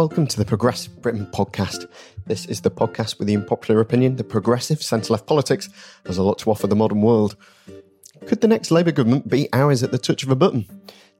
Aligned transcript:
Welcome 0.00 0.26
to 0.28 0.38
the 0.38 0.46
Progressive 0.46 1.02
Britain 1.02 1.26
podcast. 1.26 1.86
This 2.24 2.46
is 2.46 2.62
the 2.62 2.70
podcast 2.70 3.18
with 3.18 3.28
the 3.28 3.36
unpopular 3.36 3.82
opinion 3.82 4.16
that 4.16 4.30
progressive 4.30 4.82
centre 4.82 5.12
left 5.12 5.26
politics 5.26 5.68
has 6.06 6.16
a 6.16 6.22
lot 6.22 6.38
to 6.38 6.50
offer 6.50 6.66
the 6.66 6.74
modern 6.74 7.02
world. 7.02 7.36
Could 8.26 8.40
the 8.40 8.48
next 8.48 8.70
Labour 8.70 8.92
government 8.92 9.28
be 9.28 9.46
ours 9.52 9.82
at 9.82 9.92
the 9.92 9.98
touch 9.98 10.22
of 10.22 10.30
a 10.30 10.34
button? 10.34 10.64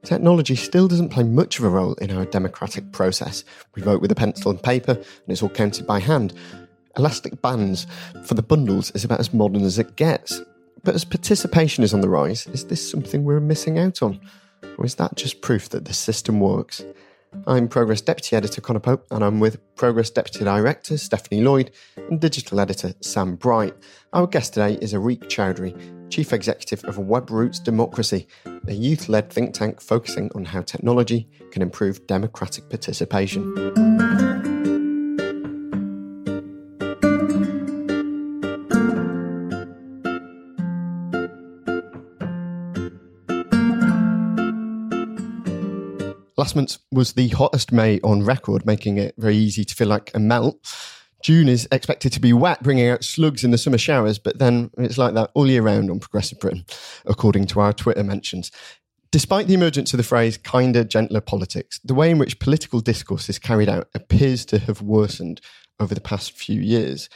Technology 0.03 0.57
still 0.57 0.89
doesn't 0.89 1.11
play 1.11 1.25
much 1.25 1.59
of 1.59 1.67
a 1.67 1.69
role 1.69 1.93
in 1.97 2.11
our 2.11 2.25
democratic 2.25 2.91
process. 2.91 3.45
We 3.75 3.83
vote 3.83 4.01
with 4.01 4.13
a 4.13 4.15
pencil 4.15 4.51
and 4.51 4.63
paper, 4.63 4.93
and 4.93 5.05
it's 5.29 5.43
all 5.43 5.51
counted 5.51 5.87
by 5.87 6.01
hand. 6.01 6.33
Elastic 6.97 7.43
bands 7.43 7.87
for 8.25 8.33
the 8.33 8.43
bundles 8.43 8.93
is 8.93 9.05
about 9.05 9.21
as 9.21 9.35
modern 9.35 9.63
as 9.63 9.79
it 9.79 9.97
gets. 9.97 10.41
But 10.85 10.95
as 10.95 11.05
participation 11.05 11.85
is 11.85 11.93
on 11.93 12.01
the 12.01 12.09
rise, 12.09 12.47
is 12.47 12.65
this 12.65 12.91
something 12.91 13.25
we're 13.25 13.41
missing 13.41 13.79
out 13.79 14.01
on? 14.01 14.19
Or 14.79 14.87
is 14.87 14.95
that 14.95 15.17
just 15.17 15.43
proof 15.43 15.69
that 15.69 15.85
the 15.85 15.93
system 15.93 16.41
works? 16.41 16.83
I'm 17.47 17.69
Progress 17.69 18.01
Deputy 18.01 18.35
Editor 18.35 18.61
Conor 18.61 18.81
Pope, 18.81 19.07
and 19.11 19.23
I'm 19.23 19.39
with 19.39 19.59
Progress 19.77 20.11
Deputy 20.11 20.45
Director 20.45 20.99
Stephanie 20.99 21.43
Lloyd 21.43 21.71
and 21.97 22.21
Digital 22.21 22.59
Editor 22.59 22.93
Sam 23.01 23.37
Bright. 23.37 23.75
Our 24.13 24.27
guest 24.27 24.55
today 24.55 24.79
is 24.83 24.93
Areeq 24.95 25.25
Chowdhury, 25.25 26.11
Chief 26.11 26.33
Executive 26.33 26.85
of 26.85 26.97
WebRoots 26.97 27.63
Democracy, 27.63 28.27
a 28.67 28.73
youth 28.73 29.09
led 29.09 29.31
think 29.31 29.55
tank 29.55 29.81
focusing 29.81 30.31
on 30.35 30.45
how 30.45 30.63
technology 30.63 31.29
can 31.53 31.63
improve 31.63 32.05
democratic 32.09 32.69
participation. 32.69 34.40
Last 46.41 46.57
month 46.57 46.79
was 46.91 47.13
the 47.13 47.29
hottest 47.29 47.71
May 47.71 48.01
on 48.01 48.23
record, 48.23 48.65
making 48.65 48.97
it 48.97 49.15
very 49.19 49.37
easy 49.37 49.63
to 49.63 49.75
feel 49.75 49.89
like 49.89 50.11
a 50.15 50.19
melt. 50.19 50.57
June 51.23 51.51
is 51.51 51.69
expected 51.71 52.15
to 52.15 52.21
be 52.21 52.33
wet, 52.33 52.63
bringing 52.63 52.89
out 52.89 53.05
slugs 53.05 53.45
in 53.45 53.51
the 53.51 53.59
summer 53.59 53.77
showers, 53.77 54.19
but 54.19 54.39
then 54.39 54.71
it's 54.79 54.97
like 54.97 55.13
that 55.13 55.31
all 55.35 55.47
year 55.47 55.61
round 55.61 55.91
on 55.91 56.01
Progressive 56.01 56.41
Britain, 56.41 56.65
according 57.05 57.47
to 57.49 57.61
our 57.61 57.75
Twitter 57.75 58.03
mentions. 58.03 58.51
Despite 59.13 59.49
the 59.49 59.55
emergence 59.55 59.93
of 59.93 59.99
the 59.99 60.03
phrase 60.03 60.39
kinder, 60.39 60.83
gentler 60.83 61.21
politics, 61.21 61.79
the 61.85 61.93
way 61.93 62.11
in 62.11 62.17
which 62.17 62.41
political 62.41 62.81
discourse 62.81 63.29
is 63.29 63.39
carried 63.39 63.69
out 63.69 63.91
appears 63.95 64.47
to 64.47 64.61
have 64.61 64.81
worsened 64.81 65.43
over 65.79 65.95
the 65.95 66.01
past 66.01 66.33
few 66.33 66.59
years. 66.59 67.11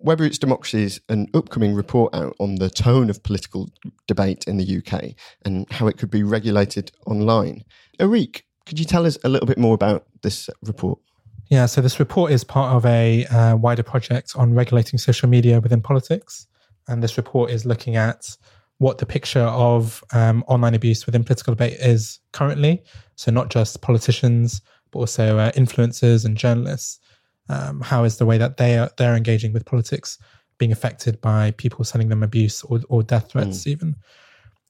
WebRoots 0.00 0.38
Democracy's 0.38 1.00
an 1.08 1.26
upcoming 1.34 1.74
report 1.74 2.14
out 2.14 2.36
on 2.38 2.54
the 2.54 2.70
tone 2.70 3.10
of 3.10 3.24
political 3.24 3.68
debate 4.06 4.44
in 4.44 4.58
the 4.58 4.76
UK 4.78 5.16
and 5.44 5.66
how 5.72 5.88
it 5.88 5.98
could 5.98 6.08
be 6.08 6.22
regulated 6.22 6.92
online. 7.04 7.64
Areeq, 7.98 8.42
could 8.70 8.78
you 8.78 8.84
tell 8.84 9.04
us 9.04 9.18
a 9.24 9.28
little 9.28 9.48
bit 9.48 9.58
more 9.58 9.74
about 9.74 10.06
this 10.22 10.48
report? 10.62 11.00
Yeah, 11.48 11.66
so 11.66 11.80
this 11.80 11.98
report 11.98 12.30
is 12.30 12.44
part 12.44 12.72
of 12.72 12.86
a 12.86 13.26
uh, 13.26 13.56
wider 13.56 13.82
project 13.82 14.34
on 14.36 14.54
regulating 14.54 14.96
social 14.96 15.28
media 15.28 15.58
within 15.58 15.82
politics. 15.82 16.46
And 16.86 17.02
this 17.02 17.16
report 17.16 17.50
is 17.50 17.66
looking 17.66 17.96
at 17.96 18.36
what 18.78 18.98
the 18.98 19.06
picture 19.06 19.40
of 19.40 20.04
um, 20.12 20.44
online 20.46 20.76
abuse 20.76 21.04
within 21.04 21.24
political 21.24 21.52
debate 21.52 21.80
is 21.80 22.20
currently. 22.32 22.84
So, 23.16 23.32
not 23.32 23.50
just 23.50 23.80
politicians, 23.80 24.62
but 24.92 25.00
also 25.00 25.38
uh, 25.38 25.50
influencers 25.52 26.24
and 26.24 26.36
journalists. 26.36 27.00
Um, 27.48 27.80
how 27.80 28.04
is 28.04 28.18
the 28.18 28.26
way 28.26 28.38
that 28.38 28.56
they 28.56 28.78
are 28.78 28.88
they're 28.98 29.16
engaging 29.16 29.52
with 29.52 29.66
politics 29.66 30.16
being 30.58 30.70
affected 30.70 31.20
by 31.20 31.50
people 31.50 31.84
sending 31.84 32.08
them 32.08 32.22
abuse 32.22 32.62
or, 32.62 32.82
or 32.88 33.02
death 33.02 33.32
threats, 33.32 33.66
even? 33.66 33.96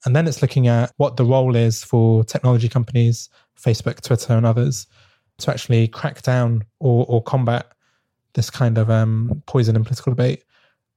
And 0.07 0.17
then 0.17 0.27
it's 0.27 0.41
looking 0.41 0.67
at 0.67 0.93
what 0.97 1.19
the 1.19 1.25
role 1.27 1.55
is 1.55 1.85
for 1.85 2.25
technology 2.25 2.71
companies, 2.71 3.29
Facebook, 3.61 4.01
Twitter, 4.01 4.35
and 4.35 4.47
others 4.47 4.87
to 5.39 5.51
actually 5.51 5.89
crack 5.89 6.23
down 6.23 6.65
or, 6.79 7.07
or 7.09 7.23
combat 7.23 7.73
this 8.35 8.51
kind 8.51 8.79
of 8.79 8.91
um, 8.91 9.43
poison 9.47 9.77
in 9.77 9.85
political 9.85 10.13
debate, 10.13 10.45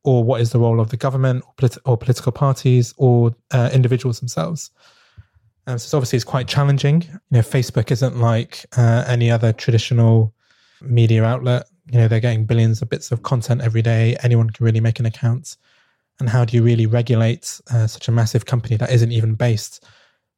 or 0.03 0.23
what 0.23 0.41
is 0.41 0.51
the 0.51 0.59
role 0.59 0.79
of 0.79 0.89
the 0.89 0.97
government 0.97 1.43
or, 1.47 1.53
polit- 1.57 1.77
or 1.85 1.97
political 1.97 2.31
parties 2.31 2.93
or 2.97 3.35
uh, 3.51 3.69
individuals 3.73 4.19
themselves. 4.19 4.71
Um, 5.65 5.77
so 5.77 5.97
obviously 5.97 6.17
it's 6.17 6.25
quite 6.25 6.47
challenging. 6.47 7.03
You 7.03 7.19
know, 7.31 7.39
Facebook 7.39 7.91
isn't 7.91 8.17
like 8.17 8.65
uh, 8.77 9.05
any 9.07 9.31
other 9.31 9.53
traditional 9.53 10.33
media 10.81 11.23
outlet. 11.23 11.67
You 11.91 11.99
know, 11.99 12.07
they're 12.07 12.19
getting 12.19 12.45
billions 12.45 12.81
of 12.81 12.89
bits 12.89 13.11
of 13.11 13.23
content 13.23 13.61
every 13.61 13.81
day. 13.81 14.17
Anyone 14.23 14.49
can 14.49 14.65
really 14.65 14.81
make 14.81 14.99
an 14.99 15.05
account. 15.05 15.55
And 16.19 16.29
how 16.29 16.45
do 16.45 16.55
you 16.55 16.63
really 16.63 16.85
regulate 16.85 17.59
uh, 17.71 17.87
such 17.87 18.07
a 18.07 18.11
massive 18.11 18.45
company 18.45 18.77
that 18.77 18.91
isn't 18.91 19.11
even 19.11 19.35
based 19.35 19.85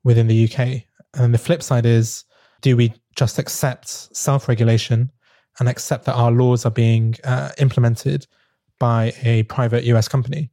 within 0.03 0.27
the 0.27 0.49
UK? 0.49 0.83
And 1.15 1.23
then 1.23 1.31
the 1.31 1.37
flip 1.37 1.63
side 1.63 1.85
is, 1.85 2.23
do 2.61 2.77
we 2.77 2.93
just 3.15 3.39
accept 3.39 3.87
self 4.15 4.47
regulation 4.47 5.11
and 5.59 5.69
accept 5.69 6.05
that 6.05 6.13
our 6.13 6.31
laws 6.31 6.65
are 6.65 6.71
being 6.71 7.15
uh, 7.23 7.51
implemented 7.57 8.27
by 8.79 9.13
a 9.23 9.43
private 9.43 9.85
US 9.85 10.07
company? 10.07 10.51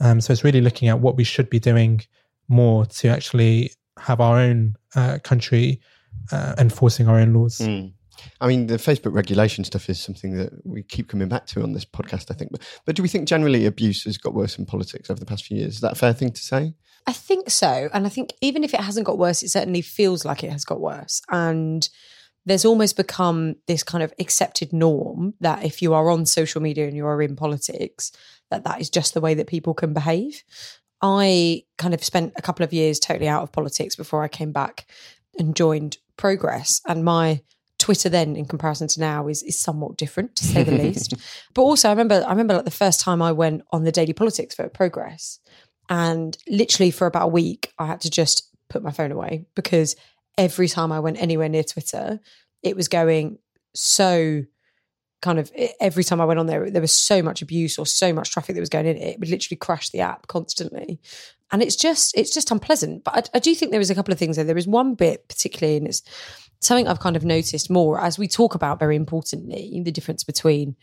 Um, 0.00 0.20
so 0.20 0.32
it's 0.32 0.44
really 0.44 0.60
looking 0.60 0.88
at 0.88 1.00
what 1.00 1.16
we 1.16 1.24
should 1.24 1.48
be 1.48 1.58
doing 1.58 2.02
more 2.48 2.84
to 2.86 3.08
actually 3.08 3.70
have 3.98 4.20
our 4.20 4.38
own 4.38 4.74
uh, 4.94 5.18
country 5.24 5.80
uh, 6.32 6.54
enforcing 6.58 7.08
our 7.08 7.18
own 7.18 7.32
laws. 7.32 7.60
I 8.40 8.46
mean, 8.46 8.66
the 8.66 8.76
Facebook 8.76 9.14
regulation 9.14 9.64
stuff 9.64 9.88
is 9.88 10.00
something 10.00 10.36
that 10.36 10.52
we 10.64 10.82
keep 10.82 11.08
coming 11.08 11.28
back 11.28 11.46
to 11.46 11.62
on 11.62 11.72
this 11.72 11.84
podcast, 11.84 12.30
I 12.30 12.34
think. 12.34 12.52
But, 12.52 12.62
but 12.84 12.96
do 12.96 13.02
we 13.02 13.08
think 13.08 13.28
generally 13.28 13.66
abuse 13.66 14.04
has 14.04 14.18
got 14.18 14.34
worse 14.34 14.58
in 14.58 14.66
politics 14.66 15.10
over 15.10 15.20
the 15.20 15.26
past 15.26 15.44
few 15.44 15.58
years? 15.58 15.74
Is 15.74 15.80
that 15.80 15.92
a 15.92 15.96
fair 15.96 16.12
thing 16.12 16.30
to 16.30 16.40
say? 16.40 16.74
I 17.06 17.12
think 17.12 17.50
so. 17.50 17.88
And 17.92 18.06
I 18.06 18.08
think 18.08 18.30
even 18.40 18.64
if 18.64 18.72
it 18.72 18.80
hasn't 18.80 19.06
got 19.06 19.18
worse, 19.18 19.42
it 19.42 19.50
certainly 19.50 19.82
feels 19.82 20.24
like 20.24 20.42
it 20.42 20.50
has 20.50 20.64
got 20.64 20.80
worse. 20.80 21.20
And 21.30 21.88
there's 22.46 22.64
almost 22.64 22.96
become 22.96 23.56
this 23.66 23.82
kind 23.82 24.02
of 24.02 24.12
accepted 24.18 24.72
norm 24.72 25.34
that 25.40 25.64
if 25.64 25.80
you 25.82 25.94
are 25.94 26.10
on 26.10 26.26
social 26.26 26.60
media 26.60 26.86
and 26.86 26.96
you 26.96 27.06
are 27.06 27.22
in 27.22 27.36
politics, 27.36 28.12
that 28.50 28.64
that 28.64 28.80
is 28.80 28.90
just 28.90 29.14
the 29.14 29.20
way 29.20 29.34
that 29.34 29.46
people 29.46 29.74
can 29.74 29.92
behave. 29.92 30.42
I 31.02 31.64
kind 31.78 31.94
of 31.94 32.04
spent 32.04 32.32
a 32.36 32.42
couple 32.42 32.64
of 32.64 32.72
years 32.72 32.98
totally 32.98 33.28
out 33.28 33.42
of 33.42 33.52
politics 33.52 33.96
before 33.96 34.22
I 34.22 34.28
came 34.28 34.52
back 34.52 34.86
and 35.38 35.56
joined 35.56 35.98
Progress. 36.16 36.80
And 36.86 37.04
my 37.04 37.42
Twitter 37.78 38.08
then 38.08 38.36
in 38.36 38.46
comparison 38.46 38.88
to 38.88 39.00
now 39.00 39.28
is 39.28 39.42
is 39.42 39.58
somewhat 39.58 39.96
different 39.96 40.36
to 40.36 40.44
say 40.44 40.62
the 40.62 40.72
least. 40.84 41.14
But 41.54 41.62
also 41.62 41.88
I 41.88 41.92
remember 41.92 42.24
I 42.26 42.30
remember 42.30 42.54
like 42.54 42.64
the 42.64 42.70
first 42.70 43.00
time 43.00 43.20
I 43.20 43.32
went 43.32 43.62
on 43.72 43.84
the 43.84 43.92
daily 43.92 44.12
politics 44.12 44.54
for 44.54 44.68
Progress 44.68 45.40
and 45.88 46.36
literally 46.48 46.90
for 46.90 47.06
about 47.06 47.26
a 47.26 47.28
week 47.28 47.72
I 47.78 47.86
had 47.86 48.00
to 48.02 48.10
just 48.10 48.48
put 48.68 48.82
my 48.82 48.90
phone 48.90 49.12
away 49.12 49.46
because 49.54 49.96
every 50.38 50.68
time 50.68 50.92
I 50.92 51.00
went 51.00 51.20
anywhere 51.20 51.48
near 51.48 51.64
Twitter 51.64 52.20
it 52.62 52.76
was 52.76 52.88
going 52.88 53.38
so 53.74 54.44
kind 55.24 55.38
of 55.38 55.50
every 55.80 56.04
time 56.04 56.20
I 56.20 56.26
went 56.26 56.38
on 56.38 56.46
there 56.46 56.70
there 56.70 56.82
was 56.82 56.92
so 56.92 57.22
much 57.22 57.40
abuse 57.40 57.78
or 57.78 57.86
so 57.86 58.12
much 58.12 58.30
traffic 58.30 58.54
that 58.54 58.60
was 58.60 58.68
going 58.68 58.86
in 58.86 58.98
it, 58.98 59.18
would 59.18 59.30
literally 59.30 59.56
crash 59.56 59.88
the 59.88 60.00
app 60.00 60.26
constantly. 60.26 61.00
And 61.50 61.62
it's 61.62 61.76
just 61.76 62.16
it's 62.16 62.32
just 62.32 62.50
unpleasant. 62.50 63.04
But 63.04 63.30
I, 63.32 63.38
I 63.38 63.40
do 63.40 63.54
think 63.54 63.72
there 63.72 63.80
is 63.80 63.90
a 63.90 63.94
couple 63.94 64.12
of 64.12 64.18
things 64.18 64.36
there. 64.36 64.44
There 64.44 64.58
is 64.58 64.66
one 64.66 64.94
bit 64.94 65.26
particularly 65.28 65.78
and 65.78 65.86
it's 65.86 66.02
something 66.60 66.86
I've 66.86 67.00
kind 67.00 67.16
of 67.16 67.24
noticed 67.24 67.70
more 67.70 67.98
as 68.00 68.18
we 68.18 68.28
talk 68.28 68.54
about 68.54 68.78
very 68.78 68.96
importantly 68.96 69.80
the 69.82 69.90
difference 69.90 70.24
between 70.24 70.76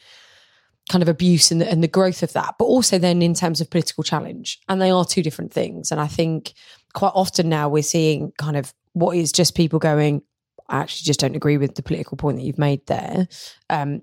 kind 0.92 1.02
of 1.02 1.08
abuse 1.08 1.52
and 1.52 1.62
the, 1.62 1.72
and 1.72 1.82
the 1.82 1.88
growth 1.88 2.22
of 2.22 2.34
that, 2.34 2.56
but 2.60 2.66
also 2.66 2.98
then 2.98 3.22
in 3.22 3.34
terms 3.34 3.62
of 3.62 3.70
political 3.70 4.04
challenge. 4.04 4.60
And 4.68 4.82
they 4.82 4.92
are 4.92 5.06
two 5.06 5.24
different 5.24 5.54
things. 5.54 5.90
And 5.90 6.02
I 6.02 6.08
think 6.08 6.54
quite 6.94 7.14
often 7.16 7.48
now 7.48 7.70
we're 7.70 7.82
seeing 7.82 8.34
kind 8.38 8.58
of 8.58 8.74
what 8.92 9.16
is 9.16 9.32
just 9.32 9.56
people 9.56 9.80
going, 9.80 10.22
I 10.68 10.80
actually 10.80 11.06
just 11.06 11.22
don't 11.22 11.36
agree 11.36 11.56
with 11.56 11.76
the 11.76 11.82
political 11.82 12.18
point 12.18 12.38
that 12.38 12.44
you've 12.44 12.58
made 12.58 12.86
there. 12.88 13.30
Um, 13.70 14.02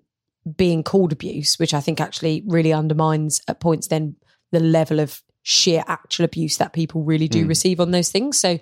being 0.57 0.83
called 0.83 1.13
abuse, 1.13 1.59
which 1.59 1.75
I 1.75 1.81
think 1.81 2.01
actually 2.01 2.43
really 2.47 2.73
undermines 2.73 3.43
at 3.49 3.61
points 3.61 3.89
then 3.89 4.17
the 4.51 4.61
level 4.61 4.99
of 4.99 5.23
sheer 5.43 5.85
actual 5.89 6.25
abuse 6.25 6.57
that 6.57 6.73
people 6.73 7.05
really 7.05 7.29
do 7.29 7.47
receive 7.47 7.81
on 7.81 7.91
those 7.91 8.09
things. 8.09 8.39
So 8.39 8.59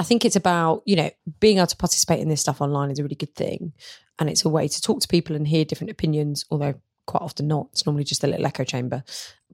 I 0.00 0.02
think 0.02 0.24
it's 0.24 0.34
about, 0.34 0.82
you 0.84 0.96
know, 0.96 1.10
being 1.38 1.58
able 1.58 1.68
to 1.68 1.76
participate 1.76 2.18
in 2.18 2.28
this 2.28 2.40
stuff 2.40 2.60
online 2.60 2.90
is 2.90 2.98
a 2.98 3.04
really 3.04 3.14
good 3.14 3.36
thing. 3.36 3.72
And 4.18 4.28
it's 4.28 4.44
a 4.44 4.48
way 4.48 4.66
to 4.66 4.82
talk 4.82 5.00
to 5.00 5.08
people 5.08 5.36
and 5.36 5.46
hear 5.46 5.64
different 5.64 5.92
opinions, 5.92 6.44
although 6.50 6.74
quite 7.08 7.22
often 7.22 7.48
not. 7.48 7.68
It's 7.72 7.84
normally 7.86 8.04
just 8.04 8.22
a 8.22 8.28
little 8.28 8.46
echo 8.46 8.62
chamber. 8.62 9.02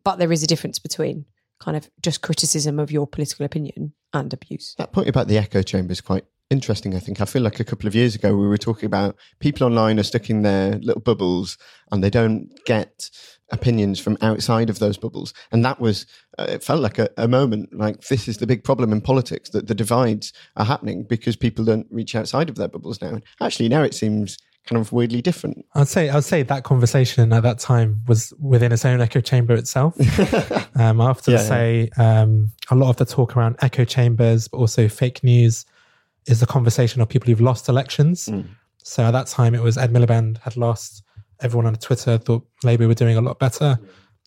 But 0.02 0.18
there 0.18 0.32
is 0.32 0.42
a 0.42 0.46
difference 0.46 0.78
between 0.78 1.24
kind 1.60 1.76
of 1.76 1.88
just 2.02 2.20
criticism 2.20 2.78
of 2.78 2.92
your 2.92 3.06
political 3.06 3.46
opinion 3.46 3.94
and 4.12 4.32
abuse. 4.32 4.74
That 4.76 4.92
point 4.92 5.08
about 5.08 5.28
the 5.28 5.38
echo 5.38 5.62
chamber 5.62 5.92
is 5.92 6.02
quite 6.02 6.24
interesting. 6.50 6.94
I 6.94 6.98
think 6.98 7.20
I 7.20 7.24
feel 7.24 7.42
like 7.42 7.60
a 7.60 7.64
couple 7.64 7.86
of 7.86 7.94
years 7.94 8.14
ago 8.14 8.36
we 8.36 8.46
were 8.46 8.58
talking 8.58 8.86
about 8.86 9.16
people 9.38 9.66
online 9.66 9.98
are 9.98 10.02
stuck 10.02 10.28
in 10.28 10.42
their 10.42 10.76
little 10.78 11.00
bubbles 11.00 11.56
and 11.90 12.04
they 12.04 12.10
don't 12.10 12.50
get 12.66 13.08
opinions 13.50 14.00
from 14.00 14.18
outside 14.20 14.68
of 14.68 14.78
those 14.78 14.98
bubbles. 14.98 15.32
And 15.52 15.64
that 15.64 15.80
was, 15.80 16.06
uh, 16.38 16.46
it 16.48 16.62
felt 16.62 16.80
like 16.80 16.98
a, 16.98 17.08
a 17.16 17.28
moment 17.28 17.72
like 17.72 18.00
this 18.08 18.28
is 18.28 18.38
the 18.38 18.46
big 18.46 18.64
problem 18.64 18.92
in 18.92 19.00
politics 19.00 19.50
that 19.50 19.68
the 19.68 19.74
divides 19.74 20.32
are 20.56 20.64
happening 20.64 21.04
because 21.04 21.36
people 21.36 21.64
don't 21.64 21.86
reach 21.90 22.14
outside 22.14 22.48
of 22.48 22.56
their 22.56 22.68
bubbles 22.68 23.00
now. 23.00 23.08
And 23.08 23.22
actually, 23.40 23.68
now 23.68 23.82
it 23.82 23.94
seems 23.94 24.38
kind 24.66 24.80
of 24.80 24.92
weirdly 24.92 25.20
different. 25.20 25.64
I'd 25.74 25.88
say 25.88 26.08
I'd 26.08 26.24
say 26.24 26.42
that 26.42 26.64
conversation 26.64 27.32
at 27.32 27.42
that 27.42 27.58
time 27.58 28.02
was 28.08 28.32
within 28.40 28.72
its 28.72 28.84
own 28.84 29.00
echo 29.00 29.20
chamber 29.20 29.54
itself. 29.54 29.94
um, 30.76 31.00
I 31.00 31.06
often 31.06 31.34
Yeah, 31.34 31.40
yeah. 31.40 31.46
say 31.48 31.90
um, 31.98 32.50
a 32.70 32.74
lot 32.74 32.88
of 32.90 32.96
the 32.96 33.04
talk 33.04 33.36
around 33.36 33.56
echo 33.62 33.84
chambers, 33.84 34.48
but 34.48 34.58
also 34.58 34.88
fake 34.88 35.22
news, 35.22 35.66
is 36.26 36.40
the 36.40 36.46
conversation 36.46 37.00
of 37.02 37.08
people 37.08 37.26
who've 37.28 37.40
lost 37.40 37.68
elections. 37.68 38.28
So 38.82 39.02
at 39.04 39.10
that 39.12 39.26
time, 39.26 39.54
it 39.54 39.62
was 39.62 39.76
Ed 39.78 39.92
Miliband 39.92 40.38
had 40.38 40.56
lost. 40.56 41.02
Everyone 41.40 41.66
on 41.66 41.74
Twitter 41.76 42.16
thought 42.18 42.46
Labour 42.62 42.86
were 42.86 42.94
doing 42.94 43.16
a 43.16 43.20
lot 43.20 43.38
better. 43.38 43.78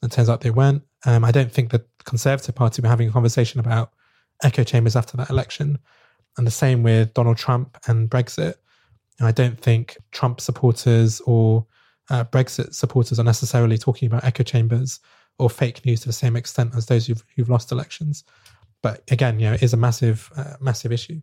It 0.04 0.12
turns 0.12 0.30
out 0.30 0.42
they 0.42 0.52
weren't. 0.52 0.84
Um, 1.06 1.24
I 1.24 1.32
don't 1.32 1.52
think 1.52 1.72
the 1.72 1.84
Conservative 2.06 2.54
Party 2.56 2.82
were 2.82 2.88
having 2.90 3.08
a 3.10 3.12
conversation 3.12 3.60
about 3.60 3.92
echo 4.44 4.64
chambers 4.64 4.96
after 4.96 5.18
that 5.18 5.30
election. 5.30 5.80
And 6.38 6.46
the 6.46 6.52
same 6.52 6.84
with 6.84 7.14
Donald 7.16 7.38
Trump 7.38 7.78
and 7.88 8.10
Brexit. 8.10 8.56
And 9.20 9.28
I 9.28 9.32
don't 9.32 9.60
think 9.60 9.98
Trump 10.12 10.42
supporters 10.42 11.22
or 11.22 11.66
uh, 12.10 12.24
Brexit 12.26 12.74
supporters 12.74 13.20
are 13.20 13.24
necessarily 13.24 13.78
talking 13.78 14.08
about 14.08 14.24
echo 14.24 14.44
chambers 14.44 15.00
or 15.40 15.50
fake 15.50 15.86
news 15.86 16.02
to 16.02 16.08
the 16.08 16.14
same 16.14 16.36
extent 16.36 16.76
as 16.76 16.86
those 16.86 17.08
who've, 17.08 17.24
who've 17.36 17.50
lost 17.50 17.72
elections. 17.72 18.24
But 18.84 19.04
again, 19.12 19.40
you 19.40 19.48
know, 19.48 19.54
it 19.54 19.64
is 19.64 19.74
a 19.74 19.78
massive, 19.78 20.32
uh, 20.36 20.54
massive 20.62 20.92
issue. 20.92 21.22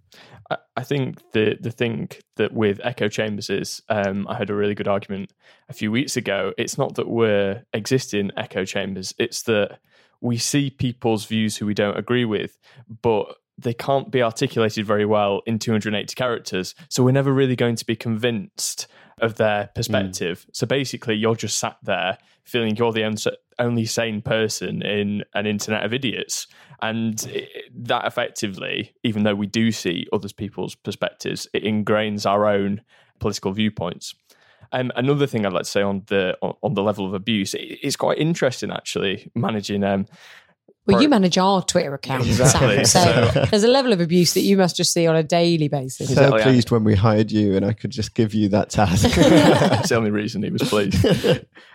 I, 0.51 0.57
I 0.77 0.83
think 0.83 1.23
the 1.33 1.57
the 1.61 1.71
thing 1.71 2.11
that 2.37 2.53
with 2.53 2.81
echo 2.83 3.09
chambers 3.09 3.49
is, 3.49 3.81
um, 3.89 4.27
I 4.29 4.35
heard 4.35 4.51
a 4.51 4.55
really 4.55 4.75
good 4.75 4.89
argument 4.89 5.33
a 5.69 5.73
few 5.73 5.93
weeks 5.93 6.17
ago. 6.17 6.53
It's 6.59 6.77
not 6.77 6.97
that 6.97 7.09
we're 7.09 7.65
existing 7.73 8.33
echo 8.37 8.65
chambers; 8.65 9.15
it's 9.19 9.43
that 9.43 9.79
we 10.21 10.37
see 10.37 10.69
people's 10.69 11.27
views 11.27 11.57
who 11.57 11.67
we 11.67 11.75
don't 11.75 11.97
agree 11.97 12.25
with, 12.25 12.59
but 13.03 13.37
they 13.59 13.75
can't 13.75 14.11
be 14.11 14.23
articulated 14.23 14.87
very 14.87 15.07
well 15.07 15.43
in 15.47 15.59
280 15.59 16.15
characters. 16.15 16.75
So 16.89 17.03
we're 17.03 17.13
never 17.13 17.33
really 17.33 17.57
going 17.57 17.77
to 17.77 17.85
be 17.85 17.97
convinced 17.97 18.87
of 19.21 19.37
their 19.37 19.71
perspective. 19.75 20.47
So 20.53 20.67
basically, 20.67 21.15
you're 21.15 21.37
just 21.37 21.59
sat 21.59 21.77
there 21.83 22.19
feeling 22.45 22.77
you're 22.77 22.93
the 22.93 23.05
only- 23.05 23.39
only 23.59 23.85
sane 23.87 24.21
person 24.23 24.83
in 24.83 25.25
an 25.35 25.47
internet 25.47 25.85
of 25.85 25.95
idiots. 25.95 26.47
And 26.83 27.23
it, 27.33 27.49
that 27.87 28.07
effectively, 28.07 28.95
even 29.03 29.23
though 29.23 29.35
we 29.35 29.47
do 29.47 29.73
see 29.73 30.07
other 30.13 30.29
people's 30.29 30.75
perspectives, 30.75 31.49
it 31.55 31.65
ingrains 31.65 32.29
our 32.29 32.47
own 32.47 32.83
political 33.21 33.53
viewpoints. 33.53 34.15
Um, 34.73 34.91
another 34.97 35.27
thing 35.27 35.47
I'd 35.47 35.53
like 35.53 35.63
to 35.63 35.71
say 35.71 35.83
on 35.83 36.03
the 36.09 36.37
on, 36.43 36.55
on 36.63 36.75
the 36.75 36.83
level 36.83 37.07
of 37.07 37.15
abuse, 37.15 37.55
it, 37.55 37.79
it's 37.83 37.97
quite 37.97 38.19
interesting 38.19 38.73
actually 38.73 39.31
managing 39.35 39.85
um, 39.85 40.07
Well, 40.87 41.01
you 41.01 41.09
manage 41.09 41.39
our 41.39 41.63
Twitter 41.63 41.95
account, 41.95 42.27
Exactly. 42.27 42.85
Sam. 42.85 43.25
So, 43.27 43.31
So- 43.33 43.45
there's 43.51 43.65
a 43.65 43.69
level 43.69 43.93
of 43.93 44.01
abuse 44.01 44.35
that 44.35 44.41
you 44.43 44.57
must 44.57 44.77
just 44.77 44.93
see 44.93 45.07
on 45.07 45.17
a 45.17 45.23
daily 45.23 45.69
basis. 45.69 46.09
So 46.09 46.13
Exactly, 46.13 46.39
yeah. 46.41 46.45
pleased 46.45 46.71
when 46.71 46.85
we 46.85 46.95
hired 46.95 47.33
you 47.33 47.57
and 47.57 47.65
I 47.65 47.73
could 47.73 47.91
just 47.91 48.15
give 48.15 48.35
you 48.35 48.49
that 48.51 48.69
task. 48.71 49.05
it's 49.17 49.89
the 49.89 49.95
only 49.97 50.11
reason 50.11 50.43
he 50.43 50.51
was 50.51 50.63
pleased. 50.69 51.03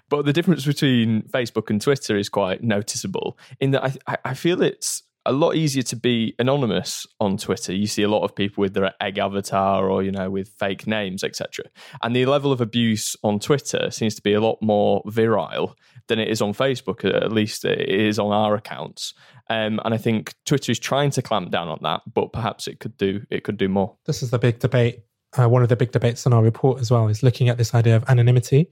but 0.09 0.25
the 0.25 0.33
difference 0.33 0.65
between 0.65 1.23
Facebook 1.23 1.69
and 1.71 1.81
Twitter 1.81 2.17
is 2.17 2.29
quite 2.29 2.63
noticeable 2.63 3.37
in 3.59 3.71
that 3.71 3.83
I, 3.83 3.93
I- 4.07 4.17
I 4.25 4.33
feel 4.35 4.61
it's 4.61 5.01
a 5.29 5.31
lot 5.31 5.55
easier 5.55 5.83
to 5.83 5.95
be 5.95 6.33
anonymous 6.39 7.05
on 7.19 7.37
Twitter. 7.37 7.71
You 7.71 7.85
see 7.85 8.01
a 8.01 8.09
lot 8.09 8.23
of 8.23 8.33
people 8.33 8.61
with 8.61 8.73
their 8.73 8.91
egg 8.99 9.19
avatar 9.19 9.87
or, 9.87 10.01
you 10.01 10.11
know, 10.11 10.31
with 10.31 10.49
fake 10.49 10.87
names, 10.87 11.23
etc. 11.23 11.65
And 12.01 12.15
the 12.15 12.25
level 12.25 12.51
of 12.51 12.61
abuse 12.61 13.15
on 13.23 13.39
Twitter 13.39 13.91
seems 13.91 14.15
to 14.15 14.23
be 14.23 14.33
a 14.33 14.41
lot 14.41 14.57
more 14.61 15.03
virile 15.05 15.75
than 16.07 16.17
it 16.17 16.29
is 16.29 16.41
on 16.41 16.53
Facebook, 16.53 17.05
at 17.05 17.31
least 17.31 17.63
it 17.63 17.87
is 17.87 18.17
on 18.17 18.31
our 18.31 18.55
accounts. 18.55 19.13
Um, 19.51 19.79
and 19.85 19.93
I 19.93 19.97
think 19.97 20.33
Twitter 20.47 20.71
is 20.71 20.79
trying 20.79 21.11
to 21.11 21.21
clamp 21.21 21.51
down 21.51 21.67
on 21.67 21.79
that, 21.83 22.01
but 22.11 22.33
perhaps 22.33 22.67
it 22.67 22.79
could 22.79 22.97
do 22.97 23.21
it 23.29 23.43
could 23.43 23.57
do 23.57 23.69
more. 23.69 23.97
This 24.05 24.23
is 24.23 24.31
the 24.31 24.39
big 24.39 24.57
debate. 24.57 25.03
Uh, 25.37 25.47
one 25.47 25.61
of 25.61 25.69
the 25.69 25.75
big 25.75 25.91
debates 25.91 26.25
in 26.25 26.33
our 26.33 26.41
report 26.41 26.81
as 26.81 26.89
well 26.89 27.07
is 27.07 27.21
looking 27.21 27.49
at 27.49 27.57
this 27.59 27.75
idea 27.75 27.95
of 27.95 28.03
anonymity, 28.09 28.71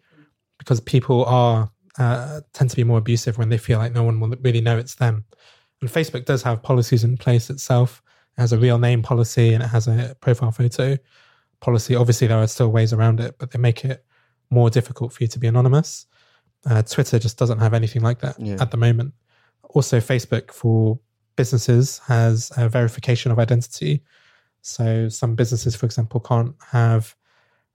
because 0.57 0.80
people 0.81 1.24
are 1.25 1.69
uh, 2.00 2.42
tend 2.54 2.69
to 2.71 2.75
be 2.75 2.83
more 2.83 2.98
abusive 2.98 3.38
when 3.38 3.50
they 3.50 3.57
feel 3.57 3.77
like 3.77 3.94
no 3.94 4.04
one 4.04 4.19
will 4.19 4.36
really 4.42 4.62
know 4.62 4.77
it's 4.77 4.95
them. 4.95 5.25
And 5.81 5.89
Facebook 5.89 6.25
does 6.25 6.44
have 6.44 6.63
policies 6.63 7.03
in 7.03 7.18
place 7.18 7.50
itself. 7.50 8.01
It 8.38 8.41
has 8.41 8.53
a 8.53 8.57
real 8.57 8.77
name 8.79 9.01
policy 9.03 9.53
and 9.53 9.63
it 9.63 9.68
has 9.68 9.88
a 9.88 10.15
profile 10.21 10.51
photo 10.51 10.97
policy. 11.59 11.95
Obviously, 11.95 12.27
there 12.27 12.38
are 12.38 12.47
still 12.47 12.71
ways 12.71 12.94
around 12.94 13.19
it, 13.19 13.35
but 13.38 13.51
they 13.51 13.59
make 13.59 13.83
it 13.85 14.03
more 14.50 14.69
difficult 14.69 15.13
for 15.13 15.24
you 15.24 15.27
to 15.27 15.39
be 15.39 15.47
anonymous. 15.47 16.06
Uh, 16.65 16.81
Twitter 16.81 17.19
just 17.19 17.38
doesn't 17.38 17.59
have 17.59 17.74
anything 17.74 18.01
like 18.01 18.19
that 18.19 18.39
Yeah. 18.39 18.57
at 18.59 18.71
the 18.71 18.77
moment. 18.77 19.13
Also, 19.69 20.00
Facebook 20.00 20.51
for 20.51 21.00
businesses 21.35 22.00
has 22.07 22.51
a 22.57 22.68
verification 22.69 23.31
of 23.31 23.38
identity. 23.39 24.01
So 24.62 25.09
some 25.09 25.35
businesses, 25.35 25.75
for 25.75 25.85
example, 25.85 26.19
can't 26.19 26.56
have 26.71 27.15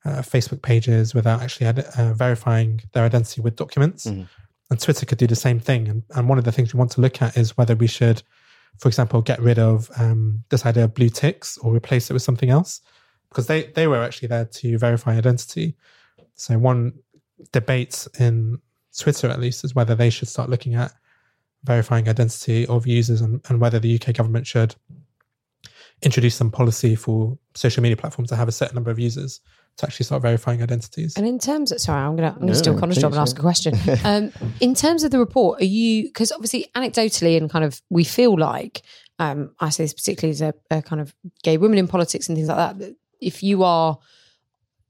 uh, 0.05 0.21
Facebook 0.23 0.63
pages 0.63 1.15
without 1.15 1.41
actually 1.43 1.69
ide- 1.69 1.79
uh, 1.97 2.13
verifying 2.13 2.81
their 2.93 3.05
identity 3.05 3.41
with 3.41 3.55
documents. 3.55 4.07
And 4.73 4.81
Twitter 4.81 5.05
could 5.05 5.19
do 5.19 5.27
the 5.27 5.37
same 5.37 5.61
thing. 5.61 5.87
And, 5.87 6.03
and 6.15 6.31
one 6.31 6.39
of 6.39 6.45
the 6.45 6.51
things 6.51 6.73
we 6.73 6.79
want 6.79 6.93
to 6.93 7.03
look 7.03 7.21
at 7.21 7.37
is 7.37 7.59
whether 7.59 7.77
we 7.77 7.87
should, 7.87 8.23
for 8.79 8.89
example, 8.89 9.21
get 9.21 9.39
rid 9.39 9.59
of 9.59 9.91
um, 9.99 10.45
this 10.49 10.65
idea 10.65 10.85
of 10.85 10.95
blue 10.95 11.11
ticks 11.11 11.59
or 11.59 11.77
replace 11.77 12.09
it 12.09 12.15
with 12.15 12.23
something 12.23 12.49
else, 12.49 12.81
because 13.29 13.49
they, 13.49 13.65
they 13.65 13.87
were 13.87 14.03
actually 14.03 14.29
there 14.29 14.47
to 14.47 14.79
verify 14.79 15.15
identity. 15.15 15.77
So 16.37 16.57
one 16.57 16.95
debate 17.53 18.09
in 18.19 18.63
Twitter, 18.99 19.29
at 19.29 19.41
least, 19.41 19.63
is 19.63 19.75
whether 19.75 19.95
they 19.95 20.09
should 20.09 20.29
start 20.29 20.49
looking 20.49 20.75
at 20.75 20.91
verifying 21.65 22.09
identity 22.09 22.67
of 22.67 22.87
users 22.87 23.21
and, 23.21 23.43
and 23.51 23.61
whether 23.61 23.79
the 23.79 24.01
UK 24.01 24.15
government 24.15 24.47
should 24.47 24.75
introduce 26.01 26.35
some 26.35 26.51
policy 26.51 26.97
for 26.97 27.37
social 27.55 27.83
media 27.83 27.99
platforms 27.99 28.31
to 28.31 28.37
have 28.37 28.49
a 28.49 28.53
certain 28.53 28.75
number 28.75 28.91
of 28.91 28.99
users 28.99 29.41
to 29.79 29.87
actually 29.87 30.05
start 30.05 30.23
verifying 30.23 30.63
identities. 30.63 31.17
And 31.17 31.27
in 31.27 31.39
terms 31.39 31.73
of, 31.73 31.81
sorry, 31.81 32.03
I'm 32.03 32.17
gonna 32.17 32.29
I'm 32.29 32.41
gonna 32.41 32.47
No, 32.47 32.53
steal 32.53 32.79
Conor's 32.79 32.99
job 32.99 33.13
and 33.13 33.21
ask 33.21 33.39
a 33.39 33.41
question. 33.41 33.75
Um, 34.05 34.33
in 34.61 34.75
terms 34.75 35.03
of 35.03 35.11
the 35.11 35.19
report, 35.19 35.61
are 35.61 35.65
you 35.65 36.05
because 36.05 36.33
obviously 36.33 36.67
anecdotally 36.75 37.37
and 37.37 37.51
kind 37.51 37.65
of 37.65 37.81
we 37.91 38.05
feel 38.05 38.39
like 38.39 38.83
um, 39.19 39.55
I 39.61 39.71
say 39.71 39.85
this 39.85 39.95
particularly 39.95 40.33
as 40.33 40.43
a, 40.43 40.55
a 40.71 40.83
kind 40.83 41.01
of 41.01 41.15
gay 41.43 41.57
women 41.57 41.79
in 41.79 41.89
politics 41.89 42.29
and 42.29 42.37
things 42.37 42.49
like 42.49 42.57
that. 42.57 42.79
That 42.79 42.97
if 43.21 43.43
you 43.43 43.63
are 43.63 43.99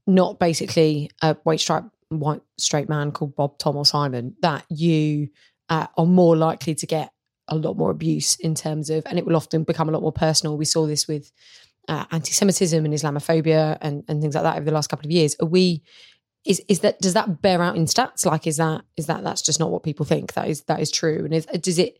not 0.06 0.38
basically 0.38 1.10
a 1.20 1.34
white 1.44 1.60
stripe 1.60 1.84
white 2.08 2.42
straight 2.58 2.88
man 2.88 3.12
called 3.12 3.34
Bob, 3.36 3.58
Tom, 3.58 3.76
or 3.76 3.86
Simon, 3.86 4.36
that 4.42 4.64
you 4.68 5.28
uh, 5.68 5.86
are 5.96 6.06
more 6.06 6.36
likely 6.36 6.74
to 6.74 6.86
get 6.86 7.12
a 7.48 7.56
lot 7.56 7.76
more 7.76 7.90
abuse 7.90 8.36
in 8.36 8.54
terms 8.54 8.90
of, 8.90 9.04
and 9.06 9.18
it 9.18 9.26
will 9.26 9.36
often 9.36 9.64
become 9.64 9.88
a 9.88 9.92
lot 9.92 10.02
more 10.02 10.12
personal. 10.12 10.56
We 10.56 10.64
saw 10.64 10.86
this 10.86 11.08
with 11.08 11.32
uh, 11.88 12.04
anti-Semitism 12.10 12.84
and 12.84 12.94
Islamophobia 12.94 13.78
and, 13.80 14.04
and 14.08 14.20
things 14.20 14.34
like 14.34 14.44
that 14.44 14.56
over 14.56 14.64
the 14.64 14.72
last 14.72 14.88
couple 14.88 15.06
of 15.06 15.10
years. 15.10 15.36
Are 15.40 15.46
we? 15.46 15.82
Is 16.44 16.60
is 16.68 16.80
that 16.80 17.00
does 17.00 17.14
that 17.14 17.40
bear 17.40 17.62
out 17.62 17.76
in 17.76 17.84
stats? 17.84 18.26
Like, 18.26 18.46
is 18.46 18.56
that 18.56 18.82
is 18.96 19.06
that 19.06 19.22
that's 19.22 19.42
just 19.42 19.60
not 19.60 19.70
what 19.70 19.84
people 19.84 20.04
think? 20.04 20.32
That 20.32 20.48
is 20.48 20.62
that 20.64 20.80
is 20.80 20.90
true. 20.90 21.24
And 21.24 21.32
is 21.32 21.46
does 21.46 21.78
it? 21.78 21.98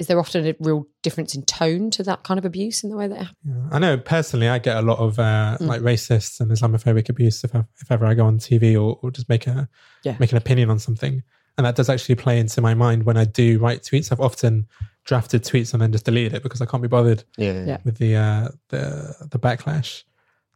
Is 0.00 0.08
there 0.08 0.18
often 0.18 0.44
a 0.44 0.56
real 0.58 0.88
difference 1.04 1.36
in 1.36 1.42
tone 1.42 1.88
to 1.92 2.02
that 2.02 2.24
kind 2.24 2.36
of 2.36 2.44
abuse 2.44 2.82
in 2.82 2.90
the 2.90 2.96
way 2.96 3.06
that 3.06 3.14
it 3.14 3.24
happens? 3.26 3.68
I 3.72 3.78
know 3.78 3.96
personally, 3.96 4.48
I 4.48 4.58
get 4.58 4.76
a 4.76 4.82
lot 4.82 4.98
of 4.98 5.20
uh, 5.20 5.56
like 5.60 5.82
racist 5.82 6.40
and 6.40 6.50
Islamophobic 6.50 7.08
abuse 7.08 7.44
if, 7.44 7.54
I, 7.54 7.62
if 7.80 7.92
ever 7.92 8.04
I 8.04 8.14
go 8.14 8.26
on 8.26 8.38
TV 8.38 8.74
or, 8.74 8.98
or 9.02 9.12
just 9.12 9.28
make 9.28 9.46
a 9.46 9.68
Yeah. 10.02 10.16
make 10.18 10.32
an 10.32 10.38
opinion 10.38 10.68
on 10.70 10.80
something, 10.80 11.22
and 11.56 11.64
that 11.64 11.76
does 11.76 11.88
actually 11.88 12.16
play 12.16 12.40
into 12.40 12.60
my 12.60 12.74
mind 12.74 13.04
when 13.04 13.16
I 13.16 13.24
do 13.24 13.60
write 13.60 13.82
tweets. 13.82 14.10
I've 14.10 14.20
often 14.20 14.66
drafted 15.04 15.42
tweets 15.44 15.72
and 15.72 15.82
then 15.82 15.92
just 15.92 16.04
deleted 16.04 16.34
it 16.34 16.42
because 16.42 16.60
I 16.60 16.66
can't 16.66 16.82
be 16.82 16.88
bothered 16.88 17.24
yeah. 17.36 17.64
Yeah. 17.64 17.78
with 17.84 17.98
the 17.98 18.16
uh, 18.16 18.48
the 18.68 19.28
the 19.30 19.38
backlash 19.38 20.04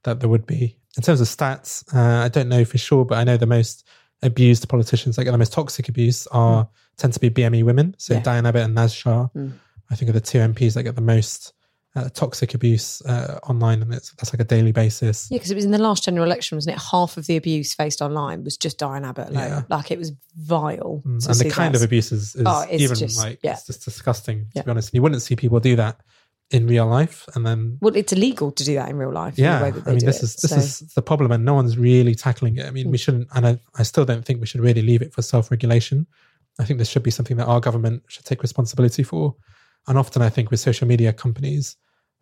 that 0.04 0.20
there 0.20 0.28
would 0.28 0.46
be 0.46 0.76
in 0.96 1.02
terms 1.02 1.20
of 1.20 1.26
stats. 1.28 1.84
Uh, 1.94 2.24
I 2.24 2.28
don't 2.28 2.48
know 2.48 2.64
for 2.64 2.78
sure, 2.78 3.04
but 3.04 3.18
I 3.18 3.24
know 3.24 3.36
the 3.36 3.46
most 3.46 3.86
abused 4.22 4.68
politicians, 4.68 5.16
like 5.18 5.26
the 5.26 5.38
most 5.38 5.52
toxic 5.52 5.88
abuse, 5.88 6.26
are 6.28 6.68
tend 6.96 7.12
to 7.12 7.20
be 7.20 7.30
BME 7.30 7.62
women. 7.62 7.94
So 7.98 8.14
Yeah. 8.14 8.20
Diane 8.20 8.46
Abbott 8.46 8.62
and 8.64 8.74
Naz 8.74 8.92
Shah, 8.92 9.28
Mm. 9.36 9.52
I 9.90 9.94
think, 9.94 10.08
are 10.08 10.12
the 10.12 10.20
two 10.20 10.38
MPs 10.38 10.74
that 10.74 10.82
get 10.82 10.96
the 10.96 11.00
most 11.00 11.52
uh, 11.96 12.08
toxic 12.10 12.54
abuse 12.54 13.00
uh, 13.06 13.38
online, 13.48 13.82
and 13.82 13.92
it's 13.94 14.12
that's 14.12 14.32
like 14.32 14.40
a 14.40 14.44
daily 14.44 14.72
basis. 14.72 15.28
Yeah, 15.30 15.36
because 15.36 15.50
it 15.50 15.54
was 15.54 15.64
in 15.64 15.70
the 15.70 15.78
last 15.78 16.04
general 16.04 16.24
election, 16.24 16.56
wasn't 16.56 16.76
it? 16.76 16.82
Half 16.92 17.16
of 17.16 17.26
the 17.26 17.36
abuse 17.36 17.74
faced 17.74 18.00
online 18.02 18.44
was 18.44 18.56
just 18.56 18.78
Diane 18.78 19.04
Abbott 19.04 19.30
alone. 19.30 19.48
Yeah. 19.48 19.62
Like 19.68 19.90
it 19.90 19.98
was 19.98 20.12
vile. 20.36 21.02
Mm, 21.06 21.26
and 21.28 21.34
the 21.40 21.50
kind 21.50 21.74
that. 21.74 21.78
of 21.80 21.84
abuse 21.84 22.12
is, 22.12 22.34
is 22.36 22.42
Oh, 22.46 22.66
even 22.70 22.96
just- 22.96 23.18
like 23.18 23.40
yeah. 23.42 23.52
it's 23.52 23.66
just 23.66 23.84
disgusting 23.84 24.40
to 24.44 24.46
Yeah. 24.56 24.62
be 24.62 24.70
honest. 24.70 24.94
You 24.94 25.02
wouldn't 25.02 25.22
see 25.22 25.34
people 25.36 25.60
do 25.60 25.76
that 25.76 26.00
in 26.50 26.66
real 26.66 26.86
life, 26.86 27.26
and 27.34 27.44
then 27.46 27.76
Well, 27.80 27.94
it's 27.96 28.12
illegal 28.12 28.50
to 28.52 28.64
do 28.64 28.74
that 28.76 28.88
in 28.88 28.96
real 28.96 29.12
life. 29.12 29.38
yeah, 29.38 29.62
way 29.62 29.70
that 29.70 29.84
they 29.84 29.90
I 29.90 29.94
mean 29.94 30.00
do 30.00 30.06
this 30.06 30.18
it. 30.18 30.22
is 30.24 30.36
this 30.36 30.50
So- 30.50 30.56
is 30.56 30.78
the 30.94 31.02
problem, 31.02 31.30
and 31.32 31.44
no 31.44 31.54
one's 31.54 31.76
really 31.76 32.14
tackling 32.14 32.56
it. 32.56 32.66
I 32.66 32.70
mean, 32.70 32.90
we 32.90 32.96
shouldn't, 32.98 33.28
and 33.34 33.46
I, 33.46 33.58
I 33.76 33.82
still 33.82 34.04
don't 34.06 34.24
think 34.24 34.40
we 34.40 34.46
should 34.46 34.60
really 34.62 34.82
leave 34.82 35.02
it 35.02 35.12
for 35.12 35.20
self 35.22 35.50
regulation. 35.50 36.06
I 36.58 36.64
think 36.64 36.78
this 36.78 36.88
should 36.88 37.02
be 37.02 37.10
something 37.10 37.36
that 37.36 37.46
our 37.46 37.60
government 37.60 38.02
should 38.08 38.24
take 38.24 38.42
responsibility 38.42 39.02
for. 39.02 39.34
And 39.88 39.98
often, 39.98 40.22
I 40.22 40.28
think 40.28 40.50
with 40.50 40.60
social 40.60 40.86
media 40.86 41.12
companies, 41.12 41.76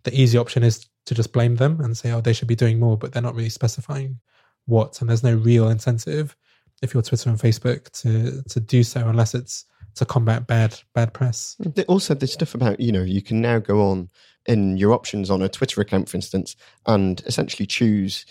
the 0.04 0.14
easy 0.18 0.38
option 0.38 0.62
is 0.62 0.86
to 1.06 1.14
just 1.14 1.32
blame 1.32 1.56
them 1.56 1.80
and 1.80 1.96
say, 1.96 2.12
"Oh, 2.12 2.20
they 2.20 2.32
should 2.32 2.48
be 2.48 2.54
doing 2.56 2.78
more," 2.78 2.96
but 2.96 3.12
they're 3.12 3.22
not 3.22 3.34
really 3.34 3.48
specifying 3.50 4.20
what, 4.66 5.00
and 5.00 5.10
there's 5.10 5.22
no 5.24 5.34
real 5.34 5.68
incentive 5.68 6.36
if 6.82 6.92
you're 6.94 7.02
Twitter 7.02 7.28
and 7.30 7.38
Facebook 7.38 7.90
to 8.02 8.42
to 8.48 8.60
do 8.60 8.82
so 8.82 9.08
unless 9.08 9.34
it's 9.34 9.64
to 9.96 10.04
combat 10.04 10.46
bad 10.46 10.78
bad 10.94 11.12
press. 11.12 11.56
The- 11.58 11.84
Also, 11.86 12.14
there's 12.14 12.32
stuff 12.32 12.54
about, 12.54 12.80
you 12.80 12.92
know, 12.92 13.02
you 13.02 13.22
can 13.22 13.40
now 13.40 13.58
go 13.58 13.80
on 13.90 14.10
in 14.46 14.76
your 14.76 14.92
options 14.92 15.30
on 15.30 15.42
a 15.42 15.48
Twitter 15.48 15.80
account, 15.80 16.08
for 16.08 16.16
instance, 16.18 16.54
and 16.86 17.20
essentially 17.26 17.66
choose, 17.66 18.26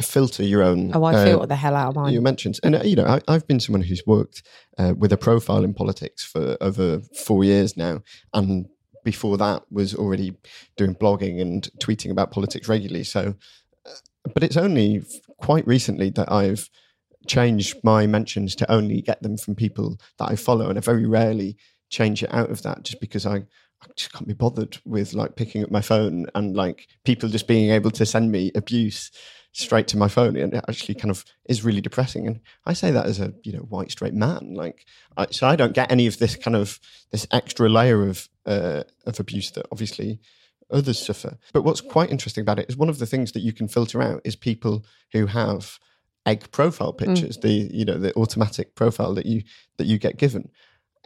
filter 0.00 0.42
your 0.42 0.62
own. 0.62 0.90
oh, 0.94 1.04
I 1.04 1.14
uh, 1.14 1.24
feel 1.24 1.46
the 1.46 1.56
hell 1.56 1.76
out 1.76 1.90
of 1.90 1.94
mine. 1.96 2.12
You 2.12 2.20
mentioned, 2.20 2.58
And, 2.64 2.74
uh, 2.74 2.82
you 2.82 2.96
know, 2.96 3.06
I, 3.06 3.20
I've 3.28 3.46
been 3.46 3.60
someone 3.60 3.82
who's 3.82 4.02
worked 4.06 4.42
uh, 4.76 4.92
with 4.98 5.12
a 5.12 5.16
profile 5.16 5.62
in 5.64 5.72
politics 5.72 6.24
for 6.24 6.56
over 6.60 7.00
four 7.24 7.44
years 7.44 7.76
now. 7.76 8.02
And 8.34 8.66
before 9.04 9.36
that 9.38 9.62
was 9.70 9.94
already 9.94 10.36
doing 10.76 10.94
blogging 10.94 11.40
and 11.40 11.68
tweeting 11.78 12.10
about 12.10 12.30
politics 12.30 12.68
regularly. 12.68 13.04
So, 13.04 13.34
uh, 13.86 13.90
but 14.32 14.42
it's 14.42 14.56
only 14.56 15.04
quite 15.38 15.66
recently 15.66 16.10
that 16.10 16.32
I've 16.32 16.68
changed 17.26 17.76
my 17.82 18.06
mentions 18.06 18.54
to 18.56 18.70
only 18.70 19.00
get 19.00 19.22
them 19.22 19.36
from 19.36 19.54
people 19.54 19.98
that 20.18 20.30
I 20.30 20.36
follow. 20.36 20.68
And 20.68 20.78
I 20.78 20.80
very 20.80 21.06
rarely 21.06 21.56
change 21.90 22.22
it 22.22 22.32
out 22.32 22.50
of 22.50 22.62
that 22.62 22.82
just 22.82 23.00
because 23.00 23.26
I, 23.26 23.36
I 23.36 23.86
just 23.96 24.12
can't 24.12 24.26
be 24.26 24.34
bothered 24.34 24.78
with 24.84 25.14
like 25.14 25.36
picking 25.36 25.62
up 25.62 25.70
my 25.70 25.80
phone 25.80 26.26
and 26.34 26.56
like 26.56 26.88
people 27.04 27.28
just 27.28 27.46
being 27.46 27.70
able 27.70 27.90
to 27.92 28.06
send 28.06 28.32
me 28.32 28.50
abuse 28.54 29.10
straight 29.54 29.88
to 29.88 29.96
my 29.96 30.08
phone. 30.08 30.36
And 30.36 30.52
it 30.52 30.64
actually 30.68 30.96
kind 30.96 31.10
of 31.10 31.24
is 31.46 31.64
really 31.64 31.80
depressing. 31.80 32.26
And 32.26 32.40
i 32.66 32.72
say 32.72 32.90
that 32.90 33.06
as 33.06 33.20
a 33.20 33.32
you 33.42 33.52
know 33.52 33.60
white 33.60 33.90
straight 33.90 34.14
man. 34.14 34.54
Like 34.54 34.84
I, 35.16 35.26
so 35.30 35.46
i 35.46 35.56
don't 35.56 35.72
get 35.72 35.90
any 35.90 36.06
of 36.06 36.18
this 36.18 36.36
kind 36.36 36.56
of 36.56 36.78
this 37.10 37.26
extra 37.30 37.68
layer 37.68 38.06
of 38.06 38.28
uh, 38.44 38.82
of 39.06 39.18
abuse 39.18 39.50
that 39.52 39.66
obviously 39.72 40.20
others 40.70 40.98
suffer. 40.98 41.38
But 41.52 41.62
what's 41.62 41.80
quite 41.80 42.10
interesting 42.10 42.42
about 42.42 42.58
it 42.58 42.68
is 42.68 42.76
one 42.76 42.88
of 42.88 42.98
the 42.98 43.06
things 43.06 43.32
that 43.32 43.40
you 43.40 43.52
can 43.52 43.68
filter 43.68 44.02
out 44.02 44.20
is 44.24 44.36
people 44.36 44.84
who 45.12 45.26
have 45.26 45.78
egg 46.26 46.50
profile 46.50 46.92
pictures 46.92 47.36
the 47.42 47.68
you 47.72 47.84
know 47.84 47.98
the 47.98 48.14
automatic 48.16 48.74
profile 48.74 49.14
that 49.14 49.26
you 49.26 49.42
that 49.78 49.86
you 49.86 49.98
get 49.98 50.16
given. 50.16 50.50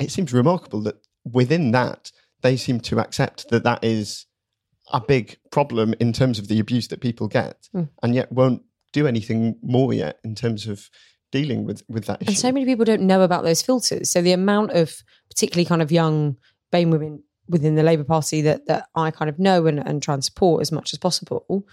It 0.00 0.11
seems 0.11 0.33
remarkable 0.33 0.81
that 0.83 0.97
within 1.25 1.73
that 1.73 2.12
they 2.43 2.57
seem 2.57 2.81
to 2.81 3.00
accept 3.00 3.49
that 3.50 3.64
that 3.64 3.83
is 3.83 4.26
a 4.92 5.00
big 5.00 5.38
problem 5.50 5.95
in 6.00 6.12
terms 6.12 6.38
of 6.38 6.49
the 6.49 6.59
abuse 6.61 6.88
that 6.88 7.00
people 7.00 7.28
get, 7.28 7.68
Mm. 7.75 7.88
and 8.02 8.14
yet 8.14 8.33
won't 8.33 8.62
do 8.92 9.07
anything 9.07 9.57
more 9.62 9.92
yet 9.92 10.18
in 10.25 10.35
terms 10.35 10.66
of 10.66 10.88
dealing 11.30 11.64
with 11.66 11.83
with 11.88 12.07
that 12.07 12.23
issue. 12.23 12.30
And 12.30 12.38
so 12.38 12.50
many 12.52 12.64
people 12.64 12.85
don't 12.87 13.02
know 13.02 13.21
about 13.23 13.45
those 13.45 13.61
filters. 13.62 14.11
So 14.11 14.23
the 14.23 14.33
amount 14.33 14.71
of 14.73 15.02
particularly 15.28 15.66
kind 15.66 15.83
of 15.83 15.92
young 15.92 16.37
BAME 16.73 16.90
women 16.90 17.23
within 17.49 17.75
the 17.75 17.83
Labour 17.83 18.04
Party 18.04 18.40
that 18.42 18.66
that 18.66 18.88
I 18.95 19.11
kind 19.11 19.28
of 19.28 19.38
know 19.38 19.66
and, 19.66 19.78
and 19.78 20.02
try 20.02 20.14
and 20.14 20.25
support 20.25 20.62
as 20.62 20.73
much 20.73 20.92
as 20.95 20.99
possible, 20.99 21.66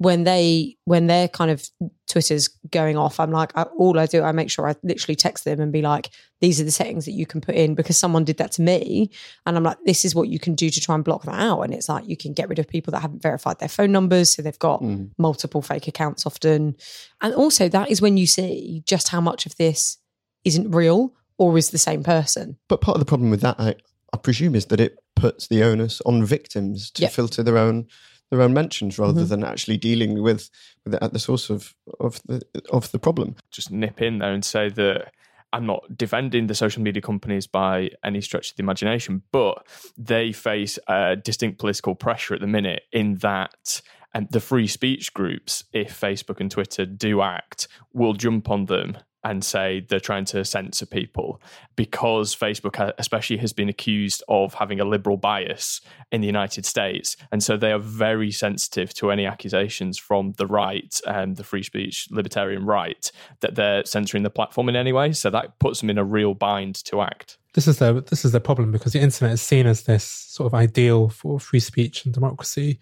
when 0.00 0.24
they 0.24 0.76
when 0.86 1.08
their 1.08 1.28
kind 1.28 1.50
of 1.50 1.62
Twitter's 2.08 2.48
going 2.70 2.96
off, 2.96 3.20
I'm 3.20 3.30
like, 3.30 3.52
I, 3.54 3.64
all 3.78 3.98
I 3.98 4.06
do, 4.06 4.22
I 4.22 4.32
make 4.32 4.50
sure 4.50 4.66
I 4.66 4.74
literally 4.82 5.14
text 5.14 5.44
them 5.44 5.60
and 5.60 5.70
be 5.70 5.82
like, 5.82 6.08
these 6.40 6.58
are 6.58 6.64
the 6.64 6.70
settings 6.70 7.04
that 7.04 7.12
you 7.12 7.26
can 7.26 7.42
put 7.42 7.54
in 7.54 7.74
because 7.74 7.98
someone 7.98 8.24
did 8.24 8.38
that 8.38 8.50
to 8.52 8.62
me, 8.62 9.10
and 9.44 9.58
I'm 9.58 9.62
like, 9.62 9.76
this 9.84 10.06
is 10.06 10.14
what 10.14 10.28
you 10.28 10.38
can 10.38 10.54
do 10.54 10.70
to 10.70 10.80
try 10.80 10.94
and 10.94 11.04
block 11.04 11.24
that 11.24 11.38
out. 11.38 11.60
And 11.60 11.74
it's 11.74 11.86
like 11.90 12.08
you 12.08 12.16
can 12.16 12.32
get 12.32 12.48
rid 12.48 12.58
of 12.58 12.66
people 12.66 12.92
that 12.92 13.02
haven't 13.02 13.22
verified 13.22 13.58
their 13.58 13.68
phone 13.68 13.92
numbers, 13.92 14.30
so 14.30 14.40
they've 14.40 14.58
got 14.58 14.80
Mm. 14.80 15.10
multiple 15.18 15.60
fake 15.60 15.86
accounts 15.86 16.24
often, 16.24 16.76
and 17.20 17.34
also 17.34 17.68
that 17.68 17.90
is 17.90 18.00
when 18.00 18.16
you 18.16 18.26
see 18.26 18.82
just 18.86 19.08
how 19.10 19.20
much 19.20 19.44
of 19.44 19.54
this 19.56 19.98
isn't 20.46 20.70
real 20.70 21.12
or 21.36 21.58
is 21.58 21.70
the 21.70 21.78
same 21.78 22.02
person. 22.02 22.56
But 22.70 22.80
part 22.80 22.96
of 22.96 23.00
the 23.00 23.06
problem 23.06 23.28
with 23.30 23.42
that, 23.42 23.56
I, 23.60 23.74
I 24.14 24.16
presume, 24.16 24.54
is 24.54 24.64
that 24.66 24.80
it 24.80 24.96
puts 25.14 25.46
the 25.48 25.62
onus 25.62 26.00
on 26.06 26.24
victims 26.24 26.90
to 26.92 27.02
Yeah. 27.02 27.08
filter 27.08 27.42
their 27.42 27.58
own 27.58 27.86
their 28.30 28.40
own 28.42 28.52
mentions 28.54 28.98
rather 28.98 29.22
Mhm. 29.22 29.28
than 29.28 29.44
actually 29.44 29.76
dealing 29.76 30.22
with, 30.22 30.50
with 30.84 30.94
it 30.94 31.02
at 31.02 31.12
the 31.12 31.18
source 31.18 31.50
of 31.50 31.74
of 31.98 32.20
the 32.26 32.42
of 32.70 32.90
the 32.92 32.98
problem. 32.98 33.36
just 33.50 33.70
nip 33.70 34.00
in 34.00 34.18
there 34.18 34.32
and 34.32 34.44
say 34.44 34.68
that 34.70 35.12
I'm 35.52 35.66
not 35.66 35.96
defending 35.98 36.46
the 36.46 36.54
social 36.54 36.80
media 36.80 37.02
companies 37.02 37.48
by 37.48 37.90
any 38.04 38.20
stretch 38.20 38.50
of 38.50 38.56
the 38.56 38.62
imagination, 38.62 39.22
but 39.32 39.66
they 39.98 40.30
face 40.30 40.78
uh, 40.86 41.16
distinct 41.16 41.58
political 41.58 41.96
pressure 41.96 42.34
at 42.34 42.40
the 42.40 42.46
minute 42.46 42.84
in 42.92 43.16
that 43.16 43.82
um, 44.14 44.28
the 44.30 44.38
free 44.40 44.68
speech 44.68 45.12
groups, 45.12 45.64
if 45.72 46.00
Facebook 46.00 46.40
and 46.40 46.50
Twitter 46.52 46.84
do 46.86 47.20
act, 47.20 47.66
will 47.92 48.12
jump 48.14 48.48
on 48.48 48.66
them 48.66 48.96
and 49.22 49.44
say 49.44 49.84
they're 49.88 50.00
trying 50.00 50.24
to 50.24 50.44
censor 50.44 50.86
people 50.86 51.40
because 51.76 52.34
Facebook, 52.34 52.92
especially, 52.98 53.36
has 53.38 53.52
been 53.52 53.68
accused 53.68 54.22
of 54.28 54.54
having 54.54 54.80
a 54.80 54.84
liberal 54.84 55.16
bias 55.16 55.80
in 56.10 56.20
the 56.20 56.26
United 56.26 56.64
States. 56.64 57.16
And 57.30 57.42
so 57.42 57.56
they 57.56 57.72
are 57.72 57.78
very 57.78 58.30
sensitive 58.30 58.94
to 58.94 59.10
any 59.10 59.26
accusations 59.26 59.98
from 59.98 60.32
the 60.32 60.46
right, 60.46 60.98
um, 61.06 61.34
the 61.34 61.44
free 61.44 61.62
speech 61.62 62.08
libertarian 62.10 62.64
right, 62.64 63.10
that 63.40 63.54
they're 63.54 63.84
censoring 63.84 64.22
the 64.22 64.30
platform 64.30 64.68
in 64.68 64.76
any 64.76 64.92
way. 64.92 65.12
So 65.12 65.30
that 65.30 65.58
puts 65.58 65.80
them 65.80 65.90
in 65.90 65.98
a 65.98 66.04
real 66.04 66.34
bind 66.34 66.76
to 66.86 67.00
act. 67.00 67.38
This 67.52 67.66
is 67.66 67.78
the 67.78 68.04
this 68.08 68.24
is 68.24 68.30
the 68.30 68.40
problem 68.40 68.70
because 68.70 68.92
the 68.92 69.00
internet 69.00 69.34
is 69.34 69.42
seen 69.42 69.66
as 69.66 69.82
this 69.82 70.04
sort 70.04 70.46
of 70.46 70.54
ideal 70.54 71.08
for 71.08 71.40
free 71.40 71.58
speech 71.58 72.04
and 72.04 72.14
democracy, 72.14 72.78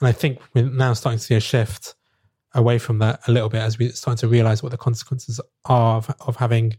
and 0.00 0.08
I 0.08 0.12
think 0.12 0.40
we're 0.54 0.68
now 0.68 0.92
starting 0.94 1.20
to 1.20 1.24
see 1.24 1.36
a 1.36 1.40
shift 1.40 1.94
away 2.54 2.78
from 2.78 2.98
that 2.98 3.20
a 3.28 3.32
little 3.32 3.48
bit 3.48 3.60
as 3.60 3.78
we 3.78 3.90
start 3.90 4.18
to 4.18 4.28
realize 4.28 4.62
what 4.62 4.72
the 4.72 4.78
consequences 4.78 5.40
are 5.66 5.96
of, 5.96 6.14
of 6.26 6.36
having 6.36 6.76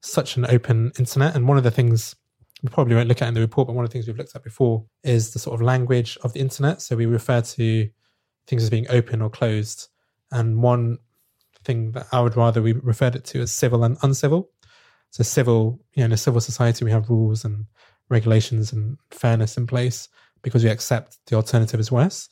such 0.00 0.36
an 0.36 0.46
open 0.46 0.92
internet. 0.98 1.34
And 1.34 1.46
one 1.46 1.58
of 1.58 1.64
the 1.64 1.70
things 1.70 2.16
we 2.62 2.70
probably 2.70 2.94
won't 2.94 3.08
look 3.08 3.20
at 3.20 3.28
in 3.28 3.34
the 3.34 3.40
report, 3.40 3.66
but 3.66 3.74
one 3.74 3.84
of 3.84 3.90
the 3.90 3.92
things 3.92 4.06
we've 4.06 4.16
looked 4.16 4.34
at 4.34 4.42
before 4.42 4.84
is 5.02 5.32
the 5.32 5.38
sort 5.38 5.54
of 5.54 5.62
language 5.62 6.16
of 6.22 6.32
the 6.32 6.40
internet. 6.40 6.80
So 6.80 6.96
we 6.96 7.06
refer 7.06 7.42
to 7.42 7.88
things 8.46 8.62
as 8.62 8.70
being 8.70 8.86
open 8.88 9.20
or 9.20 9.30
closed, 9.30 9.88
and 10.30 10.62
one 10.62 10.98
thing 11.64 11.92
that 11.92 12.06
I 12.12 12.20
would 12.20 12.36
rather 12.36 12.62
we 12.62 12.72
referred 12.72 13.16
it 13.16 13.24
to 13.26 13.40
as 13.40 13.52
civil 13.52 13.84
and 13.84 13.96
uncivil. 14.02 14.50
So 15.10 15.22
civil, 15.22 15.80
you 15.94 16.00
know, 16.00 16.06
in 16.06 16.12
a 16.12 16.16
civil 16.16 16.40
society, 16.40 16.84
we 16.84 16.90
have 16.90 17.08
rules 17.08 17.44
and 17.44 17.66
regulations 18.08 18.72
and 18.72 18.98
fairness 19.10 19.56
in 19.56 19.66
place 19.66 20.08
because 20.42 20.64
we 20.64 20.70
accept 20.70 21.18
the 21.26 21.36
alternative 21.36 21.80
is 21.80 21.92
worse. 21.92 22.28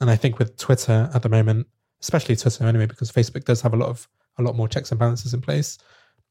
And 0.00 0.10
I 0.10 0.16
think 0.16 0.38
with 0.38 0.56
Twitter 0.56 1.10
at 1.14 1.22
the 1.22 1.28
moment, 1.28 1.66
especially 2.00 2.36
Twitter 2.36 2.64
anyway, 2.66 2.86
because 2.86 3.10
Facebook 3.10 3.44
does 3.44 3.60
have 3.62 3.74
a 3.74 3.76
lot 3.76 3.88
of 3.88 4.08
a 4.38 4.42
lot 4.42 4.54
more 4.56 4.68
checks 4.68 4.90
and 4.92 5.00
balances 5.00 5.34
in 5.34 5.40
place, 5.40 5.78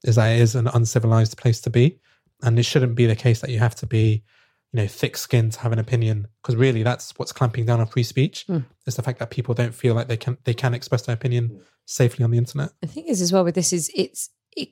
is 0.04 0.16
that 0.16 0.30
it 0.30 0.42
is 0.42 0.56
an 0.56 0.68
uncivilized 0.68 1.38
place 1.38 1.60
to 1.62 1.70
be. 1.70 2.00
And 2.44 2.58
it 2.58 2.64
shouldn't 2.64 2.96
be 2.96 3.06
the 3.06 3.16
case 3.16 3.42
that 3.42 3.50
you 3.50 3.60
have 3.60 3.76
to 3.76 3.86
be, 3.88 4.24
you 4.72 4.82
know, 4.82 4.88
thick 4.88 5.18
skinned 5.18 5.54
to 5.54 5.60
have 5.62 5.72
an 5.72 5.80
opinion. 5.80 6.28
Because 6.42 6.56
really 6.56 6.84
that's 6.84 7.12
what's 7.18 7.34
clamping 7.34 7.66
down 7.66 7.80
on 7.80 7.88
free 7.88 8.04
speech 8.04 8.46
Mm. 8.48 8.66
is 8.86 8.96
the 8.96 9.02
fact 9.02 9.20
that 9.20 9.32
people 9.32 9.54
don't 9.54 9.74
feel 9.74 9.96
like 9.96 10.08
they 10.08 10.18
can 10.18 10.38
they 10.44 10.54
can 10.54 10.74
express 10.74 11.02
their 11.02 11.16
opinion 11.16 11.60
safely 11.86 12.24
on 12.24 12.32
the 12.32 12.38
internet. 12.38 12.70
The 12.82 12.88
thing 12.88 13.08
is, 13.08 13.22
as 13.22 13.34
well, 13.34 13.44
with 13.44 13.56
this 13.56 13.74
is 13.74 13.92
it's 13.96 14.30
it, 14.56 14.70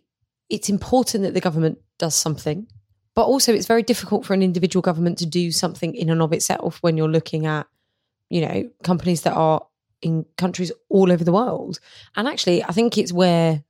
it's 0.49 0.69
important 0.69 1.23
that 1.23 1.33
the 1.33 1.41
government 1.41 1.79
does 1.97 2.13
something, 2.15 2.67
but 3.15 3.23
also 3.25 3.53
it's 3.53 3.67
very 3.67 3.83
difficult 3.83 4.25
for 4.25 4.33
an 4.33 4.43
individual 4.43 4.81
government 4.81 5.17
to 5.17 5.25
do 5.25 5.51
something 5.51 5.95
in 5.95 6.09
and 6.09 6.21
of 6.21 6.31
itself 6.33 6.77
when 6.81 6.97
you're 6.97 7.09
looking 7.09 7.47
at, 7.47 7.67
you 8.29 8.41
know, 8.41 8.69
companies 8.83 9.21
that 9.23 9.33
are 9.33 9.65
in 10.05 10.23
countries 10.37 10.71
all 10.87 11.11
over 11.11 11.23
the 11.23 11.31
world. 11.31 11.79
And 12.15 12.27
actually, 12.27 12.63
I 12.63 12.71
think 12.71 12.97
it's 12.97 13.11
where. 13.11 13.63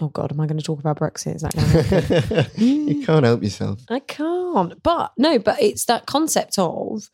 Oh 0.00 0.08
God, 0.08 0.30
am 0.30 0.40
I 0.40 0.46
going 0.46 0.58
to 0.58 0.64
talk 0.64 0.78
about 0.78 0.98
Brexit? 0.98 1.36
Is 1.36 1.42
that 1.42 1.56
going 1.56 2.50
to 2.50 2.64
you 2.64 2.94
hmm. 2.94 3.02
can't 3.02 3.24
help 3.24 3.42
yourself. 3.42 3.80
I 3.88 3.98
can't. 3.98 4.80
But 4.82 5.12
no, 5.18 5.38
but 5.38 5.60
it's 5.60 5.86
that 5.86 6.06
concept 6.06 6.58
of 6.58 7.10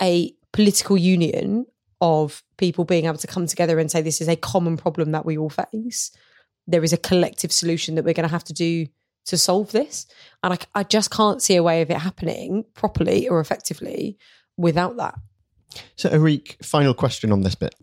a 0.00 0.34
political 0.52 0.96
union 0.96 1.66
of 2.00 2.44
people 2.58 2.84
being 2.84 3.06
able 3.06 3.18
to 3.18 3.26
come 3.26 3.46
together 3.46 3.78
and 3.78 3.90
say 3.90 4.02
this 4.02 4.20
is 4.20 4.28
a 4.28 4.36
common 4.36 4.76
problem 4.76 5.12
that 5.12 5.24
we 5.24 5.36
all 5.36 5.50
face. 5.50 6.12
There 6.66 6.84
is 6.84 6.92
a 6.92 6.98
collective 6.98 7.52
solution 7.52 7.94
that 7.94 8.04
we're 8.04 8.14
going 8.14 8.28
to 8.28 8.32
have 8.32 8.44
to 8.44 8.52
do 8.52 8.86
to 9.24 9.38
solve 9.38 9.72
this. 9.72 10.06
And 10.42 10.52
I, 10.52 10.58
I 10.74 10.82
just 10.84 11.10
can't 11.10 11.42
see 11.42 11.56
a 11.56 11.62
way 11.62 11.82
of 11.82 11.90
it 11.90 11.98
happening 11.98 12.64
properly 12.74 13.28
or 13.28 13.40
effectively 13.40 14.18
without 14.56 14.96
that. 14.98 15.14
So, 15.96 16.10
Areeq, 16.10 16.64
final 16.64 16.94
question 16.94 17.32
on 17.32 17.40
this 17.40 17.54
bit. 17.54 17.74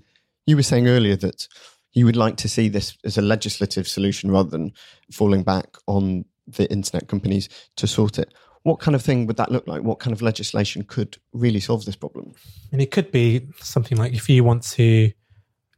You 0.46 0.56
were 0.56 0.64
saying 0.64 0.88
earlier 0.88 1.16
that 1.18 1.48
you 1.94 2.06
would 2.06 2.16
like 2.16 2.38
to 2.38 2.50
see 2.50 2.70
this 2.70 2.98
as 3.04 3.18
a 3.18 3.22
legislative 3.22 3.88
solution 3.88 4.32
rather 4.32 4.50
than 4.50 4.74
falling 5.12 5.44
back 5.44 5.78
on 5.88 6.26
the 6.48 6.70
internet 6.72 7.08
companies 7.08 7.50
to 7.78 7.88
sort 7.88 8.20
it. 8.20 8.34
What 8.64 8.80
kind 8.80 8.96
of 8.96 9.02
thing 9.02 9.28
would 9.28 9.38
that 9.38 9.52
look 9.52 9.68
like? 9.68 9.84
What 9.84 10.00
kind 10.00 10.14
of 10.14 10.22
legislation 10.22 10.84
could 10.84 11.18
really 11.34 11.60
solve 11.60 11.86
this 11.86 11.96
problem? 11.96 12.34
And 12.72 12.82
it 12.82 12.92
could 12.92 13.12
be 13.12 13.48
something 13.60 13.98
like 13.98 14.14
if 14.14 14.30
you 14.30 14.44
want 14.44 14.64
to 14.72 15.12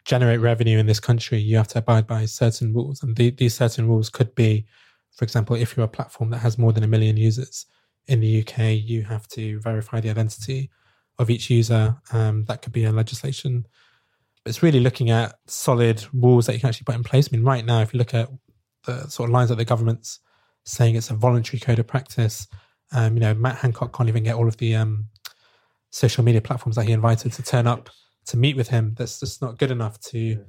generate 0.06 0.40
revenue 0.40 0.78
in 0.78 0.86
this 0.86 1.00
country, 1.00 1.40
you 1.40 1.58
have 1.58 1.68
to 1.70 1.80
abide 1.80 2.08
by 2.08 2.26
certain 2.26 2.74
rules. 2.74 3.02
And 3.02 3.16
the, 3.16 3.32
these 3.32 3.56
certain 3.56 3.88
rules 3.88 4.10
could 4.10 4.34
be, 4.36 4.68
for 5.16 5.26
example, 5.26 5.56
if 5.56 5.76
you're 5.76 5.86
a 5.86 5.90
platform 5.90 6.30
that 6.30 6.40
has 6.40 6.58
more 6.58 6.72
than 6.72 6.84
a 6.84 6.88
million 6.88 7.18
users 7.18 7.66
in 8.08 8.20
the 8.20 8.42
UK, 8.42 8.80
you 8.84 9.04
have 9.04 9.28
to 9.30 9.60
verify 9.60 10.00
the 10.00 10.12
identity 10.12 10.70
of 11.18 11.30
each 11.30 11.50
user. 11.50 11.98
Um, 12.14 12.46
that 12.46 12.62
could 12.62 12.74
be 12.74 12.86
a 12.86 12.92
legislation. 12.92 13.66
It's 14.46 14.62
really 14.62 14.80
looking 14.80 15.10
at 15.10 15.36
solid 15.48 16.06
rules 16.14 16.46
that 16.46 16.54
you 16.54 16.60
can 16.60 16.70
actually 16.70 16.86
put 16.86 16.96
in 16.96 17.04
place. 17.04 17.30
I 17.32 17.36
mean, 17.36 17.46
right 17.46 17.66
now, 17.66 17.82
if 17.82 17.94
you 17.94 17.98
look 17.98 18.14
at 18.14 18.30
the 18.86 19.08
sort 19.08 19.30
of 19.30 19.34
lines 19.34 19.50
that 19.50 19.56
the 19.56 19.66
government's 19.66 20.20
saying 20.66 20.96
it's 20.96 21.10
a 21.10 21.16
voluntary 21.16 21.60
code 21.60 21.80
of 21.80 21.88
practice, 21.88 22.48
um, 22.92 23.16
you 23.16 23.20
know, 23.20 23.34
Matt 23.34 23.58
Hancock 23.58 23.96
can't 23.96 24.10
even 24.10 24.24
get 24.24 24.36
all 24.36 24.48
of 24.48 24.58
the 24.58 24.76
um, 24.76 25.08
social 25.90 26.24
media 26.24 26.42
platforms 26.42 26.76
that 26.76 26.86
he 26.86 26.92
invited 26.92 27.34
to 27.34 27.44
turn 27.44 27.68
up 27.68 27.90
to 28.28 28.38
meet 28.38 28.56
with 28.56 28.70
him. 28.70 28.94
That's 28.98 29.20
just 29.20 29.42
not 29.42 29.58
good 29.58 29.72
enough 29.72 30.00
to 30.12 30.44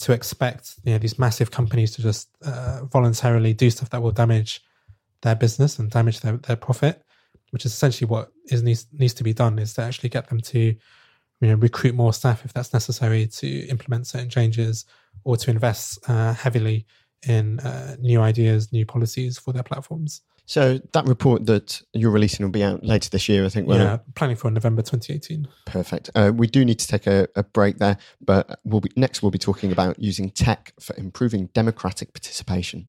to 0.00 0.12
expect 0.12 0.76
you 0.84 0.92
know 0.92 0.98
these 0.98 1.18
massive 1.18 1.50
companies 1.50 1.92
to 1.92 2.02
just 2.02 2.30
uh, 2.42 2.80
voluntarily 2.86 3.52
do 3.52 3.68
stuff 3.68 3.90
that 3.90 4.02
will 4.02 4.12
damage 4.12 4.62
their 5.22 5.34
business 5.34 5.78
and 5.78 5.90
damage 5.90 6.20
their, 6.20 6.38
their 6.38 6.56
profit, 6.56 7.02
which 7.50 7.66
is 7.66 7.72
essentially 7.72 8.08
what 8.08 8.30
is 8.46 8.62
needs 8.62 8.86
needs 8.92 9.14
to 9.14 9.24
be 9.24 9.34
done 9.34 9.58
is 9.58 9.74
to 9.74 9.82
actually 9.82 10.08
get 10.08 10.28
them 10.28 10.40
to 10.40 10.74
you 11.40 11.48
know 11.48 11.54
recruit 11.54 11.94
more 11.94 12.12
staff 12.12 12.44
if 12.44 12.52
that's 12.52 12.72
necessary 12.72 13.26
to 13.26 13.66
implement 13.68 14.06
certain 14.06 14.28
changes 14.28 14.84
or 15.24 15.36
to 15.36 15.50
invest 15.50 15.98
uh, 16.08 16.34
heavily 16.34 16.86
in 17.26 17.60
uh, 17.60 17.96
new 18.00 18.20
ideas, 18.20 18.72
new 18.72 18.86
policies 18.86 19.38
for 19.38 19.52
their 19.52 19.62
platforms. 19.62 20.22
So 20.46 20.80
that 20.94 21.06
report 21.06 21.46
that 21.46 21.80
you're 21.92 22.10
releasing 22.10 22.44
will 22.44 22.50
be 22.50 22.64
out 22.64 22.82
later 22.82 23.08
this 23.08 23.28
year, 23.28 23.44
I 23.44 23.50
think. 23.50 23.68
Yeah, 23.68 23.98
planning 24.16 24.34
for 24.34 24.50
November 24.50 24.82
2018. 24.82 25.46
Perfect. 25.66 26.10
Uh, 26.14 26.32
we 26.34 26.48
do 26.48 26.64
need 26.64 26.80
to 26.80 26.88
take 26.88 27.06
a, 27.06 27.28
a, 27.36 27.44
break 27.44 27.78
there, 27.78 27.98
but 28.20 28.58
we'll 28.64 28.80
be, 28.80 28.90
next 28.96 29.22
we'll 29.22 29.30
be 29.30 29.38
talking 29.38 29.70
about 29.70 30.00
using 30.00 30.28
tech 30.28 30.72
for 30.80 30.96
improving 30.96 31.50
democratic 31.54 32.12
participation. 32.12 32.88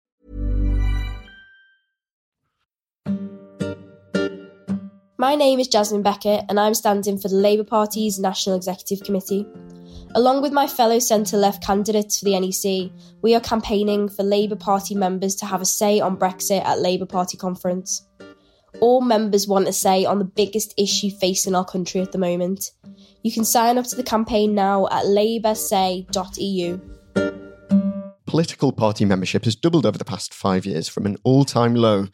My 5.21 5.35
name 5.35 5.59
is 5.59 5.67
Jasmine 5.67 6.01
Beckett 6.01 6.45
and 6.49 6.59
I'm 6.59 6.73
standing 6.73 7.15
for 7.15 7.27
the 7.27 7.35
Labour 7.35 7.63
Party's 7.63 8.17
National 8.17 8.55
Executive 8.55 9.05
Committee. 9.05 9.45
Along 10.15 10.41
with 10.41 10.51
my 10.51 10.65
fellow 10.65 10.97
centre 10.97 11.37
left 11.37 11.63
candidates 11.63 12.17
for 12.17 12.25
the 12.25 12.39
NEC, 12.39 12.91
we 13.21 13.35
are 13.35 13.39
campaigning 13.39 14.09
for 14.09 14.23
Labour 14.23 14.55
Party 14.55 14.95
members 14.95 15.35
to 15.35 15.45
have 15.45 15.61
a 15.61 15.65
say 15.65 15.99
on 15.99 16.17
Brexit 16.17 16.65
at 16.65 16.79
Labour 16.79 17.05
Party 17.05 17.37
conference. 17.37 18.07
All 18.79 18.99
members 19.01 19.47
want 19.47 19.67
a 19.67 19.73
say 19.73 20.05
on 20.05 20.17
the 20.17 20.25
biggest 20.25 20.73
issue 20.75 21.11
facing 21.11 21.53
our 21.53 21.65
country 21.65 22.01
at 22.01 22.11
the 22.11 22.17
moment. 22.17 22.71
You 23.21 23.31
can 23.31 23.45
sign 23.45 23.77
up 23.77 23.85
to 23.85 23.95
the 23.95 24.01
campaign 24.01 24.55
now 24.55 24.87
at 24.87 25.05
laboursay.eu. 25.05 26.81
Political 28.25 28.71
party 28.71 29.05
membership 29.05 29.45
has 29.45 29.55
doubled 29.55 29.85
over 29.85 29.99
the 29.99 30.05
past 30.05 30.33
five 30.33 30.65
years 30.65 30.89
from 30.89 31.05
an 31.05 31.17
all 31.23 31.45
time 31.45 31.75
low. 31.75 32.07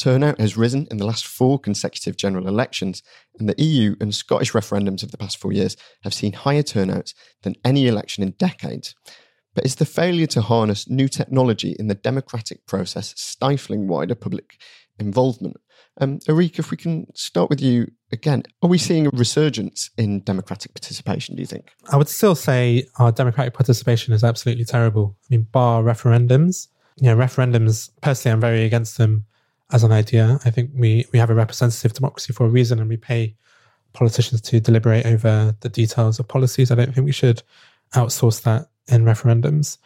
Turnout 0.00 0.40
has 0.40 0.56
risen 0.56 0.86
in 0.90 0.96
the 0.96 1.04
last 1.04 1.26
four 1.26 1.58
consecutive 1.58 2.16
general 2.16 2.48
elections, 2.48 3.02
and 3.38 3.46
the 3.46 3.62
EU 3.62 3.96
and 4.00 4.14
Scottish 4.14 4.52
referendums 4.52 5.02
of 5.02 5.10
the 5.10 5.18
past 5.18 5.36
four 5.36 5.52
years 5.52 5.76
have 6.04 6.14
seen 6.14 6.32
higher 6.32 6.62
turnouts 6.62 7.14
than 7.42 7.54
any 7.66 7.86
election 7.86 8.22
in 8.22 8.30
decades. 8.38 8.94
But 9.54 9.66
is 9.66 9.74
the 9.74 9.84
failure 9.84 10.26
to 10.28 10.40
harness 10.40 10.88
new 10.88 11.06
technology 11.06 11.76
in 11.78 11.88
the 11.88 11.94
democratic 11.94 12.66
process 12.66 13.12
stifling 13.18 13.88
wider 13.88 14.14
public 14.14 14.56
involvement? 14.98 15.58
Um, 16.00 16.18
Areeq, 16.20 16.58
if 16.58 16.70
we 16.70 16.78
can 16.78 17.14
start 17.14 17.50
with 17.50 17.60
you 17.60 17.90
again, 18.10 18.44
are 18.62 18.70
we 18.70 18.78
seeing 18.78 19.06
a 19.06 19.10
resurgence 19.10 19.90
in 19.98 20.20
democratic 20.20 20.72
participation, 20.72 21.36
do 21.36 21.42
you 21.42 21.46
think? 21.46 21.72
I 21.92 21.98
would 21.98 22.08
still 22.08 22.34
say 22.34 22.86
our 22.98 23.12
democratic 23.12 23.52
participation 23.52 24.14
is 24.14 24.24
absolutely 24.24 24.64
terrible. 24.64 25.18
I 25.24 25.26
mean, 25.36 25.46
bar 25.52 25.82
referendums, 25.82 26.68
you 26.96 27.08
know, 27.08 27.16
referendums, 27.16 27.90
personally, 28.00 28.32
I'm 28.32 28.40
very 28.40 28.64
against 28.64 28.96
them 28.96 29.26
as 29.72 29.84
an 29.84 29.92
idea. 29.92 30.38
I 30.44 30.50
think 30.50 30.70
we, 30.74 31.06
we 31.12 31.18
have 31.18 31.30
a 31.30 31.34
representative 31.34 31.92
democracy 31.92 32.32
for 32.32 32.46
a 32.46 32.48
reason 32.48 32.78
and 32.78 32.88
we 32.88 32.96
pay 32.96 33.36
politicians 33.92 34.40
to 34.40 34.60
deliberate 34.60 35.06
over 35.06 35.54
the 35.60 35.68
details 35.68 36.18
of 36.18 36.28
policies. 36.28 36.70
I 36.70 36.74
don't 36.74 36.94
think 36.94 37.04
we 37.04 37.12
should 37.12 37.42
outsource 37.94 38.42
that 38.42 38.68
in 38.88 39.04
referendums. 39.04 39.78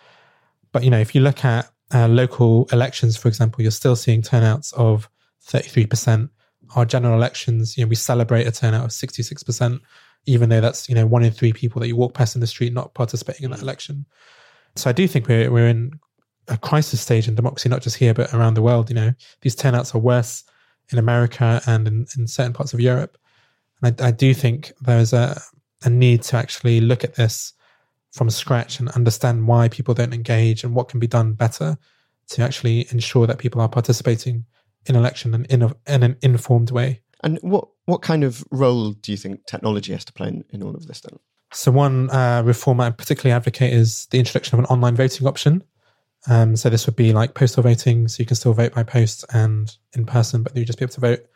But, 0.72 0.84
you 0.84 0.90
know, 0.90 0.98
if 0.98 1.14
you 1.14 1.20
look 1.20 1.44
at 1.44 1.70
uh, 1.92 2.08
local 2.08 2.68
elections, 2.72 3.16
for 3.16 3.28
example, 3.28 3.62
you're 3.62 3.70
still 3.70 3.96
seeing 3.96 4.22
turnouts 4.22 4.72
of 4.72 5.08
33%. 5.46 6.28
Our 6.76 6.84
general 6.84 7.14
elections, 7.14 7.76
you 7.76 7.84
know, 7.84 7.88
we 7.88 7.94
celebrate 7.94 8.46
a 8.46 8.52
turnout 8.52 8.84
of 8.84 8.90
66%, 8.90 9.80
even 10.26 10.48
though 10.48 10.60
that's, 10.60 10.88
you 10.88 10.94
know, 10.94 11.06
one 11.06 11.22
in 11.22 11.30
three 11.30 11.52
people 11.52 11.80
that 11.80 11.88
you 11.88 11.96
walk 11.96 12.14
past 12.14 12.34
in 12.34 12.40
the 12.40 12.46
street 12.46 12.72
not 12.72 12.94
participating 12.94 13.44
in 13.44 13.50
that 13.50 13.62
election. 13.62 14.06
So 14.76 14.90
I 14.90 14.92
do 14.92 15.06
think 15.06 15.28
we're, 15.28 15.50
we're 15.50 15.68
in 15.68 16.00
a 16.48 16.56
crisis 16.56 17.00
stage 17.00 17.28
in 17.28 17.34
democracy, 17.34 17.68
not 17.68 17.82
just 17.82 17.96
here, 17.96 18.14
but 18.14 18.32
around 18.34 18.54
the 18.54 18.62
world. 18.62 18.88
You 18.90 18.96
know, 18.96 19.12
these 19.42 19.54
turnouts 19.54 19.94
are 19.94 19.98
worse 19.98 20.44
in 20.90 20.98
America 20.98 21.60
and 21.66 21.86
in, 21.86 22.06
in 22.16 22.26
certain 22.26 22.52
parts 22.52 22.74
of 22.74 22.80
Europe. 22.80 23.16
And 23.82 24.00
I, 24.00 24.08
I 24.08 24.10
do 24.10 24.34
think 24.34 24.72
there's 24.80 25.12
a, 25.12 25.40
a 25.84 25.90
need 25.90 26.22
to 26.24 26.36
actually 26.36 26.80
look 26.80 27.04
at 27.04 27.14
this 27.14 27.52
from 28.12 28.30
scratch 28.30 28.78
and 28.78 28.88
understand 28.90 29.48
why 29.48 29.68
people 29.68 29.94
don't 29.94 30.14
engage 30.14 30.62
and 30.62 30.74
what 30.74 30.88
can 30.88 31.00
be 31.00 31.06
done 31.06 31.32
better 31.32 31.76
to 32.28 32.42
actually 32.42 32.86
ensure 32.90 33.26
that 33.26 33.38
people 33.38 33.60
are 33.60 33.68
participating 33.68 34.44
in 34.86 34.96
election 34.96 35.34
and 35.34 35.46
in, 35.46 35.62
a, 35.62 35.74
in 35.86 36.02
an 36.02 36.16
informed 36.22 36.70
way. 36.70 37.00
And 37.22 37.38
what, 37.42 37.68
what 37.86 38.02
kind 38.02 38.22
of 38.22 38.44
role 38.50 38.92
do 38.92 39.10
you 39.10 39.18
think 39.18 39.46
technology 39.46 39.92
has 39.92 40.04
to 40.04 40.12
play 40.12 40.28
in, 40.28 40.44
in 40.50 40.62
all 40.62 40.74
of 40.74 40.86
this 40.86 41.00
then? 41.00 41.18
So, 41.52 41.70
one 41.70 42.10
uh, 42.10 42.42
reform 42.44 42.80
I 42.80 42.90
particularly 42.90 43.32
advocate 43.32 43.72
is 43.72 44.06
the 44.06 44.18
introduction 44.18 44.58
of 44.58 44.64
an 44.64 44.66
online 44.66 44.96
voting 44.96 45.26
option. 45.26 45.62
Um, 46.28 46.56
so, 46.56 46.70
this 46.70 46.86
would 46.86 46.96
be 46.96 47.12
like 47.12 47.34
postal 47.34 47.62
voting, 47.62 48.08
so 48.08 48.20
you 48.20 48.26
can 48.26 48.36
still 48.36 48.54
vote 48.54 48.74
by 48.74 48.82
post 48.82 49.24
and 49.32 49.74
in 49.92 50.06
person, 50.06 50.42
but 50.42 50.56
you'd 50.56 50.66
just 50.66 50.78
be 50.78 50.84
able 50.84 50.94
to 50.94 51.00
vote 51.00 51.26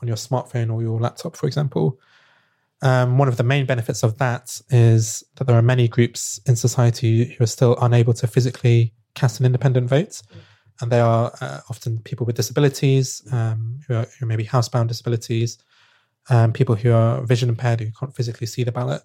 on 0.00 0.08
your 0.08 0.16
smartphone 0.16 0.72
or 0.72 0.82
your 0.82 0.98
laptop, 0.98 1.36
for 1.36 1.46
example. 1.46 1.98
Um, 2.82 3.18
one 3.18 3.28
of 3.28 3.36
the 3.36 3.42
main 3.42 3.66
benefits 3.66 4.02
of 4.02 4.16
that 4.18 4.60
is 4.70 5.22
that 5.36 5.46
there 5.46 5.56
are 5.56 5.62
many 5.62 5.86
groups 5.86 6.40
in 6.46 6.56
society 6.56 7.34
who 7.34 7.44
are 7.44 7.48
still 7.48 7.76
unable 7.80 8.14
to 8.14 8.26
physically 8.26 8.94
cast 9.14 9.40
an 9.40 9.46
independent 9.46 9.88
vote. 9.88 10.22
And 10.80 10.90
they 10.90 11.00
are 11.00 11.30
uh, 11.42 11.60
often 11.68 11.98
people 11.98 12.24
with 12.24 12.36
disabilities, 12.36 13.22
um, 13.32 13.80
who, 13.86 13.94
are, 13.94 14.06
who 14.18 14.24
maybe 14.24 14.44
housebound 14.44 14.88
disabilities, 14.88 15.58
um, 16.30 16.52
people 16.54 16.74
who 16.74 16.92
are 16.92 17.22
vision 17.22 17.50
impaired 17.50 17.80
who 17.80 17.90
can't 17.92 18.14
physically 18.14 18.46
see 18.46 18.64
the 18.64 18.72
ballot, 18.72 19.02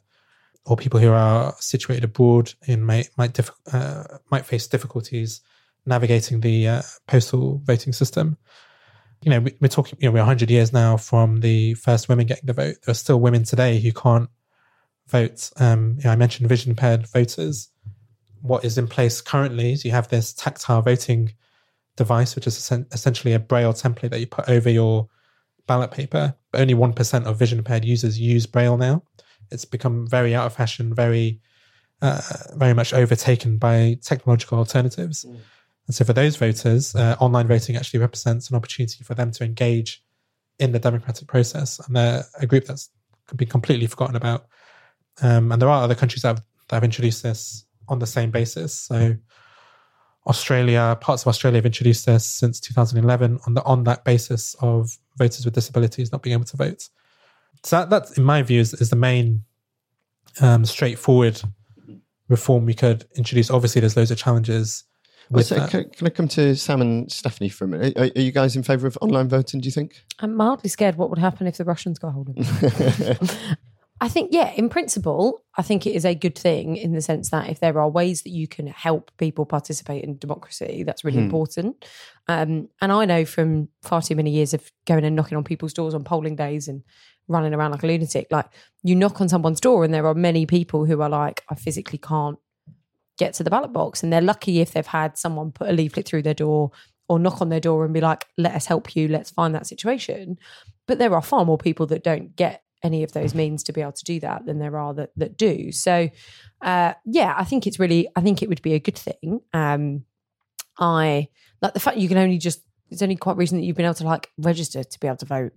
or 0.65 0.75
people 0.75 0.99
who 0.99 1.11
are 1.11 1.53
situated 1.59 2.03
abroad 2.03 2.53
and 2.67 2.85
might 2.85 3.09
might, 3.17 3.33
diff- 3.33 3.51
uh, 3.71 4.03
might 4.31 4.45
face 4.45 4.67
difficulties 4.67 5.41
navigating 5.85 6.41
the 6.41 6.67
uh, 6.67 6.81
postal 7.07 7.61
voting 7.63 7.93
system 7.93 8.37
you 9.25 9.31
know, 9.31 9.39
we, 9.39 9.51
are 9.63 9.67
talking, 9.67 9.97
you 9.99 10.07
know, 10.07 10.13
we're 10.13 10.19
100 10.19 10.51
years 10.51 10.71
now 10.71 10.97
from 10.97 11.39
the 11.39 11.73
first 11.73 12.07
women 12.07 12.27
getting 12.27 12.45
the 12.45 12.53
vote. 12.53 12.75
There 12.85 12.91
are 12.91 12.95
still 12.95 13.19
women 13.19 13.43
today 13.43 13.79
who 13.79 13.91
can't 13.91 14.29
vote. 15.07 15.49
Um, 15.57 15.97
I 16.05 16.15
mentioned 16.15 16.47
vision 16.47 16.71
impaired 16.71 17.07
voters. 17.07 17.69
What 18.41 18.63
is 18.63 18.77
in 18.77 18.87
place 18.87 19.21
currently 19.21 19.71
is 19.71 19.83
you 19.83 19.91
have 19.91 20.09
this 20.09 20.31
tactile 20.31 20.83
voting 20.83 21.33
device, 21.95 22.35
which 22.35 22.45
is 22.45 22.71
essentially 22.91 23.33
a 23.33 23.39
braille 23.39 23.73
template 23.73 24.11
that 24.11 24.19
you 24.19 24.27
put 24.27 24.47
over 24.47 24.69
your 24.69 25.09
ballot 25.65 25.89
paper. 25.89 26.35
But 26.51 26.61
only 26.61 26.75
1% 26.75 27.25
of 27.25 27.39
vision 27.39 27.57
impaired 27.57 27.83
users 27.83 28.19
use 28.19 28.45
braille 28.45 28.77
now. 28.77 29.01
It's 29.51 29.65
become 29.65 30.07
very 30.07 30.35
out 30.35 30.45
of 30.45 30.53
fashion, 30.53 30.93
very, 30.93 31.39
uh, 32.01 32.21
very 32.55 32.73
much 32.73 32.93
overtaken 32.93 33.57
by 33.57 33.97
technological 34.01 34.57
alternatives. 34.57 35.25
Mm. 35.25 35.37
And 35.87 35.95
so 35.95 36.03
for 36.03 36.13
those 36.13 36.35
voters, 36.35 36.95
uh, 36.95 37.15
online 37.19 37.47
voting 37.47 37.75
actually 37.75 37.99
represents 37.99 38.49
an 38.49 38.55
opportunity 38.55 39.03
for 39.03 39.13
them 39.13 39.31
to 39.31 39.43
engage 39.43 40.03
in 40.57 40.71
the 40.71 40.79
democratic 40.79 41.27
process. 41.27 41.79
And 41.85 41.95
they're 41.95 42.23
a 42.39 42.47
group 42.47 42.65
that's 42.65 42.89
been 43.35 43.47
completely 43.47 43.87
forgotten 43.87 44.15
about. 44.15 44.47
Um, 45.21 45.51
and 45.51 45.61
there 45.61 45.69
are 45.69 45.83
other 45.83 45.95
countries 45.95 46.23
that 46.23 46.29
have, 46.29 46.43
that 46.69 46.75
have 46.77 46.83
introduced 46.83 47.23
this 47.23 47.65
on 47.87 47.99
the 47.99 48.07
same 48.07 48.31
basis. 48.31 48.73
So 48.73 49.15
Australia, 50.27 50.97
parts 50.99 51.23
of 51.23 51.27
Australia 51.27 51.57
have 51.57 51.65
introduced 51.65 52.05
this 52.05 52.25
since 52.25 52.59
2011 52.59 53.39
on 53.45 53.53
the 53.53 53.63
on 53.63 53.83
that 53.83 54.03
basis 54.03 54.55
of 54.59 54.97
voters 55.17 55.45
with 55.45 55.53
disabilities 55.53 56.11
not 56.11 56.23
being 56.23 56.33
able 56.33 56.45
to 56.45 56.57
vote. 56.57 56.89
So 57.65 57.77
that, 57.77 57.89
that 57.89 58.17
in 58.17 58.23
my 58.23 58.43
view, 58.43 58.61
is, 58.61 58.73
is 58.75 58.91
the 58.91 58.95
main 58.95 59.43
um, 60.39 60.65
straightforward 60.65 61.41
reform 62.29 62.65
we 62.65 62.75
could 62.75 63.05
introduce. 63.15 63.49
Obviously, 63.49 63.79
there's 63.79 63.97
loads 63.97 64.11
of 64.11 64.17
challenges. 64.17 64.83
With 65.31 65.47
so 65.47 65.67
can, 65.67 65.89
can, 65.89 66.05
I 66.05 66.11
come 66.11 66.27
to 66.29 66.55
Sam 66.55 66.81
and 66.81 67.11
Stephanie 67.11 67.49
for 67.49 67.65
a 67.65 67.67
minute? 67.67 67.97
Are, 67.97 68.03
are, 68.03 68.21
you 68.21 68.31
guys 68.31 68.55
in 68.55 68.61
favour 68.61 68.85
of 68.85 68.95
online 69.01 69.27
voting? 69.27 69.61
Do 69.61 69.65
you 69.65 69.71
think? 69.71 70.03
I'm 70.19 70.35
mildly 70.35 70.69
scared 70.69 70.95
what 70.97 71.09
would 71.09 71.17
happen 71.17 71.47
if 71.47 71.57
the 71.57 71.65
Russians 71.65 71.97
got 71.97 72.13
hold 72.13 72.29
of 72.29 72.35
it. 72.37 73.57
I 74.01 74.09
think, 74.09 74.31
yeah, 74.33 74.51
in 74.51 74.67
principle, 74.67 75.43
I 75.57 75.61
think 75.61 75.87
it 75.87 75.95
is 75.95 76.03
a 76.03 76.13
good 76.13 76.37
thing 76.37 76.75
in 76.75 76.91
the 76.91 77.01
sense 77.01 77.29
that 77.29 77.49
if 77.49 77.61
there 77.61 77.79
are 77.79 77.89
ways 77.89 78.23
that 78.23 78.29
you 78.29 78.45
can 78.45 78.67
help 78.67 79.09
people 79.17 79.45
participate 79.45 80.03
in 80.03 80.17
democracy, 80.17 80.83
that's 80.83 81.05
really 81.05 81.19
hmm. 81.19 81.25
important. 81.25 81.85
Um, 82.27 82.67
and 82.81 82.91
I 82.91 83.05
know 83.05 83.23
from 83.23 83.69
far 83.83 84.01
too 84.01 84.15
many 84.17 84.31
years 84.31 84.53
of 84.53 84.69
going 84.85 85.05
and 85.05 85.15
knocking 85.15 85.37
on 85.37 85.45
people's 85.45 85.73
doors 85.73 85.93
on 85.93 86.03
polling 86.03 86.35
days 86.35 86.67
and 86.67 86.83
running 87.27 87.53
around 87.53 87.71
like 87.71 87.83
a 87.83 87.87
lunatic, 87.87 88.27
like 88.31 88.47
you 88.83 88.95
knock 88.95 89.21
on 89.21 89.29
someone's 89.29 89.61
door 89.61 89.83
and 89.83 89.93
there 89.93 90.05
are 90.05 90.13
many 90.13 90.45
people 90.45 90.85
who 90.85 91.01
are 91.01 91.09
like, 91.09 91.43
I 91.49 91.55
physically 91.55 91.97
can't 91.97 92.37
get 93.17 93.33
to 93.35 93.43
the 93.43 93.49
ballot 93.49 93.73
box. 93.73 94.03
And 94.03 94.11
they're 94.11 94.21
lucky 94.21 94.59
if 94.59 94.71
they've 94.71 94.85
had 94.85 95.17
someone 95.17 95.51
put 95.51 95.69
a 95.69 95.73
leaflet 95.73 96.07
through 96.07 96.23
their 96.23 96.33
door 96.33 96.71
or 97.07 97.19
knock 97.19 97.41
on 97.41 97.49
their 97.49 97.59
door 97.59 97.85
and 97.85 97.93
be 97.93 98.01
like, 98.01 98.25
let 98.37 98.55
us 98.55 98.65
help 98.65 98.95
you, 98.95 99.07
let's 99.07 99.31
find 99.31 99.55
that 99.55 99.67
situation. 99.67 100.37
But 100.87 100.99
there 100.99 101.13
are 101.13 101.21
far 101.21 101.45
more 101.45 101.57
people 101.57 101.85
that 101.87 102.03
don't 102.03 102.35
get 102.35 102.63
any 102.83 103.03
of 103.03 103.11
those 103.13 103.33
means 103.33 103.63
to 103.63 103.73
be 103.73 103.81
able 103.81 103.93
to 103.93 104.03
do 104.03 104.19
that 104.19 104.45
than 104.45 104.59
there 104.59 104.77
are 104.77 104.93
that 104.93 105.09
that 105.15 105.37
do. 105.37 105.71
So 105.71 106.09
uh, 106.61 106.93
yeah, 107.05 107.33
I 107.35 107.43
think 107.43 107.65
it's 107.65 107.79
really 107.79 108.07
I 108.15 108.21
think 108.21 108.43
it 108.43 108.49
would 108.49 108.61
be 108.61 108.73
a 108.73 108.79
good 108.79 108.97
thing. 108.97 109.41
Um, 109.53 110.05
I 110.77 111.29
like 111.61 111.73
the 111.73 111.79
fact 111.79 111.97
you 111.97 112.07
can 112.07 112.17
only 112.17 112.37
just 112.37 112.61
it's 112.89 113.01
only 113.01 113.15
quite 113.15 113.37
recent 113.37 113.59
that 113.61 113.65
you've 113.65 113.75
been 113.75 113.85
able 113.85 113.95
to 113.95 114.03
like 114.03 114.29
register 114.37 114.83
to 114.83 114.99
be 114.99 115.07
able 115.07 115.17
to 115.17 115.25
vote. 115.25 115.53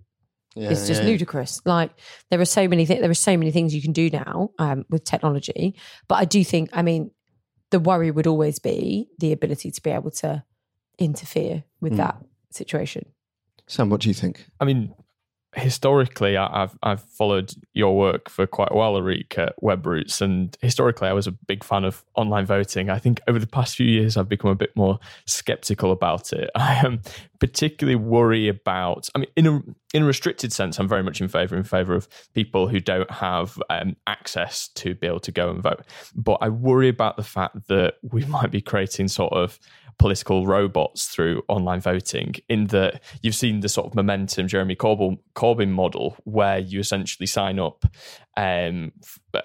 Yeah, 0.55 0.69
it's 0.71 0.87
just 0.87 1.03
yeah, 1.03 1.09
ludicrous. 1.09 1.61
Like 1.65 1.91
there 2.29 2.41
are 2.41 2.45
so 2.45 2.67
many 2.67 2.85
things. 2.85 3.01
There 3.01 3.09
are 3.09 3.13
so 3.13 3.37
many 3.37 3.51
things 3.51 3.73
you 3.73 3.81
can 3.81 3.93
do 3.93 4.09
now 4.09 4.51
um, 4.59 4.85
with 4.89 5.03
technology. 5.03 5.75
But 6.07 6.15
I 6.15 6.25
do 6.25 6.43
think, 6.43 6.69
I 6.73 6.81
mean, 6.81 7.11
the 7.71 7.79
worry 7.79 8.11
would 8.11 8.27
always 8.27 8.59
be 8.59 9.09
the 9.19 9.31
ability 9.31 9.71
to 9.71 9.81
be 9.81 9.91
able 9.91 10.11
to 10.11 10.43
interfere 10.97 11.63
with 11.81 11.93
mm. 11.93 11.97
that 11.97 12.17
situation. 12.51 13.05
Sam, 13.67 13.89
what 13.89 14.01
do 14.01 14.07
you 14.07 14.15
think? 14.15 14.45
I 14.59 14.65
mean, 14.65 14.93
historically, 15.55 16.37
I've 16.37 16.77
I've 16.83 17.01
followed 17.01 17.53
your 17.73 17.97
work 17.97 18.29
for 18.29 18.45
quite 18.45 18.69
a 18.71 18.75
while, 18.75 18.93
Areeq, 18.93 19.37
at 19.37 19.55
WebRoots, 19.61 20.21
and 20.21 20.55
historically, 20.61 21.07
I 21.07 21.13
was 21.13 21.27
a 21.27 21.31
big 21.31 21.63
fan 21.63 21.85
of 21.85 22.03
online 22.15 22.45
voting. 22.45 22.89
I 22.89 22.99
think 22.99 23.19
over 23.27 23.39
the 23.39 23.47
past 23.47 23.75
few 23.75 23.87
years, 23.87 24.15
I've 24.15 24.29
become 24.29 24.51
a 24.51 24.55
bit 24.55 24.75
more 24.75 24.99
skeptical 25.25 25.91
about 25.91 26.33
it. 26.33 26.49
I 26.55 26.75
am 26.85 27.01
particularly 27.39 27.95
worry 27.95 28.47
about. 28.47 29.09
I 29.15 29.19
mean, 29.19 29.29
in 29.35 29.47
a 29.47 29.61
in 29.93 30.03
a 30.03 30.05
restricted 30.05 30.53
sense, 30.53 30.79
I'm 30.79 30.87
very 30.87 31.03
much 31.03 31.19
in 31.19 31.27
favour 31.27 31.57
in 31.57 31.63
favour 31.63 31.95
of 31.95 32.07
people 32.33 32.67
who 32.67 32.79
don't 32.79 33.09
have 33.09 33.59
um, 33.69 33.95
access 34.07 34.67
to 34.75 34.93
be 34.93 35.07
able 35.07 35.19
to 35.21 35.31
go 35.31 35.49
and 35.49 35.63
vote. 35.63 35.81
But 36.15 36.37
I 36.41 36.49
worry 36.49 36.89
about 36.89 37.17
the 37.17 37.23
fact 37.23 37.67
that 37.67 37.95
we 38.03 38.23
might 38.25 38.51
be 38.51 38.61
creating 38.61 39.07
sort 39.07 39.33
of 39.33 39.59
political 39.99 40.47
robots 40.47 41.07
through 41.07 41.43
online 41.49 41.81
voting 41.81 42.33
in 42.47 42.67
that 42.67 43.03
you've 43.21 43.35
seen 43.35 43.59
the 43.59 43.69
sort 43.69 43.85
of 43.85 43.95
momentum 43.95 44.47
Jeremy 44.47 44.75
Corbyn, 44.75 45.19
Corbyn 45.35 45.69
model 45.69 46.15
where 46.23 46.57
you 46.57 46.79
essentially 46.79 47.27
sign 47.27 47.59
up 47.59 47.85
um, 48.37 48.93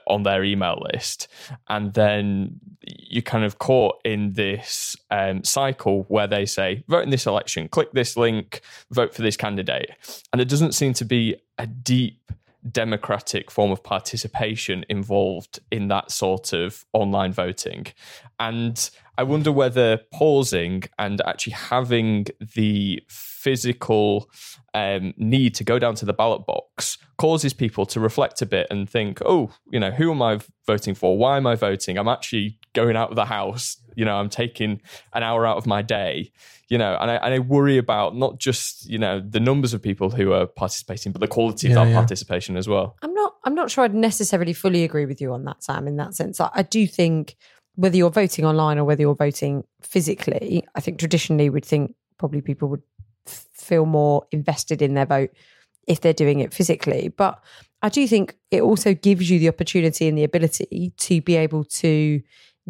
on 0.07 0.23
their 0.23 0.45
email 0.45 0.81
list. 0.93 1.29
And 1.69 1.93
then 1.93 2.61
you're 2.87 3.23
kind 3.23 3.45
of 3.45 3.59
caught 3.59 3.97
in 4.05 4.35
this 4.35 4.97
um, 5.11 5.43
cycle 5.43 6.05
where 6.09 6.29
they 6.29 6.47
say 6.47 6.85
vote 6.89 7.03
in 7.03 7.11
this 7.11 7.27
election. 7.27 7.69
Click 7.69 7.93
this 7.93 8.17
link. 8.17 8.61
Vote 8.93 9.13
for 9.13 9.23
this 9.23 9.37
candidate. 9.37 9.91
And 10.33 10.41
it 10.41 10.49
doesn't 10.49 10.73
seem 10.73 10.95
to 10.95 11.05
be 11.05 11.37
a 11.59 11.67
deep 11.67 12.31
democratic 12.71 13.51
form 13.51 13.71
of 13.71 13.83
participation 13.83 14.85
involved 14.89 15.61
in 15.71 15.89
that 15.89 16.11
sort 16.11 16.53
of 16.53 16.85
online 16.93 17.33
voting. 17.33 17.87
And 18.39 18.91
I 19.17 19.23
wonder 19.23 19.53
whether 19.53 20.01
pausing 20.13 20.85
and 20.99 21.21
actually 21.27 21.53
having 21.53 22.27
the 22.55 23.03
physical 23.09 24.29
um, 24.73 25.15
need 25.17 25.55
to 25.57 25.65
go 25.65 25.79
down 25.79 25.95
to 25.97 26.05
the 26.05 26.13
ballot 26.13 26.47
box 26.47 26.99
causes 27.17 27.53
people 27.53 27.87
to 27.87 28.01
reflect 28.01 28.43
a 28.43 28.47
bit 28.47 28.67
and 28.71 28.91
think, 28.91 29.23
oh, 29.25 29.51
you 29.71 29.79
know, 29.79 29.91
who 29.91 30.11
am 30.11 30.21
I 30.23 30.41
voting 30.67 30.95
for? 30.95 31.17
Why 31.17 31.37
am 31.37 31.47
I 31.47 31.55
voting? 31.55 31.97
I'm 31.97 32.09
actually 32.09 32.59
going 32.73 32.97
out 32.97 33.11
of 33.11 33.17
the 33.17 33.27
house. 33.27 33.77
You 33.95 34.05
know, 34.05 34.17
I'm 34.17 34.29
taking 34.29 34.81
an 35.13 35.23
hour 35.23 35.47
out 35.47 35.57
of 35.57 35.67
my 35.67 35.83
day 35.83 36.33
you 36.69 36.79
know, 36.79 36.97
and 37.01 37.11
I, 37.11 37.15
and 37.17 37.35
I 37.35 37.39
worry 37.39 37.79
about 37.79 38.17
not 38.17 38.39
just 38.39 38.89
you 38.89 38.99
know 38.99 39.21
the 39.21 39.41
numbers 39.41 39.75
of 39.75 39.83
people 39.83 40.11
who 40.11 40.33
are 40.33 40.47
participating, 40.47 41.13
but 41.13 41.21
the 41.21 41.29
quality 41.29 41.69
yeah, 41.69 41.75
of 41.75 41.87
that 41.87 41.91
yeah. 41.91 41.97
participation 41.97 42.57
as 42.57 42.69
well. 42.69 42.97
I'm 43.03 43.13
not. 43.15 43.35
I'm 43.45 43.55
not 43.55 43.71
sure 43.71 43.85
I'd 43.85 43.95
necessarily 43.95 44.53
fully 44.53 44.85
agree 44.85 45.05
with 45.07 45.21
you 45.21 45.33
on 45.33 45.45
that, 45.45 45.63
Sam. 45.63 45.87
In 45.87 45.97
that 45.97 46.15
sense, 46.15 46.41
I, 46.41 46.51
I 46.55 46.63
do 46.63 46.87
think 46.87 47.37
whether 47.77 47.97
you're 47.97 48.11
voting 48.11 48.45
online 48.45 48.79
or 48.79 48.85
whether 48.85 49.03
you're 49.03 49.15
voting 49.15 49.65
physically, 49.83 50.65
I 50.75 50.81
think 50.81 50.99
traditionally 50.99 51.51
we'd 51.51 51.65
think 51.65 51.95
probably 52.19 52.41
people 52.41 52.69
would 52.69 52.83
f- 53.27 53.47
feel 53.53 53.87
more 53.87 54.27
invested 54.31 54.81
in 54.83 54.95
their 54.95 55.07
vote 55.07 55.31
if 55.87 56.01
they're 56.01 56.13
doing 56.13 56.41
it 56.41 56.55
physically. 56.55 57.09
But 57.09 57.43
I 57.83 57.89
do 57.89 58.07
think 58.07 58.37
it 58.51 58.63
also 58.63 58.95
gives 58.95 59.29
you 59.29 59.39
the 59.39 59.49
opportunity 59.49 60.09
and 60.09 60.17
the 60.17 60.25
ability 60.25 60.93
to 60.97 61.21
be 61.21 61.37
able 61.37 61.65
to 61.65 62.23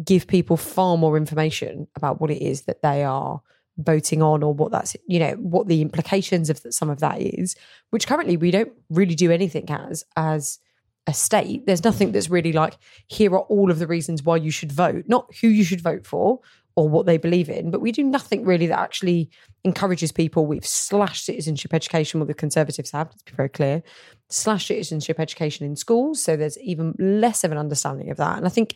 give 0.03 0.27
people 0.27 0.57
far 0.57 0.97
more 0.97 1.15
information 1.15 1.87
about 1.95 2.19
what 2.19 2.31
it 2.31 2.41
is 2.41 2.63
that 2.63 2.81
they 2.81 3.03
are 3.03 3.41
voting 3.77 4.21
on 4.21 4.41
or 4.41 4.53
what 4.53 4.71
that's 4.71 4.95
you 5.05 5.19
know 5.19 5.31
what 5.33 5.67
the 5.67 5.81
implications 5.81 6.49
of 6.49 6.61
some 6.69 6.89
of 6.89 6.99
that 6.99 7.19
is 7.19 7.55
which 7.89 8.07
currently 8.07 8.37
we 8.37 8.49
don't 8.49 8.71
really 8.89 9.15
do 9.15 9.31
anything 9.31 9.69
as 9.69 10.03
as 10.15 10.59
a 11.07 11.13
state 11.13 11.65
there's 11.65 11.83
nothing 11.83 12.11
that's 12.11 12.29
really 12.29 12.51
like 12.51 12.77
here 13.07 13.31
are 13.33 13.41
all 13.41 13.69
of 13.69 13.79
the 13.79 13.87
reasons 13.87 14.23
why 14.23 14.35
you 14.35 14.51
should 14.51 14.71
vote. 14.71 15.05
Not 15.07 15.29
who 15.41 15.47
you 15.47 15.63
should 15.63 15.81
vote 15.81 16.05
for 16.05 16.39
or 16.75 16.89
what 16.89 17.05
they 17.05 17.17
believe 17.17 17.49
in 17.49 17.71
but 17.71 17.81
we 17.81 17.91
do 17.91 18.03
nothing 18.03 18.43
really 18.43 18.67
that 18.67 18.79
actually 18.79 19.29
encourages 19.63 20.11
people. 20.11 20.45
We've 20.45 20.65
slashed 20.65 21.25
citizenship 21.25 21.73
education 21.73 22.19
what 22.19 22.27
the 22.27 22.33
conservatives 22.33 22.91
have 22.91 23.07
let's 23.07 23.23
be 23.23 23.33
very 23.33 23.49
clear 23.49 23.83
slashed 24.29 24.67
citizenship 24.67 25.19
education 25.19 25.65
in 25.65 25.75
schools 25.75 26.21
so 26.23 26.35
there's 26.35 26.57
even 26.59 26.95
less 26.97 27.43
of 27.43 27.51
an 27.51 27.57
understanding 27.57 28.09
of 28.09 28.17
that. 28.17 28.37
And 28.37 28.45
i 28.45 28.49
think 28.49 28.75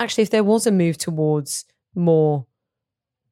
actually 0.00 0.22
if 0.22 0.30
there 0.30 0.44
was 0.44 0.66
a 0.66 0.72
move 0.72 0.98
towards 0.98 1.64
more 1.94 2.46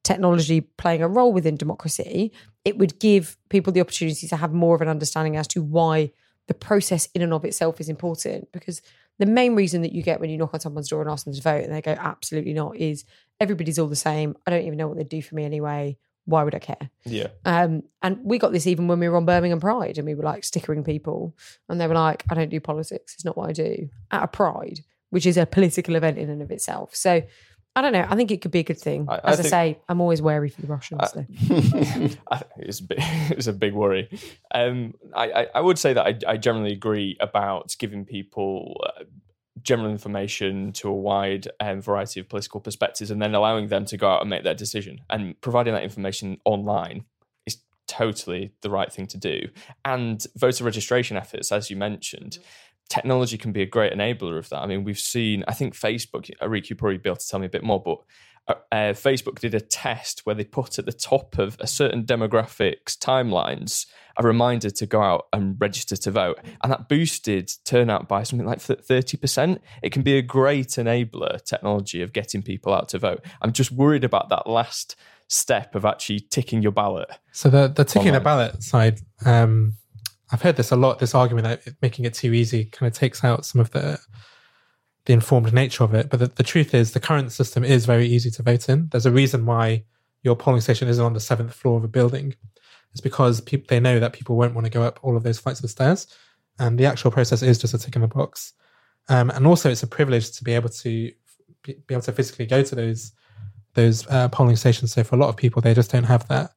technology 0.07 0.61
playing 0.61 1.03
a 1.03 1.09
role 1.09 1.33
within 1.33 1.57
democracy, 1.57 2.33
it 2.65 2.79
would 2.79 2.99
give 3.01 3.37
people 3.49 3.73
the 3.73 3.81
opportunity 3.81 4.29
to 4.29 4.37
have 4.37 4.53
more 4.53 4.75
of 4.75 4.81
an 4.81 4.89
understanding 4.89 5.37
as 5.37 5.49
to 5.49 5.63
why 5.63 6.13
the 6.47 6.55
process 6.55 7.09
in 7.15 7.23
and 7.23 7.33
of 7.33 7.45
itself 7.45 7.81
is 7.81 7.89
important. 7.89 8.51
Because 8.53 8.83
the 9.19 9.27
main 9.27 9.55
reason 9.55 9.83
that 9.83 9.93
you 9.93 10.03
get 10.03 10.21
when 10.21 10.31
you 10.31 10.37
knock 10.37 10.55
on 10.55 10.61
someone's 10.61 10.89
door 10.89 11.01
and 11.01 11.11
ask 11.11 11.25
them 11.25 11.35
to 11.35 11.43
vote 11.43 11.65
and 11.65 11.73
they 11.73 11.83
go, 11.83 11.97
absolutely 11.99 12.53
not, 12.53 12.77
is 12.77 13.05
everybody's 13.41 13.79
all 13.79 13.89
the 13.89 13.97
same. 13.97 14.37
I 14.47 14.51
don't 14.51 14.65
even 14.65 14.77
know 14.77 14.89
what 14.89 14.97
they'd 14.97 15.09
do 15.09 15.23
for 15.23 15.35
me 15.35 15.45
anyway. 15.45 15.97
Why 16.25 16.43
would 16.43 16.55
I 16.55 16.59
care? 16.59 16.91
Yeah. 17.05 17.29
Um, 17.45 17.85
and 18.03 18.19
we 18.25 18.39
got 18.39 18.53
this 18.53 18.67
even 18.67 18.89
when 18.89 18.99
we 18.99 19.09
were 19.09 19.17
on 19.17 19.27
Birmingham 19.27 19.61
Pride 19.61 19.97
and 19.97 20.07
we 20.07 20.15
were 20.15 20.25
like 20.25 20.43
stickering 20.43 20.83
people 20.83 21.37
and 21.69 21.81
they 21.81 21.87
were 21.87 21.95
like, 21.95 22.25
I 22.29 22.35
don't 22.35 22.51
do 22.51 22.61
politics. 22.61 23.15
It's 23.15 23.25
not 23.25 23.37
what 23.37 23.49
I 23.49 23.53
do. 23.53 23.89
At 24.11 24.25
a 24.25 24.27
Pride, 24.27 24.81
which 25.11 25.25
is 25.25 25.37
a 25.37 25.47
political 25.47 25.95
event 25.95 26.19
in 26.19 26.29
and 26.29 26.43
of 26.43 26.51
itself. 26.51 26.97
So 26.97 27.23
I 27.77 27.83
don't 27.83 27.93
know. 27.93 28.07
I 28.09 28.17
think 28.17 28.31
it 28.31 28.41
could 28.41 28.51
be 28.51 28.61
a 28.61 28.65
good 28.65 28.81
thing. 28.81 29.07
I, 29.07 29.17
I 29.17 29.21
As 29.33 29.41
I, 29.41 29.43
say, 29.43 29.79
I'm 29.87 30.01
always 30.01 30.23
wary 30.23 30.49
for 30.49 30.63
the 30.63 30.67
Russians. 30.67 31.13
I, 31.15 31.27
it's, 32.57 32.81
a 32.81 32.83
big, 32.83 32.99
it's 32.99 33.47
a 33.47 33.53
big 33.53 33.75
worry. 33.75 34.09
Um, 34.55 34.95
I, 35.15 35.49
I, 35.55 35.61
would 35.61 35.79
say 35.79 35.93
that 35.93 36.07
I, 36.07 36.19
I 36.27 36.37
generally 36.39 36.73
agree 36.73 37.19
about 37.21 37.77
giving 37.79 38.07
people 38.07 38.83
uh, 38.83 39.05
general 39.61 39.91
information 39.91 40.73
to 40.73 40.89
a 40.89 40.95
wide 40.95 41.49
um, 41.61 41.83
variety 41.83 42.19
of 42.19 42.31
political 42.31 42.61
perspectives 42.61 43.11
and 43.11 43.21
then 43.21 43.35
allowing 43.35 43.69
them 43.69 43.85
to 43.85 43.99
go 43.99 44.09
out 44.09 44.23
and 44.23 44.31
make 44.31 44.43
their 44.43 44.55
decision. 44.55 45.01
And 45.11 45.39
providing 45.43 45.75
that 45.75 45.83
information 45.83 46.39
online 46.47 47.05
is 47.45 47.59
totally 47.87 48.53
the 48.63 48.71
right 48.71 48.91
thing 48.91 49.07
to 49.09 49.19
do. 49.19 49.49
And 49.85 50.25
voter 50.35 50.65
registration 50.65 51.19
efforts, 51.19 51.53
as 51.53 51.69
you 51.69 51.77
mentioned, 51.77 52.39
technology 52.89 53.39
can 53.39 53.53
be 53.53 53.63
a 53.63 53.67
great 53.67 53.93
enabler 53.93 54.39
of 54.39 54.49
that. 54.51 54.59
I 54.59 54.67
mean, 54.67 54.85
we've 54.85 54.99
seen, 54.99 55.45
I 55.49 55.55
think 55.55 55.75
Facebook, 55.75 56.31
Areeq, 56.41 56.71
you 56.71 56.77
probably 56.77 56.99
be 56.99 57.09
able 57.09 57.17
to 57.17 57.29
tell 57.29 57.41
me 57.41 57.47
a 57.47 57.51
bit 57.51 57.65
more, 57.65 57.83
but 57.83 57.99
uh, 58.49 58.55
uh, 58.71 58.93
Facebook 58.93 59.41
did 59.41 59.55
a 59.55 59.61
test 59.61 60.21
where 60.25 60.35
they 60.35 60.45
put 60.45 60.79
at 60.79 60.87
the 60.87 60.93
top 60.93 61.39
of 61.39 61.57
a 61.61 61.67
certain 61.67 62.05
demographics 62.05 62.97
timelines 62.97 63.87
a 64.19 64.23
reminder 64.23 64.71
to 64.71 64.87
go 64.87 65.03
out 65.03 65.27
and 65.33 65.57
register 65.59 65.97
to 65.97 66.11
vote. 66.11 66.39
And 66.63 66.73
that 66.73 66.89
boosted 66.89 67.53
turnout 67.65 68.09
by 68.09 68.23
something 68.23 68.47
like 68.47 68.59
30%. 68.59 69.59
It 69.83 69.91
can 69.91 70.03
be 70.03 70.17
a 70.17 70.23
great 70.23 70.69
enabler 70.69 71.43
technology 71.45 72.03
of 72.03 72.13
getting 72.13 72.43
people 72.43 72.73
out 72.73 72.89
to 72.91 72.99
vote. 72.99 73.25
I'm 73.43 73.53
just 73.53 73.73
worried 73.73 74.05
about 74.05 74.31
that 74.31 74.47
last 74.47 74.97
step 75.29 75.75
of 75.75 75.85
actually 75.85 76.21
ticking 76.21 76.63
your 76.63 76.73
ballot. 76.73 77.11
So 77.33 77.51
the, 77.51 77.69
the 77.69 77.85
ticking 77.85 78.13
the 78.13 78.21
ballot 78.21 78.63
side, 78.63 79.01
um, 79.25 79.75
I've 80.33 80.43
heard 80.43 80.57
this 80.57 80.73
a 80.73 80.77
lot, 80.77 80.99
this 80.99 81.15
argument 81.15 81.47
that 81.47 81.75
making 81.83 82.05
it 82.05 82.15
too 82.15 82.33
easy 82.33 82.65
kind 82.67 82.91
of 82.91 82.99
takes 82.99 83.23
out 83.23 83.45
some 83.45 83.61
of 83.61 83.71
the 83.71 83.99
the 85.05 85.13
informed 85.13 85.53
nature 85.55 85.85
of 85.85 85.95
it. 85.95 86.11
But 86.11 86.19
the, 86.19 86.27
the 86.27 86.43
truth 86.43 86.75
is, 86.75 86.93
the 86.93 87.01
current 87.01 87.31
system 87.31 87.63
is 87.63 87.87
very 87.87 88.07
easy 88.07 88.31
to 88.33 88.43
vote 88.43 88.69
in. 88.69 88.89
There's 88.91 89.07
a 89.07 89.13
reason 89.13 89.47
why 89.47 89.85
your 90.25 90.35
polling 90.35 90.61
station 90.61 90.89
isn't 90.89 91.05
on 91.05 91.13
the 91.13 91.21
seventh 91.21 91.55
floor 91.55 91.79
of 91.79 91.85
a 91.85 91.89
building. 91.89 92.35
It's 92.91 93.01
because 93.01 93.41
people 93.41 93.67
they 93.69 93.79
know 93.79 94.01
that 94.01 94.13
people 94.13 94.37
won't 94.37 94.55
want 94.55 94.65
to 94.65 94.71
go 94.71 94.83
up 94.83 94.99
all 95.03 95.17
of 95.17 95.23
those 95.23 95.39
flights 95.39 95.63
of 95.63 95.71
stairs, 95.71 96.09
and 96.59 96.79
the 96.79 96.87
actual 96.87 97.11
process 97.11 97.43
is 97.43 97.59
just 97.59 97.75
a 97.75 97.79
tick 97.79 97.95
in 97.95 98.03
the 98.03 98.09
box. 98.09 98.53
Um, 99.09 99.31
and 99.31 99.47
also, 99.47 99.71
it's 99.71 99.83
a 99.83 99.87
privilege 99.87 100.33
to 100.33 100.45
be 100.45 100.55
able 100.55 100.71
to 100.71 101.13
be 101.63 101.77
able 101.91 102.03
to 102.03 102.13
physically 102.13 102.47
go 102.47 102.63
to 102.63 102.75
those 102.75 103.13
those 103.75 104.07
uh, 104.09 104.29
polling 104.29 104.57
stations. 104.57 104.93
So 104.93 105.05
for 105.05 105.15
a 105.15 105.19
lot 105.19 105.29
of 105.29 105.37
people, 105.37 105.63
they 105.63 105.75
just 105.75 105.93
don't 105.93 106.05
have 106.05 106.27
that 106.29 106.51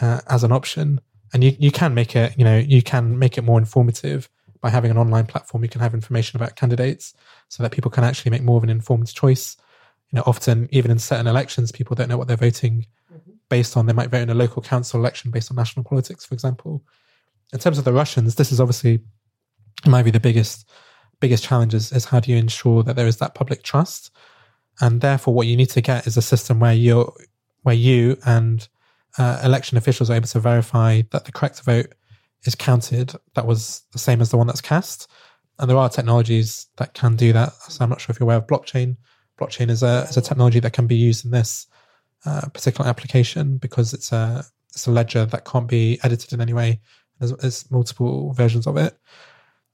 uh, 0.00 0.20
as 0.28 0.44
an 0.44 0.52
option. 0.52 1.00
And 1.34 1.44
you 1.44 1.54
you 1.58 1.70
can 1.70 1.92
make 1.92 2.16
it 2.16 2.38
you 2.38 2.44
know 2.44 2.56
you 2.56 2.80
can 2.80 3.18
make 3.18 3.36
it 3.36 3.42
more 3.42 3.58
informative 3.58 4.30
by 4.64 4.70
having 4.70 4.90
an 4.90 4.96
online 4.96 5.26
platform, 5.26 5.62
you 5.62 5.68
can 5.68 5.82
have 5.82 5.92
information 5.92 6.38
about 6.38 6.56
candidates 6.56 7.12
so 7.48 7.62
that 7.62 7.70
people 7.70 7.90
can 7.90 8.02
actually 8.02 8.30
make 8.30 8.42
more 8.42 8.56
of 8.56 8.64
an 8.64 8.70
informed 8.70 9.12
choice. 9.12 9.58
You 10.10 10.16
know, 10.16 10.22
often 10.26 10.70
even 10.72 10.90
in 10.90 10.98
certain 10.98 11.26
elections, 11.26 11.70
people 11.70 11.94
don't 11.94 12.08
know 12.08 12.16
what 12.16 12.28
they're 12.28 12.38
voting 12.38 12.86
mm-hmm. 13.12 13.32
based 13.50 13.76
on. 13.76 13.84
They 13.84 13.92
might 13.92 14.08
vote 14.08 14.22
in 14.22 14.30
a 14.30 14.34
local 14.34 14.62
council 14.62 14.98
election 14.98 15.30
based 15.30 15.50
on 15.50 15.56
national 15.58 15.84
politics, 15.84 16.24
for 16.24 16.32
example. 16.32 16.82
In 17.52 17.58
terms 17.58 17.76
of 17.76 17.84
the 17.84 17.92
Russians, 17.92 18.36
this 18.36 18.50
is 18.52 18.58
obviously 18.58 19.00
might 19.84 20.04
be 20.04 20.10
the 20.10 20.18
biggest 20.18 20.66
biggest 21.20 21.44
challenge 21.44 21.74
is, 21.74 21.92
is 21.92 22.06
how 22.06 22.20
do 22.20 22.30
you 22.30 22.38
ensure 22.38 22.82
that 22.84 22.96
there 22.96 23.06
is 23.06 23.18
that 23.18 23.34
public 23.34 23.64
trust, 23.64 24.10
and 24.80 25.02
therefore 25.02 25.34
what 25.34 25.46
you 25.46 25.58
need 25.58 25.68
to 25.70 25.82
get 25.82 26.06
is 26.06 26.16
a 26.16 26.22
system 26.22 26.58
where 26.58 26.72
you're 26.72 27.12
where 27.64 27.74
you 27.74 28.16
and 28.24 28.66
uh, 29.18 29.40
election 29.44 29.76
officials 29.76 30.10
are 30.10 30.14
able 30.14 30.26
to 30.26 30.40
verify 30.40 31.02
that 31.10 31.24
the 31.24 31.32
correct 31.32 31.62
vote 31.62 31.94
is 32.44 32.54
counted 32.54 33.12
that 33.34 33.46
was 33.46 33.82
the 33.92 33.98
same 33.98 34.20
as 34.20 34.30
the 34.30 34.36
one 34.36 34.46
that's 34.46 34.60
cast. 34.60 35.10
And 35.58 35.70
there 35.70 35.76
are 35.76 35.88
technologies 35.88 36.66
that 36.76 36.94
can 36.94 37.16
do 37.16 37.32
that. 37.32 37.52
So 37.54 37.82
I'm 37.84 37.90
not 37.90 38.00
sure 38.00 38.12
if 38.12 38.18
you're 38.18 38.26
aware 38.26 38.38
of 38.38 38.46
blockchain. 38.46 38.96
Blockchain 39.40 39.70
is 39.70 39.82
a 39.82 40.06
is 40.08 40.16
a 40.16 40.20
technology 40.20 40.60
that 40.60 40.72
can 40.72 40.86
be 40.86 40.96
used 40.96 41.24
in 41.24 41.30
this 41.30 41.66
uh, 42.26 42.48
particular 42.48 42.88
application 42.88 43.56
because 43.58 43.92
it's 43.92 44.12
a 44.12 44.44
it's 44.70 44.86
a 44.86 44.90
ledger 44.90 45.24
that 45.26 45.44
can't 45.44 45.68
be 45.68 46.00
edited 46.02 46.32
in 46.32 46.40
any 46.40 46.52
way. 46.52 46.80
There's, 47.18 47.32
there's 47.36 47.70
multiple 47.70 48.32
versions 48.32 48.66
of 48.66 48.76
it. 48.76 48.98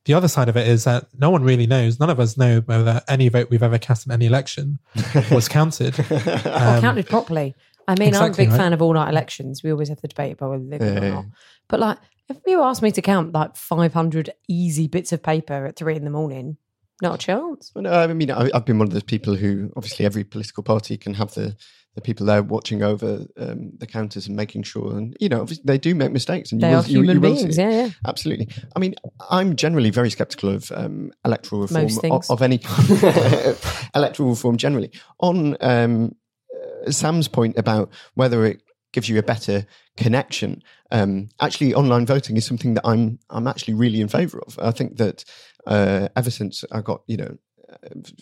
The 0.05 0.15
other 0.15 0.29
side 0.29 0.49
of 0.49 0.57
it 0.57 0.67
is 0.67 0.85
that 0.85 1.07
no 1.19 1.31
one 1.31 1.43
really 1.43 1.67
knows. 1.67 2.01
None 2.01 2.11
of 2.11 2.19
us 2.21 2.37
know 2.37 2.61
whether 2.61 3.03
any 3.09 3.29
vote 3.29 3.51
we've 3.51 3.63
ever 3.63 3.79
cast 3.79 4.07
in 4.07 4.13
any 4.13 4.27
election 4.27 4.79
was 5.31 5.49
counted. 5.49 5.99
Um, 6.11 6.77
or 6.77 6.81
counted 6.81 7.07
properly. 7.07 7.55
I 7.91 7.97
mean, 7.99 8.09
exactly, 8.09 8.27
I'm 8.27 8.33
a 8.33 8.37
big 8.37 8.49
right? 8.51 8.57
fan 8.57 8.73
of 8.73 8.83
all 8.83 8.95
night 8.95 9.09
elections. 9.09 9.65
We 9.65 9.73
always 9.73 9.89
have 9.89 10.01
the 10.01 10.07
debate 10.07 10.35
about 10.35 10.51
whether 10.51 10.65
they're 10.65 11.03
yeah. 11.03 11.09
or 11.09 11.11
not. 11.11 11.25
But 11.69 11.81
like, 11.81 11.99
if 12.29 12.37
you 12.47 12.63
asked 12.63 12.83
me 12.83 12.93
to 12.93 13.03
count 13.03 13.33
like 13.33 13.57
500 13.57 14.31
easy 14.47 14.87
bits 14.87 15.13
of 15.13 15.25
paper 15.25 15.67
at 15.67 15.75
three 15.75 15.97
in 15.97 16.05
the 16.05 16.11
morning, 16.11 16.57
not 17.03 17.17
a 17.17 17.19
chance. 17.19 17.73
Well, 17.75 17.83
no, 17.83 17.93
I 17.93 18.07
mean, 18.13 18.31
I've 18.31 18.65
been 18.65 18.79
one 18.79 18.87
of 18.87 18.93
those 18.93 19.03
people 19.03 19.35
who 19.35 19.73
obviously 19.77 20.07
every 20.07 20.23
political 20.23 20.63
party 20.63 20.97
can 20.97 21.15
have 21.15 21.35
the 21.35 21.57
the 21.97 22.01
people 22.01 22.25
there 22.25 22.41
watching 22.41 22.85
over 22.85 23.27
um, 23.37 23.73
the 23.79 23.87
counters 23.87 24.29
and 24.29 24.37
making 24.37 24.63
sure, 24.63 24.97
and 24.97 25.17
you 25.19 25.29
know, 25.29 25.45
they 25.65 25.77
do 25.77 25.93
make 25.93 26.13
mistakes, 26.13 26.53
and 26.53 26.61
they 26.61 26.71
you 26.71 26.75
are 26.75 26.77
will, 26.77 26.85
human 26.85 27.21
you, 27.21 27.29
you 27.29 27.35
beings. 27.35 27.59
Yeah, 27.59 27.71
yeah, 27.71 27.91
absolutely. 28.07 28.49
I 28.77 28.79
mean, 28.79 28.95
I'm 29.29 29.57
generally 29.57 29.91
very 29.91 30.11
sceptical 30.11 30.51
of 30.51 30.71
um, 30.71 31.11
electoral 31.25 31.63
reform 31.63 32.13
of, 32.13 32.31
of, 32.31 32.43
any 32.43 32.59
kind. 32.59 33.59
electoral 33.95 34.29
reform 34.31 34.57
generally. 34.57 34.93
On 35.19 35.57
um, 35.61 36.15
Sam's 36.89 37.29
point 37.29 37.59
about 37.59 37.91
whether 38.15 38.45
it 38.45 38.63
gives 38.93 39.09
you 39.09 39.19
a 39.19 39.23
better 39.23 39.67
connection. 39.97 40.63
Um, 40.91 41.29
actually, 41.41 41.75
online 41.75 42.07
voting 42.07 42.37
is 42.37 42.47
something 42.47 42.75
that 42.75 42.87
I'm 42.87 43.19
I'm 43.31 43.47
actually 43.47 43.75
really 43.75 44.01
in 44.01 44.09
favour 44.09 44.41
of. 44.47 44.59
I 44.61 44.71
think 44.71 44.97
that 44.97 45.25
uh, 45.67 46.09
ever 46.17 46.31
since 46.31 46.65
I 46.73 46.81
got 46.81 47.03
you 47.07 47.17
know 47.17 47.37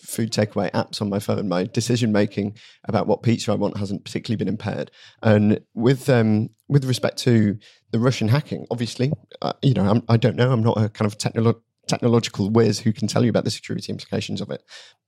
food 0.01 0.31
takeaway 0.31 0.71
apps 0.71 1.01
on 1.01 1.09
my 1.09 1.19
phone, 1.19 1.47
my 1.47 1.63
decision 1.63 2.11
making 2.11 2.55
about 2.85 3.07
what 3.07 3.23
pizza 3.23 3.51
I 3.51 3.55
want 3.55 3.77
hasn't 3.77 4.03
particularly 4.03 4.37
been 4.37 4.47
impaired. 4.47 4.91
And 5.23 5.61
with 5.73 6.09
um, 6.09 6.49
with 6.67 6.85
respect 6.85 7.17
to 7.19 7.57
the 7.91 7.99
Russian 7.99 8.27
hacking, 8.27 8.67
obviously, 8.71 9.11
uh, 9.41 9.53
you 9.61 9.73
know, 9.73 9.89
I'm, 9.89 10.03
I 10.07 10.17
do 10.17 10.29
not 10.29 10.37
know. 10.37 10.51
I'm 10.51 10.63
not 10.63 10.77
a 10.77 10.89
kind 10.89 11.11
of 11.11 11.17
technolo- 11.17 11.61
technological 11.89 12.49
whiz 12.49 12.79
who 12.79 12.93
can 12.93 13.07
tell 13.07 13.23
you 13.23 13.29
about 13.29 13.43
the 13.43 13.51
security 13.51 13.91
implications 13.91 14.39
of 14.39 14.49
it. 14.49 14.63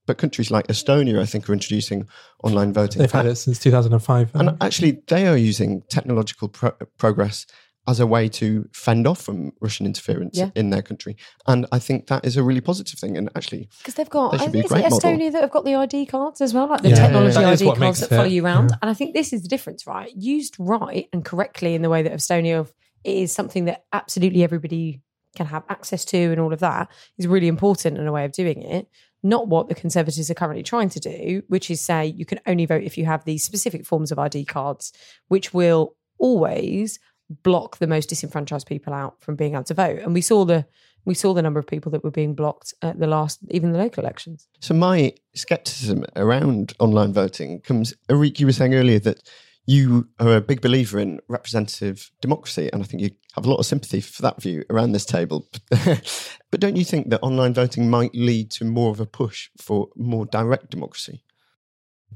But 0.07 0.17
countries 0.17 0.51
like 0.51 0.67
Estonia, 0.67 1.19
I 1.21 1.25
think, 1.25 1.47
are 1.47 1.53
introducing 1.53 2.07
online 2.43 2.73
voting. 2.73 2.99
They've 2.99 3.11
had 3.11 3.27
it 3.27 3.35
since 3.35 3.59
2005. 3.59 4.31
And 4.33 4.57
actually, 4.59 5.03
they 5.07 5.27
are 5.27 5.37
using 5.37 5.83
technological 5.89 6.49
pro- 6.49 6.73
progress 6.97 7.45
as 7.87 7.99
a 7.99 8.05
way 8.05 8.27
to 8.27 8.67
fend 8.73 9.07
off 9.07 9.21
from 9.21 9.51
Russian 9.59 9.85
interference 9.85 10.37
yeah. 10.37 10.49
in 10.55 10.69
their 10.69 10.81
country. 10.81 11.17
And 11.47 11.65
I 11.71 11.79
think 11.79 12.07
that 12.07 12.25
is 12.25 12.37
a 12.37 12.43
really 12.43 12.61
positive 12.61 12.99
thing. 12.99 13.17
And 13.17 13.29
actually, 13.35 13.69
because 13.79 13.95
they've 13.95 14.09
got, 14.09 14.37
they 14.37 14.45
is 14.45 14.53
it 14.53 14.69
Estonia 14.69 14.91
model. 14.91 15.31
that 15.31 15.41
have 15.41 15.51
got 15.51 15.65
the 15.65 15.75
ID 15.75 16.05
cards 16.05 16.41
as 16.41 16.53
well, 16.53 16.67
like 16.67 16.81
the 16.81 16.89
yeah, 16.89 16.95
technology 16.95 17.39
yeah, 17.39 17.49
ID 17.49 17.75
cards 17.75 17.99
that 18.01 18.09
follow 18.09 18.23
you 18.23 18.45
around. 18.45 18.71
And 18.81 18.89
I 18.89 18.93
think 18.93 19.13
this 19.13 19.33
is 19.33 19.41
the 19.41 19.49
difference, 19.49 19.87
right? 19.87 20.11
Used 20.15 20.55
right 20.59 21.07
and 21.11 21.25
correctly 21.25 21.73
in 21.73 21.81
the 21.81 21.89
way 21.89 22.03
that 22.03 22.11
Estonia 22.11 22.67
is 23.03 23.31
something 23.31 23.65
that 23.65 23.85
absolutely 23.91 24.43
everybody 24.43 25.01
can 25.35 25.45
have 25.45 25.63
access 25.69 26.03
to 26.05 26.17
and 26.17 26.39
all 26.39 26.53
of 26.53 26.59
that 26.59 26.89
is 27.17 27.27
really 27.27 27.47
important 27.47 27.97
in 27.97 28.07
a 28.07 28.11
way 28.11 28.25
of 28.25 28.31
doing 28.31 28.61
it 28.61 28.87
not 29.23 29.47
what 29.47 29.67
the 29.67 29.75
Conservatives 29.75 30.31
are 30.31 30.35
currently 30.35 30.63
trying 30.63 30.89
to 30.89 30.99
do, 30.99 31.43
which 31.47 31.69
is 31.69 31.81
say 31.81 32.05
you 32.05 32.25
can 32.25 32.39
only 32.47 32.65
vote 32.65 32.83
if 32.83 32.97
you 32.97 33.05
have 33.05 33.23
these 33.23 33.43
specific 33.43 33.85
forms 33.85 34.11
of 34.11 34.19
ID 34.19 34.45
cards, 34.45 34.91
which 35.27 35.53
will 35.53 35.95
always 36.17 36.99
block 37.43 37.77
the 37.77 37.87
most 37.87 38.09
disenfranchised 38.09 38.67
people 38.67 38.93
out 38.93 39.21
from 39.21 39.35
being 39.35 39.53
able 39.53 39.63
to 39.63 39.73
vote. 39.73 39.99
And 39.99 40.13
we 40.13 40.21
saw 40.21 40.45
the 40.45 40.65
we 41.03 41.15
saw 41.15 41.33
the 41.33 41.41
number 41.41 41.59
of 41.59 41.65
people 41.65 41.91
that 41.91 42.03
were 42.03 42.11
being 42.11 42.35
blocked 42.35 42.75
at 42.83 42.99
the 42.99 43.07
last, 43.07 43.39
even 43.49 43.71
the 43.71 43.79
local 43.79 44.03
elections. 44.03 44.47
So 44.59 44.75
my 44.75 45.13
skepticism 45.33 46.05
around 46.15 46.73
online 46.79 47.11
voting 47.11 47.59
comes. 47.61 47.95
Areeq, 48.07 48.39
you 48.39 48.45
were 48.45 48.51
saying 48.51 48.75
earlier 48.75 48.99
that 48.99 49.27
you 49.65 50.07
are 50.19 50.35
a 50.35 50.41
big 50.41 50.61
believer 50.61 50.99
in 50.99 51.19
representative 51.27 52.11
democracy, 52.21 52.69
and 52.71 52.81
I 52.81 52.85
think 52.85 53.01
you 53.03 53.11
have 53.35 53.45
a 53.45 53.49
lot 53.49 53.57
of 53.57 53.65
sympathy 53.65 54.01
for 54.01 54.21
that 54.23 54.41
view 54.41 54.63
around 54.69 54.91
this 54.91 55.05
table. 55.05 55.47
but 55.69 56.59
don't 56.59 56.75
you 56.75 56.83
think 56.83 57.09
that 57.09 57.21
online 57.21 57.53
voting 57.53 57.89
might 57.89 58.13
lead 58.13 58.51
to 58.51 58.65
more 58.65 58.91
of 58.91 58.99
a 58.99 59.05
push 59.05 59.49
for 59.57 59.89
more 59.95 60.25
direct 60.25 60.69
democracy? 60.69 61.23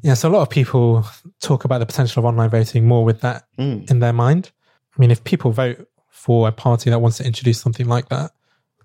Yeah, 0.01 0.15
so 0.15 0.29
a 0.29 0.31
lot 0.31 0.41
of 0.41 0.49
people 0.49 1.05
talk 1.41 1.65
about 1.65 1.79
the 1.79 1.85
potential 1.85 2.19
of 2.19 2.25
online 2.25 2.49
voting 2.49 2.87
more 2.87 3.05
with 3.05 3.21
that 3.21 3.45
mm. 3.57 3.89
in 3.89 3.99
their 3.99 4.13
mind. 4.13 4.51
I 4.95 4.99
mean, 4.99 5.11
if 5.11 5.23
people 5.23 5.51
vote 5.51 5.87
for 6.09 6.47
a 6.47 6.51
party 6.51 6.89
that 6.89 6.99
wants 6.99 7.17
to 7.17 7.25
introduce 7.25 7.59
something 7.61 7.87
like 7.87 8.09
that, 8.09 8.31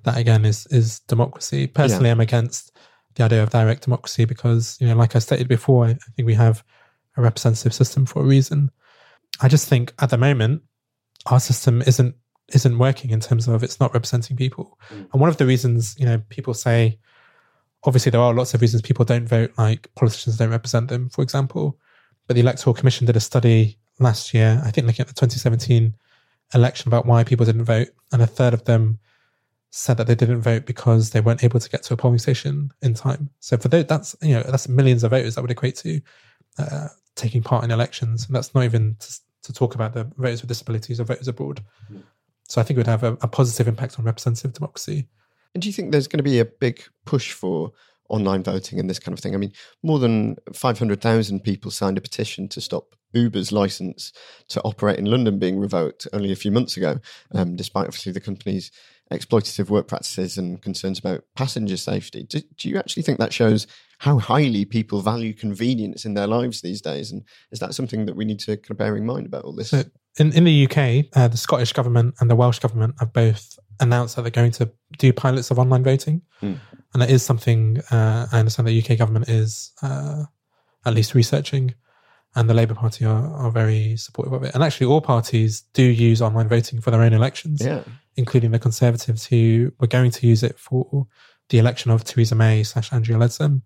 that 0.04 0.16
again 0.16 0.44
is 0.44 0.66
is 0.66 1.00
democracy. 1.00 1.66
Personally, 1.66 2.06
yeah. 2.06 2.12
I'm 2.12 2.20
against 2.20 2.76
the 3.14 3.24
idea 3.24 3.42
of 3.42 3.50
direct 3.50 3.84
democracy 3.84 4.24
because, 4.24 4.78
you 4.80 4.86
know, 4.86 4.94
like 4.94 5.16
I 5.16 5.18
stated 5.18 5.48
before, 5.48 5.86
I, 5.86 5.90
I 5.90 6.10
think 6.14 6.26
we 6.26 6.34
have 6.34 6.62
a 7.20 7.24
representative 7.24 7.74
system 7.74 8.06
for 8.06 8.22
a 8.22 8.26
reason. 8.26 8.70
I 9.40 9.48
just 9.48 9.68
think 9.68 9.94
at 10.00 10.11
the 10.11 10.18
moment 10.18 10.62
our 11.26 11.40
system 11.40 11.83
isn't 11.83 12.14
isn't 12.52 12.78
working 12.78 13.11
in 13.11 13.20
terms 13.20 13.46
of 13.46 13.62
it's 13.62 13.78
not 13.78 13.94
representing 13.94 14.37
people. 14.37 14.78
Mm. 14.88 15.09
And 15.12 15.20
one 15.20 15.30
of 15.30 15.37
the 15.37 15.46
reasons, 15.46 15.94
you 15.98 16.06
know, 16.06 16.20
people 16.30 16.52
say 16.52 16.98
obviously 17.85 18.11
there 18.11 18.20
are 18.20 18.35
lots 18.35 18.54
of 18.54 18.61
reasons 18.61 18.83
people 18.83 19.04
don't 19.04 19.28
vote, 19.28 19.52
like 19.56 19.88
politicians 19.94 20.37
don't 20.37 20.50
represent 20.50 20.88
them, 20.88 21.09
for 21.09 21.22
example. 21.22 21.78
But 22.26 22.35
the 22.35 22.40
Electoral 22.40 22.74
Commission 22.74 23.06
did 23.06 23.16
a 23.16 23.20
study 23.20 23.78
last 23.98 24.35
year, 24.35 24.61
I 24.64 24.70
think 24.70 24.87
looking 24.87 25.02
at 25.02 25.09
the 25.09 25.14
2017 25.14 25.94
election 26.54 26.88
about 26.88 27.06
why 27.06 27.22
people 27.22 27.46
didn't 27.46 27.64
vote, 27.64 27.88
and 28.12 28.22
a 28.22 28.26
third 28.26 28.54
of 28.54 28.64
them 28.64 28.98
said 29.70 29.96
that 29.96 30.06
they 30.06 30.14
didn't 30.14 30.42
vote 30.42 30.66
because 30.66 31.11
they 31.11 31.20
weren't 31.20 31.44
able 31.44 31.61
to 31.61 31.70
get 31.70 31.83
to 31.85 31.94
a 31.94 31.96
polling 31.96 32.18
station 32.18 32.72
in 32.83 32.94
time. 32.94 33.30
So 33.38 33.56
for 33.56 33.68
those, 33.68 33.87
that's 33.87 34.16
you 34.22 34.35
know 34.35 34.42
that's 34.42 34.68
millions 34.68 35.04
of 35.04 35.11
voters 35.11 35.35
that 35.35 35.42
would 35.42 35.50
equate 35.50 35.76
to. 35.76 36.00
Uh, 36.59 36.88
taking 37.16 37.42
part 37.42 37.64
in 37.64 37.70
elections. 37.70 38.26
And 38.26 38.34
that's 38.34 38.54
not 38.54 38.64
even 38.64 38.96
to, 38.98 39.14
to 39.44 39.52
talk 39.52 39.74
about 39.74 39.94
the 39.94 40.04
voters 40.16 40.42
with 40.42 40.48
disabilities 40.48 41.00
or 41.00 41.04
voters 41.04 41.28
abroad. 41.28 41.62
Mm. 41.92 42.02
So 42.48 42.60
I 42.60 42.64
think 42.64 42.76
it 42.76 42.80
would 42.80 42.86
have 42.86 43.04
a, 43.04 43.12
a 43.20 43.28
positive 43.28 43.68
impact 43.68 43.98
on 43.98 44.04
representative 44.04 44.52
democracy. 44.52 45.08
And 45.54 45.62
do 45.62 45.68
you 45.68 45.72
think 45.72 45.92
there's 45.92 46.08
going 46.08 46.18
to 46.18 46.24
be 46.24 46.38
a 46.38 46.44
big 46.44 46.82
push 47.04 47.32
for 47.32 47.72
online 48.10 48.42
voting 48.42 48.78
and 48.78 48.88
this 48.88 48.98
kind 48.98 49.16
of 49.16 49.22
thing. 49.22 49.34
I 49.34 49.38
mean, 49.38 49.52
more 49.82 49.98
than 49.98 50.36
500,000 50.52 51.40
people 51.40 51.70
signed 51.70 51.98
a 51.98 52.00
petition 52.00 52.48
to 52.48 52.60
stop 52.60 52.94
Uber's 53.12 53.52
license 53.52 54.12
to 54.48 54.60
operate 54.62 54.98
in 54.98 55.06
London 55.06 55.38
being 55.38 55.58
revoked 55.58 56.06
only 56.12 56.32
a 56.32 56.36
few 56.36 56.52
months 56.52 56.76
ago, 56.76 57.00
um, 57.34 57.56
despite 57.56 57.86
obviously 57.86 58.12
the 58.12 58.20
company's 58.20 58.70
exploitative 59.12 59.68
work 59.68 59.88
practices 59.88 60.38
and 60.38 60.62
concerns 60.62 60.98
about 60.98 61.24
passenger 61.34 61.76
safety. 61.76 62.22
Do, 62.22 62.40
do, 62.56 62.68
you 62.68 62.78
actually 62.78 63.02
think 63.02 63.18
that 63.18 63.32
shows 63.32 63.66
how 63.98 64.18
highly 64.18 64.64
people 64.64 65.00
value 65.00 65.34
convenience 65.34 66.04
in 66.04 66.14
their 66.14 66.28
lives 66.28 66.60
these 66.60 66.80
days? 66.80 67.10
And 67.10 67.24
is 67.50 67.58
that 67.58 67.74
something 67.74 68.06
that 68.06 68.14
we 68.14 68.24
need 68.24 68.38
to 68.40 68.56
kind 68.56 68.70
of 68.70 68.76
bear 68.76 68.96
in 68.96 69.04
mind 69.04 69.26
about 69.26 69.44
all 69.44 69.52
this? 69.52 69.70
So 69.70 69.82
in, 70.18 70.32
in 70.32 70.44
the 70.44 70.66
UK, 70.66 71.06
uh, 71.16 71.28
the 71.28 71.36
Scottish 71.36 71.72
government 71.72 72.14
and 72.20 72.30
the 72.30 72.36
Welsh 72.36 72.60
government 72.60 72.94
have 73.00 73.12
both 73.12 73.58
announced 73.80 74.16
that 74.16 74.22
they're 74.22 74.30
going 74.30 74.52
to 74.52 74.70
do 74.98 75.12
pilots 75.12 75.50
of 75.50 75.58
online 75.58 75.82
voting. 75.82 76.22
Mm. 76.42 76.58
And 76.92 77.02
that 77.02 77.10
is 77.10 77.22
something 77.22 77.80
uh, 77.90 78.26
I 78.30 78.38
understand 78.38 78.68
the 78.68 78.82
UK 78.82 78.98
government 78.98 79.28
is 79.28 79.72
uh, 79.82 80.24
at 80.84 80.94
least 80.94 81.14
researching 81.14 81.74
and 82.36 82.48
the 82.48 82.54
Labour 82.54 82.74
Party 82.74 83.04
are, 83.04 83.34
are 83.34 83.50
very 83.50 83.96
supportive 83.96 84.32
of 84.32 84.44
it. 84.44 84.54
And 84.54 84.62
actually, 84.62 84.86
all 84.86 85.00
parties 85.00 85.62
do 85.74 85.82
use 85.82 86.22
online 86.22 86.48
voting 86.48 86.80
for 86.80 86.90
their 86.90 87.02
own 87.02 87.12
elections, 87.12 87.60
yeah. 87.60 87.82
including 88.16 88.52
the 88.52 88.58
Conservatives, 88.58 89.26
who 89.26 89.72
were 89.80 89.88
going 89.88 90.12
to 90.12 90.26
use 90.26 90.42
it 90.42 90.58
for 90.58 91.06
the 91.48 91.58
election 91.58 91.90
of 91.90 92.04
Theresa 92.04 92.36
May 92.36 92.62
slash 92.62 92.92
Andrea 92.92 93.18
Leadsom. 93.18 93.62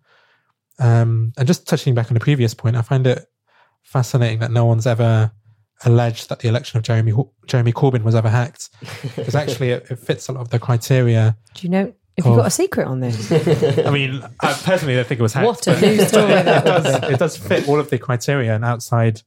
Um, 0.79 1.33
and 1.37 1.47
just 1.47 1.69
touching 1.69 1.95
back 1.95 2.11
on 2.11 2.15
the 2.15 2.21
previous 2.21 2.55
point, 2.55 2.77
I 2.77 2.83
find 2.83 3.07
it 3.07 3.27
fascinating 3.83 4.39
that 4.39 4.51
no 4.51 4.65
one's 4.65 4.87
ever 4.87 5.31
alleged 5.85 6.29
that 6.29 6.41
the 6.41 6.49
election 6.49 6.79
of 6.79 6.85
Jeremy 6.85 7.13
Jeremy 7.47 7.73
Corbyn 7.73 8.03
was 8.03 8.15
ever 8.15 8.29
hacked, 8.29 8.71
because 9.17 9.35
actually 9.35 9.71
it, 9.71 9.91
it, 9.91 9.99
fits 9.99 10.29
a 10.29 10.33
lot 10.33 10.41
of 10.41 10.51
the 10.51 10.59
criteria. 10.59 11.37
Do 11.55 11.67
you 11.67 11.71
know? 11.71 11.93
Have 12.17 12.27
you 12.27 12.37
got 12.37 12.47
a 12.47 12.51
secret 12.51 12.87
on 12.87 13.01
this? 13.01 13.33
I 13.85 13.91
mean, 13.91 14.23
I 14.41 14.53
personally 14.53 14.95
don't 14.95 15.07
think 15.07 15.19
it 15.19 15.23
was 15.23 15.33
hacked. 15.33 15.47
What 15.47 15.67
a 15.67 15.81
news 15.81 16.09
story 16.09 16.29
that 16.29 16.65
it 16.65 16.65
does, 16.65 17.11
it 17.11 17.19
does 17.19 17.37
fit 17.37 17.69
all 17.69 17.81
of 17.81 17.91
the 17.91 17.99
criteria. 17.99 18.55
An 18.55 18.63
outside 18.63 19.23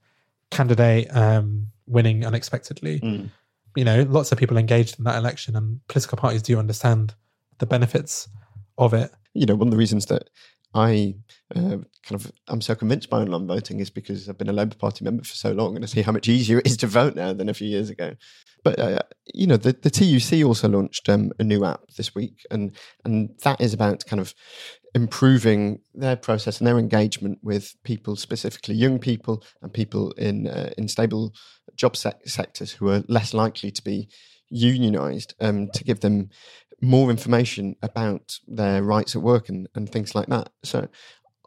candidate 0.52 1.14
um, 1.16 1.68
winning 1.86 2.26
unexpectedly. 2.26 3.02
Mm. 3.02 3.30
You 3.76 3.84
know, 3.84 4.04
lots 4.04 4.32
of 4.32 4.38
people 4.38 4.58
engaged 4.58 4.98
in 4.98 5.04
that 5.04 5.18
election, 5.18 5.56
and 5.56 5.86
political 5.88 6.18
parties 6.18 6.42
do 6.42 6.58
understand 6.58 7.14
the 7.58 7.66
benefits 7.66 8.30
of 8.78 8.94
it. 8.94 9.12
You 9.34 9.46
know, 9.46 9.56
one 9.56 9.68
of 9.68 9.72
the 9.72 9.78
reasons 9.78 10.06
that 10.08 10.30
I 10.78 11.16
uh, 11.56 11.80
kind 12.04 12.12
of 12.12 12.32
I'm 12.48 12.62
so 12.62 12.76
convinced 12.76 13.10
by 13.10 13.22
online 13.22 13.48
voting 13.48 13.80
is 13.80 13.90
because 13.90 14.30
I've 14.30 14.38
been 14.38 14.50
a 14.50 14.54
Labour 14.54 14.76
Party 14.76 15.04
member 15.04 15.24
for 15.24 15.34
so 15.34 15.52
long, 15.52 15.76
and 15.76 15.84
I 15.84 15.88
see 15.88 16.04
how 16.04 16.12
much 16.12 16.30
easier 16.30 16.60
it 16.60 16.68
is 16.68 16.78
to 16.78 16.88
vote 16.88 17.16
now 17.16 17.34
than 17.34 17.50
a 17.50 17.54
few 17.54 17.68
years 17.68 17.90
ago. 17.90 18.14
But 18.64 18.80
uh, 18.80 19.00
you 19.34 19.48
know, 19.48 19.58
the, 19.58 19.74
the 19.74 19.90
TUC 19.90 20.46
also 20.46 20.68
launched 20.70 21.10
um, 21.10 21.32
a 21.40 21.44
new 21.44 21.66
app 21.66 21.82
this 21.98 22.14
week, 22.14 22.46
and 22.52 22.74
and 23.04 23.32
that 23.44 23.60
is 23.60 23.74
about 23.74 24.06
kind 24.06 24.20
of 24.20 24.36
improving 24.94 25.80
their 25.96 26.16
process 26.16 26.60
and 26.60 26.68
their 26.68 26.78
engagement 26.78 27.40
with 27.42 27.76
people, 27.84 28.16
specifically 28.16 28.76
young 28.76 29.00
people 29.00 29.44
and 29.62 29.74
people 29.74 30.12
in 30.12 30.48
uh, 30.48 30.72
in 30.78 30.88
stable 30.88 31.34
job 31.76 31.98
se- 31.98 32.14
sectors 32.26 32.74
who 32.74 32.90
are 32.90 33.04
less 33.08 33.34
likely 33.34 33.72
to 33.72 33.84
be 33.84 34.10
unionized, 34.50 35.34
um, 35.40 35.70
to 35.74 35.84
give 35.84 36.00
them 36.02 36.30
more 36.82 37.10
information 37.10 37.76
about 37.82 38.40
their 38.48 38.84
rights 38.84 39.16
at 39.16 39.22
work 39.22 39.50
and, 39.50 39.68
and 39.76 39.90
things 39.90 40.14
like 40.14 40.28
that. 40.28 40.50
So, 40.64 40.88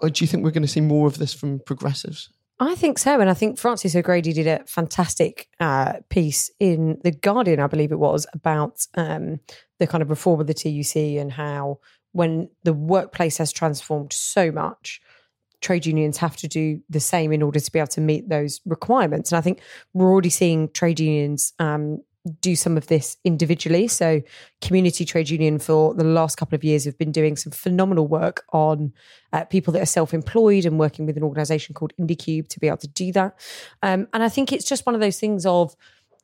uh, 0.03 0.09
do 0.09 0.25
you 0.25 0.27
think 0.27 0.45
we're 0.45 0.51
going 0.51 0.63
to 0.63 0.69
see 0.69 0.81
more 0.81 1.07
of 1.07 1.19
this 1.19 1.35
from 1.35 1.61
progressives? 1.61 2.31
I 2.59 2.75
think 2.75 2.99
so. 2.99 3.21
And 3.21 3.31
I 3.31 3.35
think 3.35 3.59
Frances 3.59 3.97
O'Grady 3.97 4.35
did 4.35 4.47
a 4.47 4.63
fantastic 4.67 5.49
uh, 5.61 5.95
piece 6.11 6.51
in 6.61 6.99
The 7.03 7.11
Guardian, 7.11 7.59
I 7.59 7.67
believe 7.69 7.91
it 7.91 7.99
was, 7.99 8.27
about 8.35 8.87
um, 8.97 9.41
the 9.79 9.87
kind 9.87 10.03
of 10.03 10.11
reform 10.11 10.41
of 10.41 10.47
the 10.47 10.55
TUC 10.55 11.19
and 11.19 11.33
how 11.33 11.79
when 12.13 12.51
the 12.65 12.75
workplace 12.75 13.39
has 13.39 13.51
transformed 13.51 14.13
so 14.13 14.53
much, 14.53 15.01
trade 15.63 15.87
unions 15.87 16.19
have 16.19 16.37
to 16.37 16.49
do 16.49 16.81
the 16.91 17.01
same 17.01 17.33
in 17.33 17.43
order 17.43 17.61
to 17.61 17.73
be 17.73 17.79
able 17.79 17.87
to 17.89 18.01
meet 18.01 18.29
those 18.29 18.61
requirements. 18.67 19.33
And 19.33 19.39
I 19.39 19.41
think 19.41 19.61
we're 19.95 20.11
already 20.11 20.31
seeing 20.31 20.69
trade 20.71 21.01
unions 21.01 21.53
um, 21.59 22.01
do 22.41 22.55
some 22.55 22.77
of 22.77 22.87
this 22.89 23.17
individually. 23.25 23.89
So, 23.89 24.23
Community 24.61 25.05
Trade 25.05 25.31
Union 25.31 25.59
for 25.59 25.95
the 25.95 26.05
last 26.05 26.37
couple 26.37 26.57
of 26.57 26.65
years 26.65 26.85
have 26.85 26.99
been 26.99 27.13
doing 27.13 27.37
some 27.37 27.53
phenomenal 27.53 28.07
work 28.07 28.45
on 28.53 28.93
uh, 29.33 29.45
people 29.45 29.73
that 29.73 29.83
are 29.83 29.87
self 29.87 30.13
employed 30.13 30.67
and 30.67 30.79
working 30.79 31.07
with 31.07 31.17
an 31.17 31.23
organization 31.23 31.75
called 31.75 31.93
IndieCube 32.01 32.49
to 32.49 32.61
be 32.61 32.67
able 32.67 32.79
to 32.79 32.89
do 32.89 33.13
that. 33.13 33.39
Um, 33.83 34.09
and 34.13 34.23
I 34.23 34.29
think 34.29 34.53
it's 34.53 34.69
just 34.69 34.87
one 34.87 34.95
of 34.95 35.01
those 35.01 35.19
things 35.19 35.47
of 35.47 35.75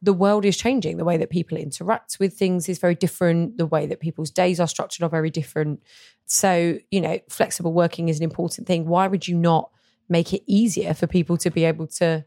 the 0.03 0.13
world 0.13 0.45
is 0.45 0.57
changing. 0.57 0.99
The 0.99 1.05
way 1.05 1.17
that 1.17 1.31
people 1.31 1.57
interact 1.57 2.19
with 2.21 2.35
things 2.35 2.69
is 2.69 2.79
very 2.79 2.95
different. 2.95 3.57
The 3.57 3.67
way 3.67 3.87
that 3.87 4.01
people's 4.01 4.31
days 4.31 4.61
are 4.61 4.69
structured 4.69 5.05
are 5.05 5.11
very 5.11 5.31
different. 5.31 5.83
So, 6.27 6.79
you 6.91 7.01
know, 7.01 7.19
flexible 7.31 7.73
working 7.73 8.09
is 8.09 8.19
an 8.19 8.25
important 8.25 8.67
thing. 8.67 8.87
Why 8.87 9.07
would 9.07 9.27
you 9.27 9.37
not 9.37 9.71
make 10.09 10.33
it 10.33 10.43
easier 10.47 10.95
for 10.95 11.07
people 11.07 11.37
to 11.39 11.51
be 11.51 11.65
able 11.65 11.87
to 11.87 12.25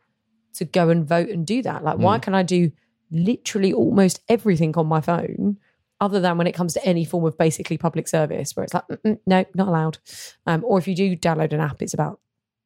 to 0.55 0.65
go 0.65 0.89
and 0.89 1.07
vote 1.07 1.29
and 1.29 1.45
do 1.45 1.61
that? 1.61 1.83
Like, 1.83 1.97
mm. 1.97 2.01
why 2.01 2.19
can 2.19 2.33
I 2.33 2.43
do 2.43 2.71
literally 3.11 3.73
almost 3.73 4.21
everything 4.29 4.75
on 4.75 4.87
my 4.87 5.01
phone 5.01 5.57
other 6.01 6.19
than 6.19 6.37
when 6.37 6.47
it 6.47 6.53
comes 6.53 6.73
to 6.73 6.85
any 6.85 7.03
form 7.03 7.25
of 7.25 7.37
basically 7.37 7.77
public 7.77 8.07
service 8.07 8.55
where 8.55 8.63
it's 8.63 8.73
like 8.73 8.85
no 9.25 9.45
not 9.55 9.67
allowed. 9.67 9.97
Um, 10.45 10.63
or 10.65 10.79
if 10.79 10.87
you 10.87 10.95
do 10.95 11.15
download 11.15 11.53
an 11.53 11.59
app 11.59 11.81
it's 11.81 11.93
about 11.93 12.19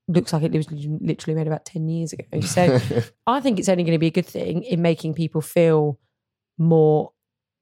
looks 0.07 0.33
like 0.33 0.43
it 0.43 0.51
was 0.51 0.67
literally 0.69 1.33
made 1.33 1.47
about 1.47 1.65
10 1.65 1.87
years 1.87 2.13
ago. 2.13 2.41
So 2.41 2.79
i 3.27 3.39
think 3.39 3.59
it's 3.59 3.69
only 3.69 3.83
going 3.83 3.95
to 3.95 3.99
be 3.99 4.07
a 4.07 4.11
good 4.11 4.25
thing 4.25 4.63
in 4.63 4.81
making 4.81 5.13
people 5.13 5.41
feel 5.41 5.99
more 6.57 7.11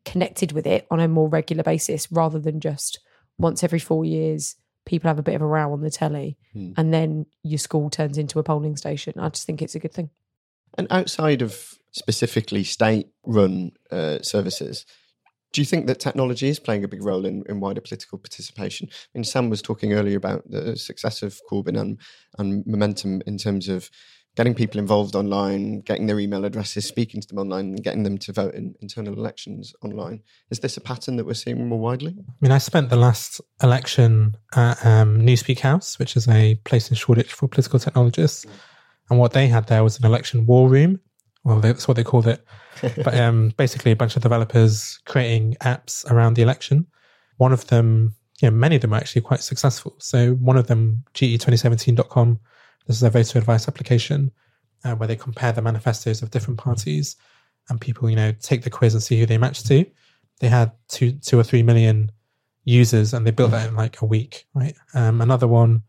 connected 0.03 0.51
with 0.51 0.65
it 0.65 0.87
on 0.89 0.99
a 0.99 1.07
more 1.07 1.29
regular 1.29 1.63
basis 1.63 2.11
rather 2.11 2.39
than 2.39 2.59
just 2.59 2.99
once 3.37 3.63
every 3.63 3.79
four 3.79 4.03
years 4.03 4.55
people 4.85 5.07
have 5.07 5.19
a 5.19 5.23
bit 5.23 5.35
of 5.35 5.41
a 5.41 5.45
row 5.45 5.71
on 5.71 5.81
the 5.81 5.91
telly 5.91 6.37
hmm. 6.53 6.71
and 6.75 6.93
then 6.93 7.25
your 7.43 7.59
school 7.59 7.89
turns 7.89 8.17
into 8.17 8.39
a 8.39 8.43
polling 8.43 8.75
station. 8.75 9.13
I 9.19 9.29
just 9.29 9.45
think 9.45 9.61
it's 9.61 9.75
a 9.75 9.79
good 9.79 9.93
thing. 9.93 10.09
And 10.77 10.87
outside 10.89 11.41
of 11.41 11.75
specifically 11.91 12.63
state 12.63 13.07
run 13.25 13.71
uh, 13.91 14.19
services, 14.21 14.85
do 15.53 15.59
you 15.61 15.65
think 15.65 15.87
that 15.87 15.99
technology 15.99 16.47
is 16.47 16.59
playing 16.59 16.83
a 16.83 16.87
big 16.87 17.03
role 17.03 17.25
in, 17.25 17.43
in 17.49 17.59
wider 17.59 17.81
political 17.81 18.17
participation? 18.17 18.87
I 18.91 19.17
mean, 19.17 19.23
Sam 19.23 19.49
was 19.49 19.61
talking 19.61 19.93
earlier 19.93 20.17
about 20.17 20.49
the 20.49 20.77
success 20.77 21.21
of 21.21 21.39
Corbyn 21.49 21.79
and, 21.79 21.99
and 22.37 22.65
momentum 22.65 23.21
in 23.25 23.37
terms 23.37 23.67
of 23.67 23.89
getting 24.37 24.55
people 24.55 24.79
involved 24.79 25.15
online, 25.15 25.81
getting 25.81 26.07
their 26.07 26.19
email 26.19 26.45
addresses, 26.45 26.85
speaking 26.85 27.19
to 27.19 27.27
them 27.27 27.37
online, 27.37 27.65
and 27.65 27.83
getting 27.83 28.03
them 28.03 28.17
to 28.17 28.31
vote 28.31 28.53
in 28.53 28.75
internal 28.81 29.13
elections 29.13 29.73
online. 29.83 30.21
Is 30.49 30.59
this 30.59 30.77
a 30.77 30.81
pattern 30.81 31.17
that 31.17 31.25
we're 31.25 31.33
seeing 31.33 31.67
more 31.67 31.79
widely? 31.79 32.15
I 32.17 32.33
mean, 32.39 32.51
I 32.51 32.57
spent 32.57 32.89
the 32.89 32.95
last 32.95 33.41
election 33.61 34.37
at 34.55 34.85
um, 34.85 35.21
Newspeak 35.21 35.59
House, 35.59 35.99
which 35.99 36.15
is 36.15 36.29
a 36.29 36.55
place 36.63 36.89
in 36.89 36.95
Shoreditch 36.95 37.33
for 37.33 37.49
political 37.49 37.79
technologists. 37.79 38.45
And 39.09 39.19
what 39.19 39.33
they 39.33 39.47
had 39.47 39.67
there 39.67 39.83
was 39.83 39.99
an 39.99 40.05
election 40.05 40.45
war 40.45 40.69
room. 40.69 41.01
Well, 41.43 41.59
that's 41.59 41.87
what 41.87 41.97
they 41.97 42.03
called 42.03 42.27
it. 42.27 42.45
but 42.81 43.17
um, 43.17 43.53
basically, 43.57 43.91
a 43.91 43.95
bunch 43.95 44.15
of 44.15 44.21
developers 44.21 44.99
creating 45.05 45.55
apps 45.61 46.09
around 46.11 46.35
the 46.35 46.41
election. 46.41 46.87
One 47.37 47.51
of 47.51 47.67
them, 47.67 48.15
you 48.41 48.49
know, 48.49 48.55
many 48.55 48.75
of 48.75 48.81
them 48.81 48.93
are 48.93 48.97
actually 48.97 49.21
quite 49.21 49.41
successful. 49.41 49.95
So 49.99 50.33
one 50.35 50.57
of 50.57 50.67
them, 50.67 51.03
ge2017.com, 51.15 52.39
this 52.87 52.97
is 52.97 53.03
a 53.03 53.09
voter 53.09 53.39
advice 53.39 53.67
application 53.67 54.31
uh, 54.83 54.95
where 54.95 55.07
they 55.07 55.15
compare 55.15 55.51
the 55.51 55.61
manifestos 55.61 56.21
of 56.21 56.31
different 56.31 56.59
parties 56.59 57.15
and 57.69 57.79
people, 57.79 58.09
you 58.09 58.15
know, 58.15 58.31
take 58.39 58.63
the 58.63 58.69
quiz 58.69 58.93
and 58.93 59.03
see 59.03 59.19
who 59.19 59.25
they 59.25 59.37
match 59.37 59.63
to. 59.63 59.85
They 60.39 60.47
had 60.47 60.71
two, 60.87 61.13
two 61.13 61.39
or 61.39 61.43
three 61.43 61.63
million 61.63 62.11
users 62.63 63.13
and 63.13 63.25
they 63.25 63.31
built 63.31 63.51
that 63.51 63.69
in 63.69 63.75
like 63.75 64.01
a 64.01 64.05
week, 64.05 64.45
right? 64.53 64.75
Um, 64.93 65.21
another 65.21 65.47
one 65.47 65.83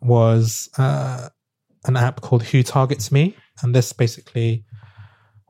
was 0.00 0.68
uh, 0.78 1.28
an 1.84 1.96
app 1.96 2.20
called 2.20 2.42
Who 2.44 2.62
Targets 2.62 3.10
Me. 3.12 3.36
And 3.62 3.74
this 3.74 3.92
basically 3.92 4.64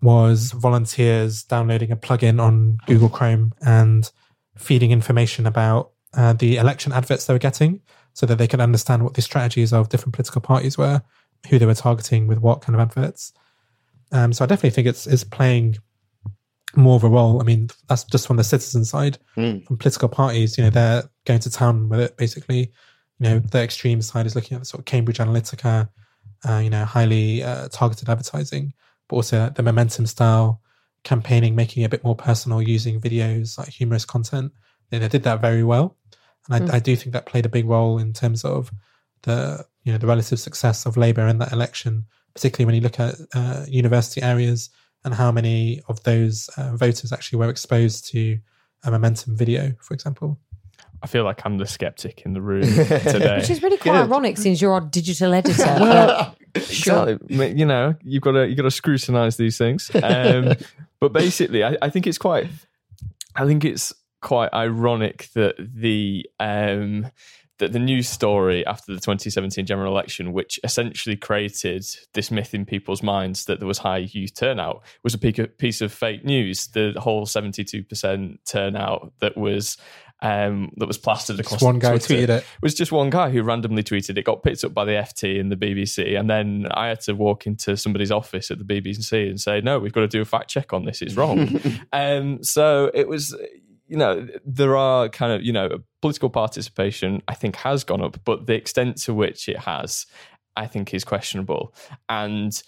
was 0.01 0.53
volunteers 0.53 1.43
downloading 1.43 1.91
a 1.91 1.97
plugin 1.97 2.41
on 2.41 2.79
Google 2.87 3.09
Chrome 3.09 3.53
and 3.65 4.11
feeding 4.57 4.91
information 4.91 5.47
about 5.47 5.91
uh, 6.15 6.33
the 6.33 6.57
election 6.57 6.93
adverts 6.93 7.27
they 7.27 7.35
were 7.35 7.39
getting 7.39 7.81
so 8.15 8.27
that 8.27 8.39
they 8.39 8.49
could 8.49 8.61
understand 8.61 9.05
what 9.05 9.15
the 9.15 9.23
strategies 9.23 9.73
of 9.73 9.89
different 9.89 10.15
political 10.15 10.41
parties 10.41 10.79
were, 10.79 11.03
who 11.49 11.59
they 11.59 11.67
were 11.67 11.75
targeting 11.75 12.27
with 12.27 12.39
what 12.39 12.63
kind 12.63 12.75
of 12.75 12.81
adverts. 12.81 13.33
Um, 14.11 14.33
so 14.33 14.45
I 14.45 14.47
definitely 14.47 14.71
think 14.71 14.89
it's, 14.89 15.07
it's 15.07 15.25
playing 15.25 15.77
more 16.77 16.97
of 16.97 17.05
a 17.05 17.09
role. 17.09 17.41
I 17.41 17.45
mean, 17.45 17.69
that's 17.89 18.05
just 18.05 18.27
from 18.27 18.37
the 18.37 18.45
citizen 18.45 18.85
side. 18.85 19.19
Mm. 19.37 19.65
From 19.67 19.77
political 19.77 20.09
parties, 20.09 20.59
you 20.59 20.65
know, 20.65 20.71
they're 20.71 21.05
going 21.25 21.41
to 21.41 21.51
town 21.51 21.89
with 21.89 22.01
it 22.01 22.17
basically. 22.17 22.73
You 23.21 23.31
know, 23.31 23.39
the 23.41 23.63
extreme 23.63 24.01
side 24.01 24.27
is 24.27 24.35
looking 24.35 24.55
at 24.55 24.61
the 24.61 24.67
sort 24.67 24.81
of 24.81 24.85
Cambridge 24.85 25.19
Analytica 25.19 25.89
uh, 26.47 26.59
you 26.59 26.71
know, 26.71 26.85
highly 26.85 27.43
uh, 27.43 27.69
targeted 27.69 28.09
advertising, 28.09 28.73
but 29.09 29.17
also 29.17 29.51
the 29.51 29.63
momentum 29.63 30.07
style 30.07 30.61
campaigning, 31.05 31.55
making 31.55 31.83
it 31.83 31.87
a 31.87 31.89
bit 31.89 32.05
more 32.05 32.17
personal, 32.17 32.61
using 32.61 33.01
videos 33.01 33.59
like 33.59 33.69
humorous 33.69 34.05
content. 34.05 34.53
They, 34.91 34.99
they 34.99 35.09
did 35.09 35.25
that 35.25 35.41
very 35.41 35.65
well, 35.65 35.97
and 36.49 36.55
I, 36.55 36.67
mm. 36.67 36.75
I, 36.75 36.79
do 36.79 36.97
think 36.97 37.13
that 37.13 37.27
played 37.27 37.47
a 37.47 37.51
big 37.51 37.67
role 37.67 37.99
in 37.99 38.13
terms 38.13 38.45
of 38.45 38.71
the 39.23 39.67
you 39.85 39.93
know 39.93 39.99
the 39.99 40.07
relative 40.07 40.41
success 40.41 40.87
of 40.87 40.97
Labour 40.97 41.27
in 41.27 41.39
that 41.39 41.53
election, 41.53 42.05
particularly 42.35 42.67
when 42.67 42.75
you 42.75 42.81
look 42.81 43.01
at 43.01 43.15
uh, 43.35 43.65
university 43.69 44.23
areas 44.23 44.71
and 45.05 45.15
how 45.15 45.31
many 45.31 45.81
of 45.89 46.03
those 46.03 46.49
uh, 46.57 46.77
voters 46.77 47.13
actually 47.13 47.39
were 47.39 47.51
exposed 47.51 48.09
to 48.13 48.39
a 48.85 48.91
momentum 48.91 49.37
video, 49.37 49.73
for 49.81 49.95
example. 49.95 50.39
I 51.03 51.07
feel 51.07 51.25
like 51.25 51.45
I'm 51.45 51.59
the 51.59 51.67
skeptic 51.67 52.23
in 52.25 52.33
the 52.33 52.41
room 52.41 52.63
today. 52.63 53.39
Which 53.39 53.51
is 53.51 53.63
really 53.63 53.77
quite 53.77 53.97
ironic 53.97 54.37
since 54.37 54.61
you're 54.61 54.73
our 54.73 54.81
digital 54.81 55.33
editor. 55.33 55.63
well, 55.65 56.37
exactly. 56.55 57.57
You 57.57 57.67
know, 57.67 57.95
you've 58.03 58.23
got 58.23 58.33
to 58.33 58.49
you 58.49 58.57
got 58.57 58.65
to 58.65 58.71
scrutinize 58.71 59.37
these 59.37 59.59
things. 59.59 59.91
Um, 60.09 60.55
but 61.01 61.13
basically, 61.13 61.63
I, 61.63 61.77
I, 61.83 61.91
think 61.91 62.07
it's 62.07 62.19
quite. 62.19 62.49
I 63.37 63.47
think 63.47 63.65
it's 63.65 63.93
quite 64.23 64.53
ironic 64.53 65.29
that 65.35 65.55
the 65.59 66.27
um, 66.41 67.11
that 67.59 67.73
the 67.73 67.79
news 67.79 68.09
story 68.09 68.65
after 68.67 68.95
the 68.95 69.01
2017 69.01 69.67
general 69.67 69.93
election, 69.93 70.33
which 70.33 70.59
essentially 70.65 71.17
created 71.17 71.85
this 72.15 72.31
myth 72.31 72.55
in 72.55 72.65
people's 72.65 73.03
minds 73.03 73.45
that 73.45 73.59
there 73.59 73.69
was 73.69 73.79
high 73.79 73.99
youth 73.99 74.35
turnout, 74.35 74.83
was 75.05 75.15
a 75.15 75.19
piece 75.19 75.81
of 75.81 75.93
fake 75.93 76.25
news. 76.25 76.69
The 76.69 76.95
whole 76.97 77.27
72% 77.27 78.39
turnout 78.45 79.13
that 79.21 79.37
was 79.37 79.77
um, 80.21 80.73
that 80.77 80.87
was 80.87 80.99
plastered 80.99 81.39
across. 81.41 81.61
Just 81.61 81.65
one 81.65 81.79
guy 81.79 81.91
Twitter. 81.99 82.15
tweeted 82.15 82.29
it. 82.29 82.43
It 82.43 82.63
was 82.63 82.75
just 82.75 82.93
one 82.93 83.11
guy 83.11 83.31
who 83.31 83.43
randomly 83.43 83.83
tweeted 83.83 84.17
it. 84.19 84.25
Got 84.25 84.43
picked 84.43 84.65
up 84.65 84.75
by 84.75 84.85
the 84.85 84.93
FT 84.93 85.41
and 85.41 85.51
the 85.51 85.57
BBC, 85.57 86.19
and 86.19 86.29
then 86.29 86.67
I 86.71 86.89
had 86.89 87.01
to 87.03 87.15
walk 87.15 87.47
into 87.47 87.77
somebody's 87.77 88.11
office 88.11 88.51
at 88.51 88.59
the 88.59 88.65
BBC 88.65 89.29
and 89.29 89.41
say, 89.41 89.61
"No, 89.61 89.79
we've 89.79 89.93
got 89.93 90.01
to 90.01 90.09
do 90.09 90.21
a 90.21 90.25
fact 90.25 90.51
check 90.51 90.73
on 90.73 90.85
this. 90.85 91.03
It's 91.03 91.15
wrong." 91.15 91.61
um, 91.93 92.43
so 92.43 92.91
it 92.95 93.09
was 93.09 93.35
you 93.89 93.97
know, 93.97 94.29
there 94.45 94.77
are 94.77 95.09
kind 95.09 95.33
of, 95.33 95.43
you 95.43 95.53
know, 95.53 95.79
political 96.03 96.29
participation, 96.29 97.23
I 97.27 97.35
think, 97.35 97.57
has 97.57 97.85
gone 97.85 98.03
up, 98.03 98.19
but 98.25 98.47
the 98.47 98.55
extent 98.55 98.99
to 98.99 99.15
which 99.15 99.49
it 99.49 99.59
has, 99.61 100.07
I 100.59 100.67
think, 100.67 100.93
is 100.93 101.05
questionable. 101.05 101.73
And 102.09 102.61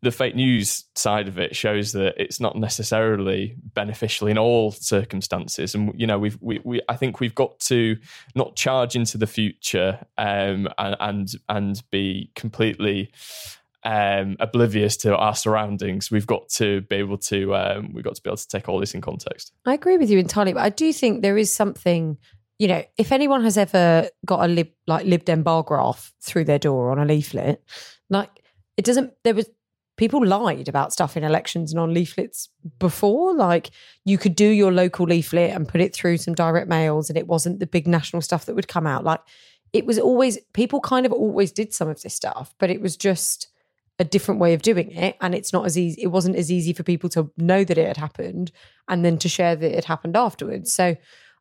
the 0.00 0.10
fake 0.10 0.34
news 0.34 0.84
side 0.94 1.28
of 1.28 1.38
it 1.38 1.54
shows 1.54 1.92
that 1.92 2.14
it's 2.16 2.40
not 2.40 2.56
necessarily 2.56 3.56
beneficial 3.74 4.26
in 4.26 4.38
all 4.38 4.72
circumstances. 4.72 5.74
And, 5.74 5.92
you 6.00 6.06
know, 6.06 6.18
we've, 6.18 6.38
we, 6.40 6.60
we 6.64 6.80
I 6.88 6.96
think 6.96 7.20
we've 7.20 7.34
got 7.34 7.60
to 7.60 7.96
not 8.34 8.56
charge 8.56 8.96
into 8.96 9.18
the 9.18 9.26
future 9.26 10.04
um, 10.16 10.68
and, 10.78 10.96
and, 10.98 11.28
and 11.48 11.82
be 11.90 12.30
completely 12.34 13.12
um, 13.86 14.36
oblivious 14.40 14.96
to 14.98 15.16
our 15.16 15.34
surroundings. 15.34 16.10
We've 16.10 16.26
got 16.26 16.48
to 16.50 16.80
be 16.82 16.96
able 16.96 17.18
to 17.18 17.54
um, 17.54 17.92
we've 17.92 18.02
got 18.02 18.16
to 18.16 18.22
be 18.22 18.30
able 18.30 18.36
to 18.38 18.48
take 18.48 18.68
all 18.68 18.80
this 18.80 18.94
in 18.94 19.00
context. 19.00 19.52
I 19.64 19.74
agree 19.74 19.96
with 19.96 20.10
you 20.10 20.18
entirely, 20.18 20.54
but 20.54 20.62
I 20.62 20.70
do 20.70 20.92
think 20.92 21.22
there 21.22 21.38
is 21.38 21.54
something. 21.54 22.18
You 22.58 22.68
know, 22.68 22.84
if 22.96 23.12
anyone 23.12 23.44
has 23.44 23.58
ever 23.58 24.08
got 24.24 24.44
a 24.44 24.48
lib 24.48 24.68
like 24.86 25.04
Lib 25.06 25.24
Dem 25.24 25.42
bar 25.42 25.62
graph 25.62 26.12
through 26.22 26.44
their 26.44 26.58
door 26.58 26.90
on 26.90 26.98
a 26.98 27.04
leaflet, 27.04 27.62
like 28.08 28.30
it 28.76 28.84
doesn't. 28.84 29.12
There 29.24 29.34
was 29.34 29.48
people 29.96 30.24
lied 30.24 30.68
about 30.68 30.92
stuff 30.92 31.16
in 31.16 31.24
elections 31.24 31.72
and 31.72 31.80
on 31.80 31.94
leaflets 31.94 32.48
before. 32.78 33.34
Like 33.34 33.70
you 34.04 34.18
could 34.18 34.34
do 34.34 34.48
your 34.48 34.72
local 34.72 35.06
leaflet 35.06 35.50
and 35.50 35.68
put 35.68 35.80
it 35.80 35.94
through 35.94 36.18
some 36.18 36.34
direct 36.34 36.68
mails, 36.68 37.10
and 37.10 37.18
it 37.18 37.26
wasn't 37.26 37.60
the 37.60 37.66
big 37.66 37.86
national 37.86 38.22
stuff 38.22 38.46
that 38.46 38.54
would 38.54 38.68
come 38.68 38.86
out. 38.86 39.04
Like 39.04 39.20
it 39.72 39.84
was 39.84 39.98
always 39.98 40.38
people 40.54 40.80
kind 40.80 41.04
of 41.04 41.12
always 41.12 41.52
did 41.52 41.74
some 41.74 41.88
of 41.88 42.00
this 42.02 42.14
stuff, 42.14 42.54
but 42.58 42.70
it 42.70 42.80
was 42.80 42.96
just 42.96 43.48
a 43.98 44.04
different 44.04 44.40
way 44.40 44.52
of 44.52 44.62
doing 44.62 44.90
it 44.92 45.16
and 45.20 45.34
it's 45.34 45.52
not 45.52 45.64
as 45.64 45.78
easy 45.78 46.02
it 46.02 46.08
wasn't 46.08 46.36
as 46.36 46.52
easy 46.52 46.72
for 46.72 46.82
people 46.82 47.08
to 47.08 47.30
know 47.38 47.64
that 47.64 47.78
it 47.78 47.86
had 47.86 47.96
happened 47.96 48.52
and 48.88 49.04
then 49.04 49.16
to 49.16 49.28
share 49.28 49.56
that 49.56 49.76
it 49.76 49.86
happened 49.86 50.16
afterwards 50.16 50.70
so 50.70 50.94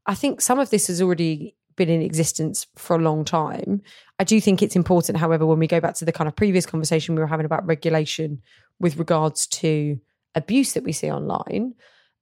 i 0.07 0.15
think 0.15 0.41
some 0.41 0.59
of 0.59 0.69
this 0.69 0.87
has 0.87 1.01
already 1.01 1.55
been 1.75 1.89
in 1.89 2.01
existence 2.01 2.67
for 2.75 2.95
a 2.95 3.01
long 3.01 3.25
time 3.25 3.81
i 4.19 4.23
do 4.23 4.39
think 4.39 4.61
it's 4.61 4.75
important 4.75 5.17
however 5.17 5.45
when 5.45 5.59
we 5.59 5.67
go 5.67 5.79
back 5.79 5.95
to 5.95 6.05
the 6.05 6.11
kind 6.11 6.27
of 6.27 6.35
previous 6.35 6.65
conversation 6.65 7.15
we 7.15 7.21
were 7.21 7.27
having 7.27 7.45
about 7.45 7.65
regulation 7.65 8.41
with 8.79 8.97
regards 8.97 9.47
to 9.47 9.99
abuse 10.35 10.73
that 10.73 10.83
we 10.83 10.91
see 10.91 11.11
online 11.11 11.73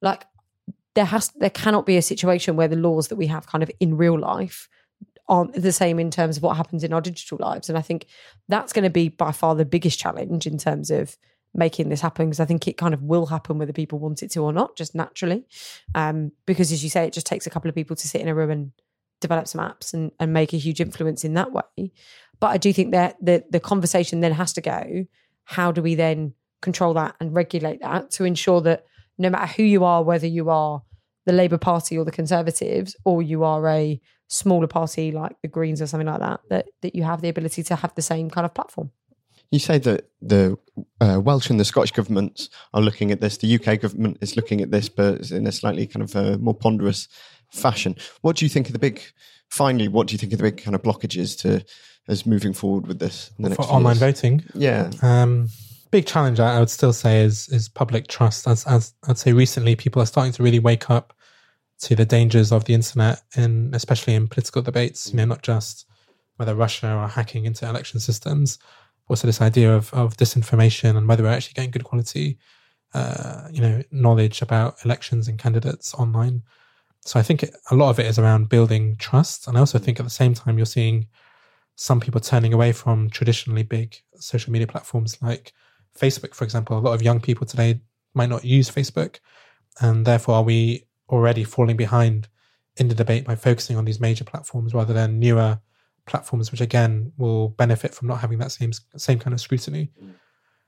like 0.02 0.26
there 0.96 1.06
has 1.06 1.30
there 1.36 1.50
cannot 1.50 1.86
be 1.86 1.98
a 1.98 2.02
situation 2.02 2.56
where 2.56 2.68
the 2.68 2.76
laws 2.76 3.08
that 3.08 3.16
we 3.16 3.28
have 3.28 3.48
kind 3.48 3.64
of 3.64 3.72
in 3.80 3.98
real 3.98 4.20
life 4.20 4.70
aren't 5.30 5.54
the 5.54 5.72
same 5.72 6.00
in 6.00 6.12
terms 6.12 6.38
of 6.38 6.44
what 6.44 6.58
happens 6.58 6.84
in 6.84 6.94
our 6.94 7.02
digital 7.02 7.38
lives. 7.40 7.70
And 7.70 7.78
I 7.78 7.82
think 7.82 8.08
that's 8.50 8.74
going 8.74 8.84
to 8.84 8.90
be 8.90 9.10
by 9.10 9.32
far 9.32 9.56
the 9.56 9.66
biggest 9.66 10.00
challenge 10.00 10.46
in 10.46 10.58
terms 10.58 10.92
of 10.92 11.18
making 11.54 11.90
this 11.90 12.02
happen 12.02 12.28
because 12.28 12.40
I 12.40 12.46
think 12.46 12.68
it 12.68 12.78
kind 12.78 12.94
of 12.94 13.04
will 13.04 13.28
happen 13.28 13.58
whether 13.58 13.74
people 13.74 14.00
want 14.00 14.24
it 14.24 14.32
to 14.32 14.40
or 14.42 14.52
not, 14.52 14.76
just 14.76 14.96
naturally. 14.96 15.46
Um, 15.94 16.32
because 16.46 16.72
as 16.72 16.84
you 16.84 16.90
say, 16.90 17.06
it 17.06 17.14
just 17.14 17.28
takes 17.28 17.46
a 17.46 17.50
couple 17.50 17.70
of 17.70 17.76
people 17.76 17.96
to 17.96 18.08
sit 18.08 18.22
in 18.22 18.28
a 18.28 18.36
room 18.36 18.50
and 18.50 18.72
develop 19.22 19.48
some 19.48 19.62
apps 19.62 19.94
and, 19.94 20.12
and 20.20 20.34
make 20.34 20.54
a 20.54 20.58
huge 20.58 20.82
influence 20.82 21.24
in 21.24 21.34
that 21.36 21.52
way. 21.52 21.92
But 22.40 22.48
I 22.48 22.58
do 22.58 22.74
think 22.74 22.92
that 22.92 23.16
the 23.22 23.44
the 23.50 23.60
conversation 23.60 24.20
then 24.20 24.34
has 24.34 24.54
to 24.54 24.62
go, 24.62 25.06
how 25.46 25.72
do 25.72 25.82
we 25.82 25.96
then 25.96 26.34
control 26.62 26.94
that 26.96 27.16
and 27.20 27.36
regulate 27.36 27.82
that 27.82 28.12
to 28.12 28.26
ensure 28.26 28.62
that 28.62 28.86
no 29.18 29.30
matter 29.30 29.54
who 29.54 29.64
you 29.64 29.84
are, 29.84 30.04
whether 30.04 30.28
you 30.28 30.50
are 30.50 30.82
the 31.26 31.34
Labour 31.34 31.58
Party 31.58 31.98
or 31.98 32.04
the 32.04 32.12
Conservatives, 32.12 32.96
or 33.06 33.22
you 33.22 33.44
are 33.44 33.68
a 33.70 34.02
smaller 34.28 34.68
party 34.68 35.12
like 35.12 35.36
the 35.42 35.48
Greens 35.48 35.82
or 35.82 35.88
something 35.88 36.08
like 36.08 36.20
that, 36.20 36.42
that 36.50 36.66
that 36.82 36.96
you 36.96 37.04
have 37.04 37.22
the 37.22 37.30
ability 37.30 37.64
to 37.64 37.76
have 37.76 37.94
the 37.96 38.02
same 38.02 38.30
kind 38.30 38.46
of 38.46 38.54
platform. 38.54 38.92
You 39.52 39.60
say 39.60 39.78
that 39.80 40.10
the 40.22 40.58
uh, 41.00 41.20
Welsh 41.24 41.50
and 41.50 41.60
the 41.60 41.66
Scottish 41.66 41.92
governments 41.92 42.50
are 42.74 42.82
looking 42.82 43.12
at 43.12 43.22
this. 43.22 43.38
The 43.38 43.56
UK 43.56 43.80
government 43.80 44.18
is 44.22 44.36
looking 44.36 44.62
at 44.62 44.72
this, 44.72 44.90
but 44.90 45.32
in 45.32 45.46
a 45.46 45.52
slightly 45.52 45.86
kind 45.86 46.04
of 46.04 46.16
uh, 46.16 46.38
more 46.38 46.56
ponderous 46.56 47.08
fashion. 47.52 47.96
What 48.22 48.38
do 48.38 48.46
you 48.46 48.50
think 48.50 48.68
of 48.68 48.74
the 48.74 48.80
big? 48.80 49.02
Finally, 49.50 49.88
what 49.88 50.08
do 50.08 50.14
you 50.14 50.18
think 50.18 50.34
of 50.34 50.40
the 50.40 50.44
big 50.44 50.64
kind 50.64 50.74
of 50.74 50.82
blockages 50.82 51.40
to 51.42 51.64
as 52.08 52.26
moving 52.26 52.54
forward 52.54 52.88
with 52.88 53.00
this 53.00 53.32
in 53.38 53.50
the 53.50 53.56
for 53.56 53.64
online 53.64 53.96
years? 53.96 54.00
voting? 54.00 54.44
Yeah. 54.56 54.92
Um, 55.02 55.50
big 55.92 56.08
challenge 56.08 56.40
I 56.40 56.60
would 56.60 56.72
still 56.72 56.94
say 56.94 57.22
is 57.22 57.48
is 57.50 57.70
public 57.70 58.08
trust. 58.08 58.48
As 58.48 58.66
as 58.66 58.94
I'd 59.08 59.18
say 59.18 59.34
recently, 59.34 59.76
people 59.76 60.02
are 60.02 60.08
starting 60.08 60.34
to 60.34 60.44
really 60.44 60.60
wake 60.60 60.90
up 60.90 61.14
to 61.82 61.96
the 61.96 62.06
dangers 62.06 62.52
of 62.52 62.66
the 62.66 62.74
internet, 62.74 63.22
and 63.36 63.76
especially 63.76 64.16
in 64.16 64.28
political 64.28 64.62
debates. 64.62 65.12
You 65.12 65.18
know, 65.18 65.26
not 65.26 65.44
just 65.44 65.86
whether 66.38 66.56
Russia 66.56 66.88
are 66.88 67.08
hacking 67.08 67.46
into 67.46 67.70
election 67.70 68.00
systems, 68.00 68.58
also 69.10 69.28
this 69.28 69.42
idea 69.42 69.76
of 69.76 69.94
of 69.94 70.18
disinformation 70.18 70.96
and 70.98 71.08
whether 71.08 71.24
we're 71.24 71.30
actually 71.30 71.54
getting 71.54 71.72
good 71.72 71.84
quality, 71.84 72.38
uh, 72.94 73.48
you 73.52 73.62
know, 73.62 73.84
knowledge 73.92 74.42
about 74.42 74.84
elections 74.86 75.28
and 75.28 75.40
candidates 75.40 75.94
online. 75.94 76.44
So 77.06 77.20
I 77.20 77.24
think 77.24 77.44
it, 77.44 77.56
a 77.70 77.76
lot 77.76 77.90
of 77.90 78.00
it 78.00 78.06
is 78.06 78.18
around 78.18 78.50
building 78.50 78.96
trust, 78.98 79.48
and 79.48 79.58
I 79.58 79.60
also 79.60 79.80
think 79.80 80.00
at 80.00 80.06
the 80.06 80.10
same 80.10 80.34
time 80.34 80.58
you're 80.58 80.66
seeing 80.66 81.08
some 81.76 82.00
people 82.00 82.22
turning 82.22 82.54
away 82.54 82.72
from 82.72 83.10
traditionally 83.10 83.64
big 83.64 83.96
social 84.16 84.52
media 84.54 84.68
platforms 84.68 85.22
like 85.22 85.54
Facebook, 85.98 86.34
for 86.34 86.44
example. 86.44 86.78
A 86.78 86.80
lot 86.80 86.94
of 86.94 87.02
young 87.02 87.20
people 87.20 87.46
today 87.46 87.82
might 88.14 88.30
not 88.30 88.46
use 88.46 88.70
Facebook, 88.70 89.20
and 89.82 90.06
therefore 90.06 90.36
are 90.36 90.44
we 90.44 90.86
already 91.10 91.44
falling 91.44 91.78
behind 91.78 92.28
in 92.78 92.88
the 92.88 92.96
debate 92.96 93.26
by 93.26 93.36
focusing 93.36 93.78
on 93.78 93.86
these 93.86 94.00
major 94.00 94.24
platforms 94.24 94.74
rather 94.74 94.94
than 94.94 95.20
newer 95.20 95.60
platforms, 96.06 96.52
which 96.52 96.62
again 96.62 97.12
will 97.18 97.50
benefit 97.50 97.94
from 97.94 98.08
not 98.08 98.20
having 98.20 98.40
that 98.40 98.52
same 98.52 98.72
same 98.98 99.20
kind 99.20 99.34
of 99.34 99.42
scrutiny. 99.42 99.90
Mm. 100.02 100.14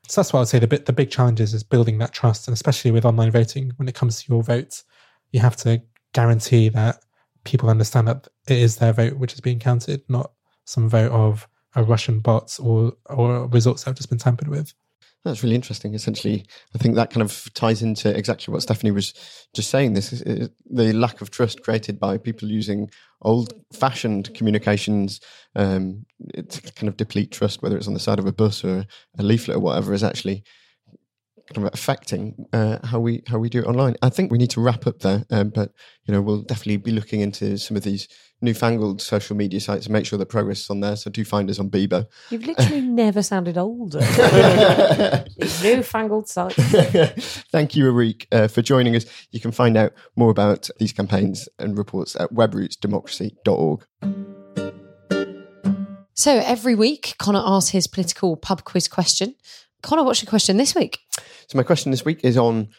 So 0.08 0.22
that's 0.22 0.34
why 0.34 0.38
I 0.38 0.42
would 0.42 0.50
say 0.50 0.60
the 0.60 0.68
bit 0.68 0.86
the 0.86 0.94
big 0.94 1.10
challenges 1.10 1.50
is, 1.50 1.56
is 1.56 1.64
building 1.64 1.98
that 2.00 2.14
trust, 2.14 2.48
and 2.48 2.54
especially 2.54 2.92
with 2.92 3.06
online 3.06 3.32
voting, 3.32 3.72
when 3.78 3.88
it 3.88 3.96
comes 3.96 4.22
to 4.22 4.32
your 4.32 4.44
vote, 4.44 4.84
you 5.32 5.40
have 5.40 5.56
to 5.58 5.82
guarantee 6.14 6.70
that 6.70 7.00
people 7.44 7.70
understand 7.70 8.08
that 8.08 8.28
it 8.48 8.58
is 8.58 8.78
their 8.78 8.94
vote 8.94 9.18
which 9.18 9.34
is 9.34 9.42
being 9.42 9.60
counted, 9.60 10.02
not 10.10 10.32
some 10.66 10.90
vote 10.90 11.12
of 11.12 11.48
a 11.76 11.84
Russian 11.84 12.20
bot 12.20 12.58
or 12.62 12.94
or 13.08 13.48
results 13.48 13.84
that 13.84 13.92
have 13.92 13.98
just 13.98 14.10
been 14.10 14.18
tampered 14.20 14.48
with. 14.48 14.74
That's 15.26 15.41
really 15.41 15.55
interesting. 15.55 15.95
Essentially, 15.95 16.45
I 16.76 16.78
think 16.78 16.93
that 16.95 17.09
kind 17.09 17.23
of 17.23 17.51
ties 17.55 17.82
into 17.82 18.15
exactly 18.15 18.51
what 18.51 18.61
Stephanie 18.61 18.91
was 18.91 19.11
just 19.55 19.71
saying. 19.71 19.93
This 19.93 20.13
is, 20.13 20.49
the 20.69 20.93
lack 20.93 21.19
of 21.19 21.32
trust 21.32 21.63
created 21.63 21.99
by 21.99 22.19
people 22.19 22.47
using 22.47 22.91
old-fashioned 23.23 24.36
communications 24.36 25.19
um, 25.55 26.05
to 26.47 26.61
kind 26.73 26.88
of 26.88 26.95
deplete 26.95 27.32
trust, 27.32 27.63
whether 27.63 27.76
it's 27.76 27.88
on 27.88 27.95
the 27.95 27.99
side 27.99 28.19
of 28.19 28.28
a 28.28 28.32
bus 28.32 28.63
or 28.63 28.86
a 29.17 29.23
leaflet 29.23 29.57
or 29.57 29.61
whatever, 29.61 29.95
is 29.95 30.03
actually 30.03 30.43
affecting 31.56 32.46
uh, 32.54 32.80
how 32.86 33.00
we 33.00 33.24
how 33.28 33.38
we 33.38 33.50
do 33.50 33.60
it 33.60 33.66
online. 33.66 33.96
I 34.02 34.10
think 34.10 34.32
we 34.32 34.38
need 34.38 34.50
to 34.52 34.62
wrap 34.62 34.88
up 34.88 35.00
there, 35.00 35.26
um, 35.30 35.50
but 35.50 35.72
you 36.06 36.14
know 36.14 36.22
we'll 36.22 36.41
definitely 36.41 36.78
be 36.78 36.91
looking 36.91 37.22
into 37.22 37.58
some 37.58 37.78
of 37.78 37.84
these 37.84 38.08
newfangled 38.41 39.02
social 39.02 39.36
media 39.36 39.60
sites 39.60 39.86
and 39.86 39.93
make 39.93 40.06
sure 40.06 40.20
that 40.20 40.28
progress 40.28 40.62
is 40.62 40.70
on 40.70 40.80
there. 40.80 40.96
So 40.96 41.10
do 41.10 41.24
find 41.24 41.50
us 41.50 41.60
on 41.60 41.70
Bebo. 41.70 42.06
You've 42.30 42.46
literally 42.46 42.82
never 42.82 43.24
sounded 43.24 43.58
older. 43.58 44.00
Newfangled 45.64 46.28
sites. 46.28 46.56
Thank 47.52 47.76
you, 47.76 47.86
Areeq, 47.86 48.26
uh, 48.32 48.48
for 48.48 48.62
joining 48.62 48.96
us. 48.96 49.06
You 49.32 49.39
can 49.39 49.52
find 49.52 49.78
out 49.78 49.93
more 50.16 50.30
about 50.30 50.70
these 50.80 50.93
campaigns 50.93 51.48
and 51.60 51.78
reports 51.78 52.16
at 52.16 52.32
webrootsdemocracy.org. 52.32 53.86
So 56.18 56.38
every 56.38 56.76
week, 56.76 57.16
Conor 57.20 57.43
asks 57.46 57.72
his 57.72 57.88
political 57.88 58.38
pub 58.38 58.64
quiz 58.64 58.88
question. 58.88 59.36
Conor, 59.86 60.04
what's 60.04 60.20
your 60.24 60.30
question 60.30 60.58
this 60.58 60.74
week? 60.74 61.00
So 61.48 61.58
my 61.58 61.64
question 61.64 61.92
this 61.92 62.04
week 62.04 62.22
is 62.24 62.38
on 62.38 62.70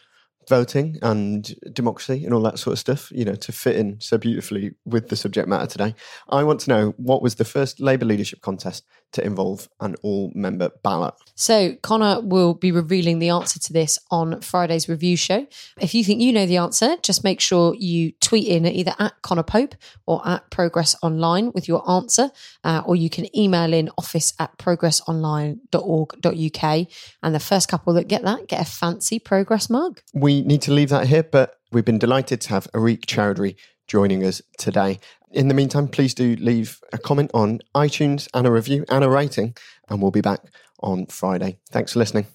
voting 0.49 0.97
and 1.01 1.55
democracy 1.71 2.25
and 2.25 2.33
all 2.33 2.41
that 2.41 2.59
sort 2.59 2.73
of 2.73 2.79
stuff, 2.79 3.09
you 3.11 3.23
know, 3.23 3.35
to 3.35 3.51
fit 3.53 3.77
in 3.77 3.99
so 4.01 4.17
beautifully 4.17 4.71
with 4.85 5.07
the 5.07 5.15
subject 5.15 5.47
matter 5.47 5.67
today. 5.67 5.95
I 6.27 6.43
want 6.43 6.59
to 6.61 6.69
know 6.69 6.93
what 6.97 7.21
was 7.21 7.35
the 7.35 7.45
first 7.45 7.79
Labour 7.79 8.05
leadership 8.05 8.41
contest 8.41 8.85
to 9.13 9.25
involve 9.25 9.69
an 9.79 9.95
all 10.03 10.31
member 10.35 10.69
ballot. 10.83 11.13
So, 11.35 11.75
Conor 11.81 12.21
will 12.21 12.53
be 12.53 12.71
revealing 12.71 13.19
the 13.19 13.29
answer 13.29 13.59
to 13.59 13.73
this 13.73 13.97
on 14.11 14.41
Friday's 14.41 14.89
review 14.89 15.15
show. 15.15 15.47
If 15.79 15.93
you 15.93 16.03
think 16.03 16.21
you 16.21 16.33
know 16.33 16.45
the 16.45 16.57
answer, 16.57 16.97
just 17.01 17.23
make 17.23 17.39
sure 17.39 17.73
you 17.75 18.11
tweet 18.21 18.47
in 18.47 18.65
either 18.65 18.93
at 18.99 19.21
Conor 19.21 19.43
Pope 19.43 19.75
or 20.05 20.27
at 20.27 20.49
Progress 20.49 20.95
Online 21.01 21.51
with 21.53 21.67
your 21.67 21.89
answer, 21.89 22.31
uh, 22.63 22.81
or 22.85 22.95
you 22.95 23.09
can 23.09 23.35
email 23.37 23.73
in 23.73 23.89
office 23.97 24.33
at 24.39 24.57
progressonline.org.uk. 24.57 26.87
And 27.23 27.35
the 27.35 27.39
first 27.39 27.69
couple 27.69 27.93
that 27.93 28.07
get 28.07 28.23
that 28.23 28.47
get 28.47 28.61
a 28.61 28.65
fancy 28.65 29.19
Progress 29.19 29.69
mug. 29.69 30.01
We 30.13 30.41
need 30.41 30.61
to 30.63 30.71
leave 30.71 30.89
that 30.89 31.07
here, 31.07 31.23
but 31.23 31.59
we've 31.71 31.85
been 31.85 31.99
delighted 31.99 32.41
to 32.41 32.49
have 32.49 32.67
Areeq 32.73 33.05
Chowdhury 33.05 33.55
joining 33.87 34.23
us 34.23 34.41
today. 34.57 34.99
In 35.31 35.49
the 35.49 35.53
meantime, 35.53 35.89
please 35.89 36.13
do 36.13 36.35
leave 36.37 36.79
a 36.93 36.97
comment 36.97 37.31
on 37.33 37.59
iTunes 37.75 38.27
and 38.33 38.47
a 38.47 38.51
review 38.51 38.85
and 38.89 39.03
a 39.03 39.09
rating, 39.09 39.55
and 39.89 40.01
we'll 40.01 40.11
be 40.11 40.21
back 40.21 40.39
on 40.79 41.05
Friday. 41.07 41.59
Thanks 41.69 41.93
for 41.93 41.99
listening. 41.99 42.27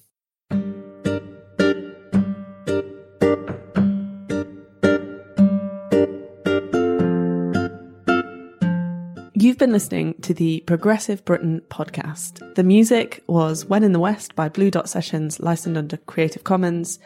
You've 9.35 9.57
been 9.57 9.73
listening 9.73 10.13
to 10.21 10.33
the 10.33 10.61
Progressive 10.61 11.25
Britain 11.25 11.61
podcast. 11.69 12.55
The 12.55 12.63
music 12.63 13.23
was 13.27 13.65
When 13.65 13.83
in 13.83 13.91
the 13.91 13.99
West 13.99 14.35
by 14.35 14.47
Blue 14.47 14.71
Dot 14.71 14.87
Sessions, 14.87 15.39
licensed 15.39 15.77
under 15.77 15.97
Creative 15.97 16.43
Commons. 16.43 16.99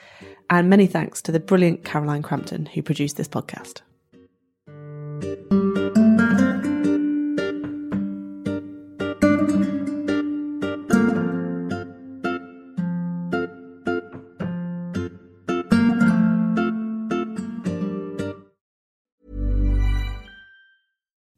And 0.50 0.70
many 0.70 0.86
thanks 0.86 1.22
to 1.24 1.32
the 1.32 1.40
brilliant 1.40 1.84
Caroline 1.84 2.22
Crampton 2.22 2.68
who 2.68 2.84
produced 2.84 3.18
this 3.18 3.28
podcast. 3.28 3.82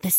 The 0.10 0.19